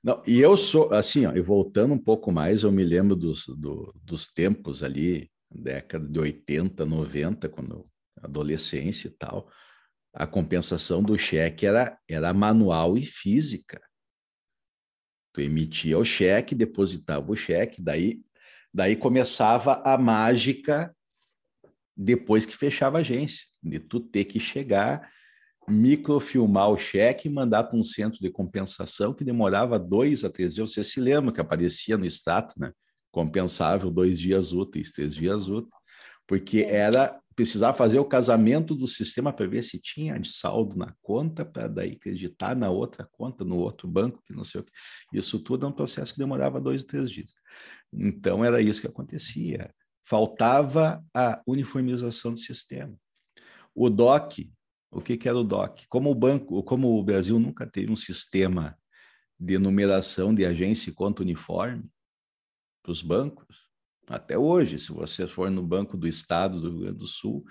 Não, 0.02 0.22
e 0.26 0.40
eu 0.40 0.56
sou, 0.56 0.92
assim, 0.92 1.26
ó, 1.26 1.32
e 1.34 1.40
voltando 1.40 1.94
um 1.94 1.98
pouco 1.98 2.32
mais, 2.32 2.62
eu 2.62 2.72
me 2.72 2.82
lembro 2.82 3.14
dos, 3.14 3.44
do, 3.46 3.94
dos 4.02 4.26
tempos 4.26 4.82
ali, 4.82 5.30
década 5.50 6.06
de 6.08 6.18
80, 6.18 6.86
90, 6.86 7.48
quando 7.48 7.86
adolescência 8.22 9.08
e 9.08 9.10
tal, 9.10 9.48
a 10.12 10.26
compensação 10.26 11.02
do 11.02 11.18
cheque 11.18 11.66
era, 11.66 11.98
era 12.08 12.32
manual 12.34 12.96
e 12.96 13.04
física. 13.04 13.80
Tu 15.32 15.42
emitia 15.42 15.98
o 15.98 16.04
cheque, 16.04 16.54
depositava 16.54 17.30
o 17.30 17.36
cheque, 17.36 17.80
daí, 17.80 18.20
daí 18.72 18.96
começava 18.96 19.82
a 19.84 19.96
mágica 19.96 20.94
depois 21.96 22.46
que 22.46 22.56
fechava 22.56 22.98
a 22.98 23.00
agência, 23.02 23.46
de 23.62 23.78
tu 23.78 24.00
ter 24.00 24.24
que 24.24 24.40
chegar, 24.40 25.10
microfilmar 25.68 26.70
o 26.70 26.78
cheque 26.78 27.28
e 27.28 27.30
mandar 27.30 27.64
para 27.64 27.78
um 27.78 27.84
centro 27.84 28.18
de 28.18 28.30
compensação 28.30 29.12
que 29.12 29.22
demorava 29.22 29.78
dois 29.78 30.24
a 30.24 30.30
três 30.30 30.54
dias. 30.54 30.70
Você 30.70 30.82
se 30.82 30.98
lembra 30.98 31.32
que 31.32 31.40
aparecia 31.40 31.98
no 31.98 32.06
status, 32.06 32.56
né? 32.56 32.72
Compensável 33.10 33.90
dois 33.90 34.18
dias 34.18 34.52
úteis, 34.52 34.90
três 34.90 35.14
dias 35.14 35.48
úteis, 35.48 35.74
porque 36.26 36.60
é. 36.60 36.76
era 36.76 37.19
precisar 37.40 37.72
fazer 37.72 37.98
o 37.98 38.04
casamento 38.04 38.74
do 38.74 38.86
sistema 38.86 39.32
para 39.32 39.46
ver 39.46 39.62
se 39.62 39.80
tinha 39.80 40.18
de 40.20 40.30
saldo 40.30 40.76
na 40.76 40.94
conta, 41.00 41.42
para 41.42 41.68
daí 41.68 41.92
acreditar 41.92 42.54
na 42.54 42.68
outra 42.68 43.08
conta, 43.12 43.46
no 43.46 43.56
outro 43.56 43.88
banco, 43.88 44.22
que 44.26 44.34
não 44.34 44.44
sei 44.44 44.60
o 44.60 44.64
que. 44.64 44.70
Isso 45.10 45.38
tudo 45.38 45.64
é 45.64 45.68
um 45.70 45.72
processo 45.72 46.12
que 46.12 46.18
demorava 46.18 46.60
dois, 46.60 46.84
três 46.84 47.10
dias. 47.10 47.32
Então, 47.90 48.44
era 48.44 48.60
isso 48.60 48.82
que 48.82 48.86
acontecia. 48.86 49.74
Faltava 50.04 51.02
a 51.14 51.40
uniformização 51.46 52.34
do 52.34 52.40
sistema. 52.40 52.94
O 53.74 53.88
DOC, 53.88 54.52
o 54.90 55.00
que, 55.00 55.16
que 55.16 55.26
era 55.26 55.38
o 55.38 55.42
DOC? 55.42 55.86
Como 55.88 56.10
o 56.10 56.14
banco, 56.14 56.62
como 56.62 56.94
o 56.94 57.02
Brasil 57.02 57.38
nunca 57.38 57.66
teve 57.66 57.90
um 57.90 57.96
sistema 57.96 58.76
de 59.38 59.56
numeração 59.56 60.34
de 60.34 60.44
agência 60.44 60.90
e 60.90 60.94
conta 60.94 61.22
uniforme 61.22 61.88
para 62.82 62.92
os 62.92 63.00
bancos, 63.00 63.69
até 64.10 64.36
hoje, 64.36 64.80
se 64.80 64.92
você 64.92 65.28
for 65.28 65.48
no 65.50 65.62
Banco 65.62 65.96
do 65.96 66.08
Estado 66.08 66.60
do 66.60 66.68
Rio 66.68 66.80
Grande 66.80 66.98
do 66.98 67.06
Sul, 67.06 67.44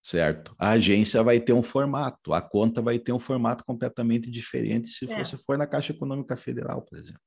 certo? 0.00 0.54
A 0.56 0.70
agência 0.70 1.20
vai 1.24 1.40
ter 1.40 1.52
um 1.52 1.64
formato, 1.64 2.32
a 2.32 2.40
conta 2.40 2.80
vai 2.80 2.96
ter 2.96 3.12
um 3.12 3.18
formato 3.18 3.64
completamente 3.64 4.30
diferente 4.30 4.88
se 4.88 5.10
é. 5.10 5.24
você 5.24 5.36
for 5.36 5.58
na 5.58 5.66
Caixa 5.66 5.92
Econômica 5.92 6.36
Federal, 6.36 6.82
por 6.82 6.96
exemplo. 6.96 7.20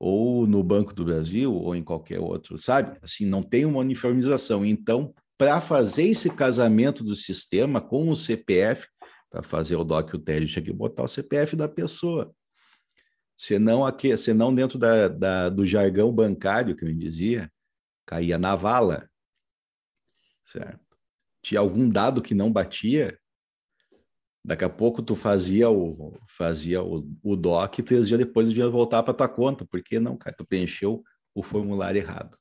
Ou 0.00 0.46
no 0.46 0.62
Banco 0.62 0.94
do 0.94 1.04
Brasil, 1.04 1.52
ou 1.52 1.76
em 1.76 1.84
qualquer 1.84 2.20
outro, 2.20 2.58
sabe? 2.58 2.98
Assim, 3.02 3.26
não 3.26 3.42
tem 3.42 3.66
uma 3.66 3.80
uniformização. 3.80 4.64
Então, 4.64 5.14
para 5.36 5.60
fazer 5.60 6.04
esse 6.04 6.30
casamento 6.30 7.04
do 7.04 7.14
sistema 7.14 7.82
com 7.82 8.08
o 8.08 8.16
CPF, 8.16 8.88
para 9.30 9.42
fazer 9.42 9.76
o 9.76 9.84
DOC 9.84 10.14
e 10.14 10.16
o 10.16 10.18
TED, 10.18 10.46
tinha 10.46 10.64
que 10.64 10.72
botar 10.72 11.02
o 11.02 11.08
CPF 11.08 11.54
da 11.54 11.68
pessoa 11.68 12.34
senão, 13.36 13.84
aqui, 13.84 14.16
senão 14.16 14.54
dentro 14.54 14.78
da, 14.78 15.08
da, 15.08 15.48
do 15.50 15.66
jargão 15.66 16.10
bancário 16.10 16.74
que 16.74 16.84
eu 16.84 16.92
dizia, 16.92 17.52
caía 18.06 18.38
na 18.38 18.56
vala, 18.56 19.10
certo? 20.46 20.80
Tinha 21.42 21.60
algum 21.60 21.88
dado 21.88 22.22
que 22.22 22.34
não 22.34 22.50
batia, 22.50 23.16
daqui 24.42 24.64
a 24.64 24.70
pouco 24.70 25.02
tu 25.02 25.14
fazia 25.14 25.68
o 25.68 26.18
fazia 26.28 26.82
o, 26.82 27.08
o 27.22 27.36
DOC 27.36 27.78
e 27.78 27.82
três 27.82 28.08
dias 28.08 28.18
depois 28.18 28.48
o 28.48 28.50
dinheiro 28.50 28.72
voltar 28.72 29.02
para 29.02 29.14
tua 29.14 29.28
conta, 29.28 29.66
porque 29.66 30.00
não, 30.00 30.16
cara, 30.16 30.34
tu 30.34 30.46
preencheu 30.46 31.04
o 31.34 31.42
formulário 31.42 32.00
errado. 32.00 32.36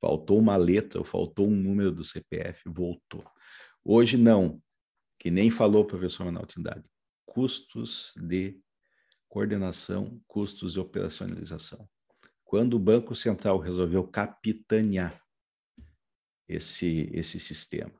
Faltou 0.00 0.38
uma 0.38 0.56
letra, 0.56 1.02
faltou 1.04 1.46
um 1.46 1.54
número 1.54 1.92
do 1.92 2.04
CPF, 2.04 2.62
voltou. 2.66 3.24
Hoje 3.82 4.16
não, 4.16 4.60
que 5.18 5.30
nem 5.30 5.50
falou 5.50 5.82
o 5.82 5.86
professor 5.86 6.24
Manuel 6.24 6.46
Trindade, 6.46 6.84
custos 7.24 8.12
de 8.16 8.60
coordenação, 9.34 10.22
custos 10.28 10.76
e 10.76 10.78
operacionalização. 10.78 11.88
Quando 12.44 12.74
o 12.74 12.78
Banco 12.78 13.16
Central 13.16 13.58
resolveu 13.58 14.06
capitanear 14.06 15.20
esse, 16.46 17.10
esse 17.12 17.40
sistema, 17.40 17.92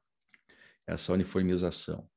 essa 0.86 1.12
uniformização, 1.12 2.08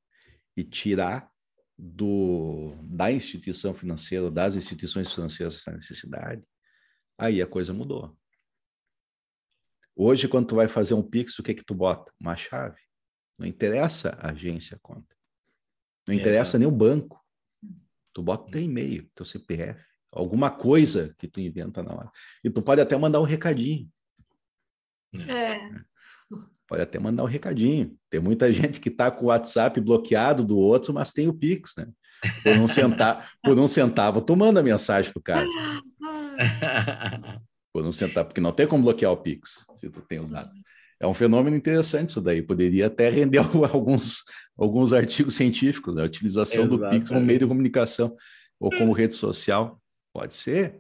e 0.56 0.64
tirar 0.64 1.32
do, 1.76 2.76
da 2.84 3.12
instituição 3.12 3.74
financeira, 3.74 4.30
das 4.30 4.56
instituições 4.56 5.12
financeiras 5.12 5.56
essa 5.56 5.72
necessidade, 5.72 6.44
aí 7.18 7.42
a 7.42 7.48
coisa 7.48 7.74
mudou. 7.74 8.16
Hoje, 9.96 10.28
quando 10.28 10.50
tu 10.50 10.56
vai 10.58 10.68
fazer 10.68 10.94
um 10.94 11.02
Pix, 11.02 11.40
o 11.40 11.44
que 11.44 11.56
que 11.56 11.66
tu 11.66 11.74
bota? 11.74 12.14
Uma 12.22 12.38
chave. 12.38 12.80
Não 13.36 13.48
interessa 13.48 14.10
a 14.22 14.30
agência 14.30 14.76
a 14.76 14.80
conta. 14.80 15.16
Não 16.08 16.14
interessa 16.14 16.52
Exato. 16.52 16.60
nem 16.60 16.68
o 16.68 16.72
banco. 16.72 17.27
Tu 18.18 18.24
bota 18.24 18.50
teu 18.50 18.60
e-mail, 18.60 19.08
teu 19.14 19.24
CPF, 19.24 19.80
alguma 20.12 20.50
coisa 20.50 21.14
que 21.20 21.28
tu 21.28 21.40
inventa 21.40 21.84
na 21.84 21.94
hora. 21.94 22.12
E 22.44 22.50
tu 22.50 22.64
pode 22.64 22.82
até 22.82 22.98
mandar 22.98 23.22
um 23.22 23.26
recadinho. 23.26 23.88
É. 25.30 25.60
Pode 26.68 26.82
até 26.82 26.98
mandar 26.98 27.22
um 27.22 27.28
recadinho. 27.28 27.96
Tem 28.10 28.20
muita 28.20 28.50
gente 28.52 28.80
que 28.80 28.90
está 28.90 29.12
com 29.12 29.26
o 29.26 29.28
WhatsApp 29.28 29.80
bloqueado 29.80 30.44
do 30.44 30.58
outro, 30.58 30.96
mas 30.96 31.14
tem 31.14 31.28
o 31.28 31.34
Pix, 31.34 31.76
né? 31.78 31.88
Por 32.42 32.58
um 32.58 32.68
centavo, 32.68 33.24
por 33.44 33.60
um 33.60 33.68
centavo 33.68 34.20
tu 34.20 34.36
manda 34.36 34.64
mensagem 34.64 35.14
pro 35.14 35.22
cara. 35.22 35.46
Por 37.72 37.86
um 37.86 37.92
centavo, 37.92 38.30
porque 38.30 38.42
não 38.42 38.52
tem 38.52 38.66
como 38.66 38.82
bloquear 38.82 39.12
o 39.12 39.18
Pix, 39.18 39.64
se 39.76 39.92
tu 39.92 40.02
tem 40.02 40.20
os 40.20 40.32
dados. 40.32 40.60
É 41.00 41.08
um 41.08 41.14
fenômeno 41.14 41.56
interessante 41.56 42.10
isso 42.10 42.22
daí. 42.22 42.42
Poderia 42.42 42.88
até 42.88 43.10
render 43.10 43.38
alguns, 43.72 44.24
alguns 44.58 44.94
artigos 44.94 45.36
científicos, 45.36 45.96
né? 45.96 46.02
a 46.02 46.06
utilização 46.06 46.64
Exatamente. 46.66 46.94
do 46.94 47.00
Pix 47.00 47.10
como 47.10 47.22
meio 47.22 47.40
de 47.40 47.48
comunicação 47.48 48.16
ou 48.60 48.72
como 48.72 48.94
rede 48.94 49.16
social. 49.16 49.82
Pode 50.14 50.34
ser, 50.34 50.80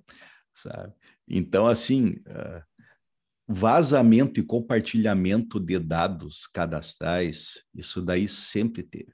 sabe? 0.55 0.93
Então, 1.27 1.67
assim, 1.67 2.21
uh, 2.27 2.61
vazamento 3.47 4.39
e 4.39 4.43
compartilhamento 4.43 5.59
de 5.59 5.77
dados 5.77 6.47
cadastrais, 6.47 7.63
isso 7.73 8.01
daí 8.01 8.27
sempre 8.27 8.81
teve. 8.81 9.13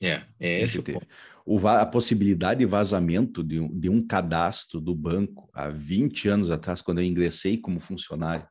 É, 0.00 0.24
é 0.40 0.62
esse 0.62 0.82
teve. 0.82 1.00
O, 1.44 1.66
a 1.66 1.84
possibilidade 1.86 2.60
de 2.60 2.66
vazamento 2.66 3.42
de 3.42 3.58
um, 3.58 3.68
de 3.68 3.88
um 3.88 4.06
cadastro 4.06 4.80
do 4.80 4.94
banco 4.94 5.48
há 5.52 5.68
20 5.68 6.28
anos 6.28 6.50
atrás, 6.50 6.82
quando 6.82 6.98
eu 6.98 7.04
ingressei 7.04 7.56
como 7.56 7.80
funcionário, 7.80 8.46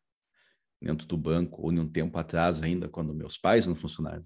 dentro 0.82 1.08
do 1.08 1.18
banco, 1.18 1.62
ou 1.62 1.72
um 1.72 1.90
tempo 1.90 2.18
atrás 2.18 2.62
ainda, 2.62 2.88
quando 2.88 3.14
meus 3.14 3.38
pais 3.38 3.66
eram 3.66 3.76
funcionários 3.76 4.26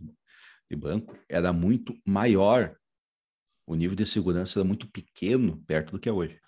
de 0.70 0.76
banco, 0.76 1.18
era 1.30 1.52
muito 1.52 1.98
maior. 2.06 2.76
O 3.66 3.76
nível 3.76 3.96
de 3.96 4.06
segurança 4.06 4.60
era 4.60 4.68
muito 4.68 4.90
pequeno 4.92 5.64
perto 5.66 5.92
do 5.92 6.00
que 6.00 6.10
é 6.10 6.12
hoje. 6.12 6.40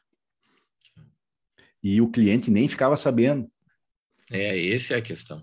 E 1.81 2.01
o 2.01 2.09
cliente 2.09 2.49
nem 2.49 2.67
ficava 2.67 2.95
sabendo. 2.95 3.51
É, 4.31 4.73
essa 4.73 4.93
é 4.93 4.97
a 4.97 5.01
questão. 5.01 5.39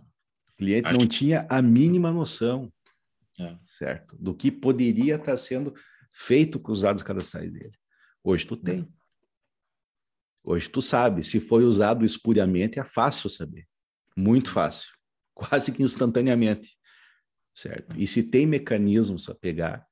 O 0.49 0.57
cliente 0.57 0.89
Acho 0.89 0.99
não 0.99 1.07
que... 1.07 1.17
tinha 1.19 1.47
a 1.49 1.61
mínima 1.61 2.11
noção, 2.11 2.73
é. 3.39 3.57
certo? 3.63 4.17
Do 4.19 4.35
que 4.35 4.51
poderia 4.51 5.17
estar 5.17 5.37
sendo 5.37 5.75
feito 6.13 6.59
com 6.59 6.73
os 6.73 6.83
dados 6.83 7.03
cadastrais 7.03 7.53
dele. 7.53 7.73
Hoje 8.23 8.47
tu 8.47 8.57
tem. 8.57 8.89
Hoje 10.43 10.69
tu 10.69 10.81
sabe, 10.81 11.23
se 11.23 11.39
foi 11.39 11.65
usado 11.65 12.05
espuriamente, 12.05 12.79
é 12.79 12.85
fácil 12.85 13.29
saber. 13.29 13.69
Muito 14.21 14.51
fácil, 14.51 14.91
quase 15.35 15.73
que 15.73 15.83
instantaneamente, 15.83 16.77
certo? 17.55 17.99
E 17.99 18.07
se 18.07 18.23
tem 18.31 18.47
mecanismos 18.47 19.28
a 19.28 19.35
pegar 19.35 19.86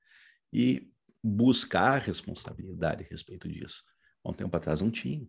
e 0.52 0.92
buscar 1.22 2.02
responsabilidade 2.02 3.04
a 3.04 3.08
respeito 3.08 3.48
disso. 3.48 3.82
Há 4.22 4.30
um 4.30 4.34
tempo 4.34 4.56
atrás 4.56 4.80
não 4.80 4.90
tinha, 4.90 5.26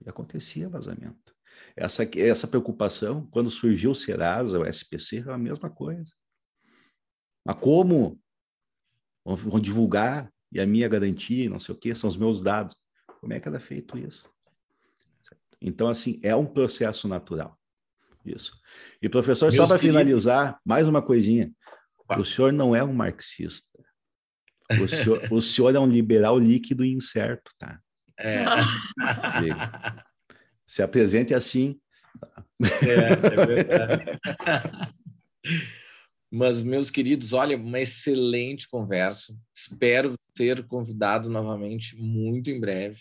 e 0.00 0.08
acontecia 0.08 0.68
vazamento. 0.68 1.34
Essa, 1.76 2.08
essa 2.18 2.46
preocupação, 2.46 3.26
quando 3.30 3.50
surgiu 3.50 3.92
o 3.92 3.96
Serasa, 3.96 4.58
o 4.58 4.66
SPC, 4.66 5.24
é 5.26 5.32
a 5.32 5.38
mesma 5.38 5.70
coisa. 5.70 6.10
Mas 7.44 7.58
como 7.58 8.20
vão 9.24 9.60
divulgar 9.60 10.32
e 10.52 10.60
a 10.60 10.66
minha 10.66 10.88
garantia, 10.88 11.50
não 11.50 11.60
sei 11.60 11.74
o 11.74 11.78
quê, 11.78 11.94
são 11.94 12.08
os 12.08 12.16
meus 12.16 12.40
dados. 12.40 12.76
Como 13.20 13.32
é 13.32 13.40
que 13.40 13.48
era 13.48 13.60
feito 13.60 13.98
isso? 13.98 14.24
Então, 15.60 15.88
assim, 15.88 16.20
é 16.22 16.34
um 16.36 16.46
processo 16.46 17.08
natural. 17.08 17.57
Isso. 18.24 18.52
E, 19.00 19.08
professor, 19.08 19.46
Meus 19.46 19.56
só 19.56 19.66
para 19.66 19.78
finalizar, 19.78 20.58
mais 20.64 20.86
uma 20.88 21.02
coisinha. 21.02 21.50
O 22.18 22.24
senhor 22.24 22.52
não 22.52 22.74
é 22.74 22.82
um 22.82 22.92
marxista. 22.92 23.78
O 24.82 24.88
senhor, 24.88 25.22
o 25.32 25.40
senhor 25.40 25.74
é 25.74 25.78
um 25.78 25.86
liberal 25.86 26.38
líquido 26.38 26.84
e 26.84 26.92
incerto, 26.92 27.50
tá? 27.58 27.80
É. 28.18 28.44
Se 30.66 30.82
apresente 30.82 31.34
assim. 31.34 31.80
É, 32.60 33.42
é 33.42 33.46
verdade. 33.46 34.04
Mas, 36.30 36.62
meus 36.62 36.90
queridos, 36.90 37.32
olha, 37.32 37.56
uma 37.56 37.80
excelente 37.80 38.68
conversa. 38.68 39.34
Espero 39.54 40.14
ser 40.36 40.66
convidado 40.66 41.30
novamente 41.30 41.96
muito 41.96 42.50
em 42.50 42.60
breve. 42.60 43.00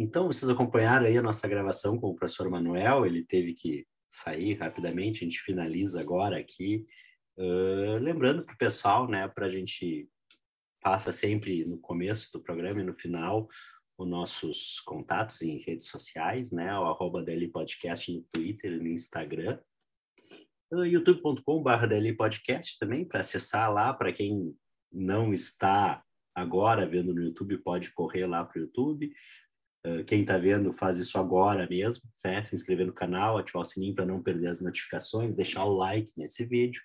Então, 0.00 0.28
vocês 0.28 0.48
acompanharam 0.48 1.04
aí 1.04 1.18
a 1.18 1.22
nossa 1.22 1.46
gravação 1.46 1.98
com 1.98 2.08
o 2.08 2.14
professor 2.14 2.48
Manuel, 2.48 3.04
ele 3.04 3.22
teve 3.22 3.52
que 3.52 3.86
sair 4.10 4.54
rapidamente, 4.54 5.22
a 5.22 5.24
gente 5.24 5.42
finaliza 5.42 6.00
agora 6.00 6.38
aqui. 6.38 6.86
Uh, 7.36 7.98
lembrando 8.00 8.42
para 8.42 8.54
o 8.54 8.56
pessoal, 8.56 9.06
né, 9.06 9.28
para 9.28 9.44
a 9.44 9.50
gente 9.50 10.08
passa 10.80 11.12
sempre 11.12 11.66
no 11.66 11.78
começo 11.78 12.32
do 12.32 12.40
programa 12.40 12.80
e 12.80 12.84
no 12.84 12.94
final 12.94 13.46
os 13.98 14.08
nossos 14.08 14.80
contatos 14.86 15.42
em 15.42 15.58
redes 15.58 15.88
sociais, 15.88 16.50
né, 16.50 16.72
o 16.78 16.86
arroba 16.86 17.22
DL 17.22 17.48
Podcast 17.48 18.10
no 18.10 18.24
Twitter 18.32 18.72
e 18.72 18.78
no 18.78 18.88
Instagram. 18.88 19.60
Uh, 20.72 20.86
youtube.com.br 20.86 22.16
Podcast 22.16 22.78
também, 22.78 23.04
para 23.04 23.20
acessar 23.20 23.70
lá, 23.70 23.92
para 23.92 24.14
quem 24.14 24.56
não 24.90 25.34
está 25.34 26.02
agora 26.34 26.86
vendo 26.86 27.14
no 27.14 27.22
YouTube, 27.22 27.58
pode 27.58 27.92
correr 27.92 28.24
lá 28.24 28.42
para 28.42 28.60
o 28.60 28.62
YouTube. 28.62 29.12
Uh, 29.86 30.04
quem 30.04 30.20
está 30.20 30.36
vendo, 30.36 30.72
faz 30.72 30.98
isso 30.98 31.18
agora 31.18 31.66
mesmo, 31.68 32.02
né? 32.24 32.42
se 32.42 32.54
inscrever 32.54 32.86
no 32.86 32.92
canal, 32.92 33.38
ativar 33.38 33.62
o 33.62 33.64
sininho 33.64 33.94
para 33.94 34.04
não 34.04 34.22
perder 34.22 34.48
as 34.48 34.60
notificações, 34.60 35.34
deixar 35.34 35.64
o 35.64 35.74
like 35.74 36.12
nesse 36.18 36.44
vídeo, 36.44 36.82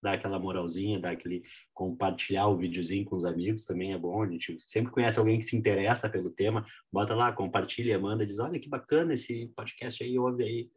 dar 0.00 0.12
aquela 0.12 0.38
moralzinha, 0.38 1.00
dar 1.00 1.10
aquele 1.10 1.42
compartilhar 1.74 2.46
o 2.46 2.56
videozinho 2.56 3.04
com 3.04 3.16
os 3.16 3.24
amigos 3.24 3.64
também 3.64 3.92
é 3.92 3.98
bom. 3.98 4.22
A 4.22 4.30
gente 4.30 4.56
sempre 4.60 4.92
conhece 4.92 5.18
alguém 5.18 5.38
que 5.38 5.44
se 5.44 5.56
interessa 5.56 6.08
pelo 6.08 6.30
tema, 6.30 6.64
bota 6.92 7.14
lá, 7.14 7.32
compartilha, 7.32 7.98
manda, 7.98 8.24
diz: 8.24 8.38
olha 8.38 8.60
que 8.60 8.68
bacana 8.68 9.14
esse 9.14 9.48
podcast 9.56 10.04
aí, 10.04 10.16
ouve 10.18 10.44
aí. 10.44 10.70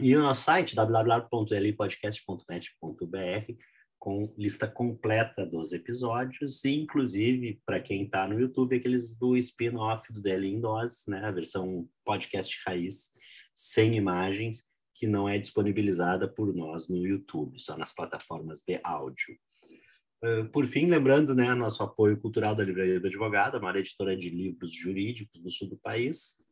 E 0.00 0.16
o 0.16 0.20
nosso 0.20 0.44
site, 0.44 0.74
www.lpodcast.net.br, 0.74 3.52
com 4.02 4.34
lista 4.36 4.66
completa 4.66 5.46
dos 5.46 5.72
episódios, 5.72 6.64
e 6.64 6.74
inclusive, 6.74 7.62
para 7.64 7.80
quem 7.80 8.02
está 8.02 8.26
no 8.26 8.40
YouTube, 8.40 8.74
aqueles 8.74 9.16
do 9.16 9.36
spin-off 9.36 10.12
do 10.12 10.20
DL 10.20 10.48
em 10.48 10.60
Doses, 10.60 11.04
né? 11.06 11.24
a 11.24 11.30
versão 11.30 11.88
podcast 12.04 12.60
raiz, 12.66 13.12
sem 13.54 13.94
imagens, 13.94 14.64
que 14.92 15.06
não 15.06 15.28
é 15.28 15.38
disponibilizada 15.38 16.26
por 16.26 16.52
nós 16.52 16.88
no 16.88 16.96
YouTube, 16.96 17.60
só 17.60 17.78
nas 17.78 17.94
plataformas 17.94 18.64
de 18.66 18.80
áudio. 18.82 19.38
Por 20.52 20.66
fim, 20.66 20.86
lembrando 20.86 21.32
né, 21.32 21.54
nosso 21.54 21.84
apoio 21.84 22.20
cultural 22.20 22.56
da 22.56 22.64
Livraria 22.64 22.98
do 22.98 23.06
Advogado, 23.06 23.58
a 23.58 23.60
maior 23.60 23.76
editora 23.76 24.16
de 24.16 24.30
livros 24.30 24.74
jurídicos 24.74 25.40
do 25.40 25.48
sul 25.48 25.68
do 25.68 25.78
país, 25.78 26.42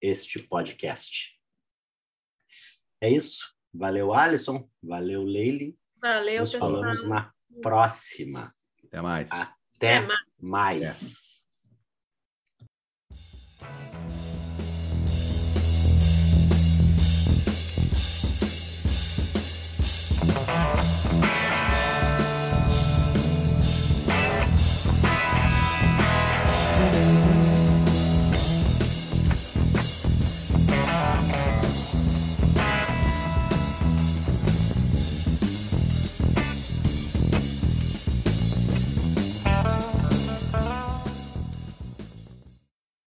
este 0.01 0.39
podcast. 0.39 1.39
É 2.99 3.09
isso. 3.09 3.53
Valeu, 3.73 4.13
Alisson. 4.13 4.67
Valeu, 4.81 5.23
Leile. 5.23 5.77
Valeu, 6.01 6.41
Nos 6.41 6.51
pessoal. 6.51 6.71
falamos 6.71 7.03
na 7.03 7.31
próxima. 7.61 8.55
Até 8.85 9.01
mais. 9.01 9.31
Até, 9.31 9.97
Até 9.97 10.07
mais. 10.39 11.45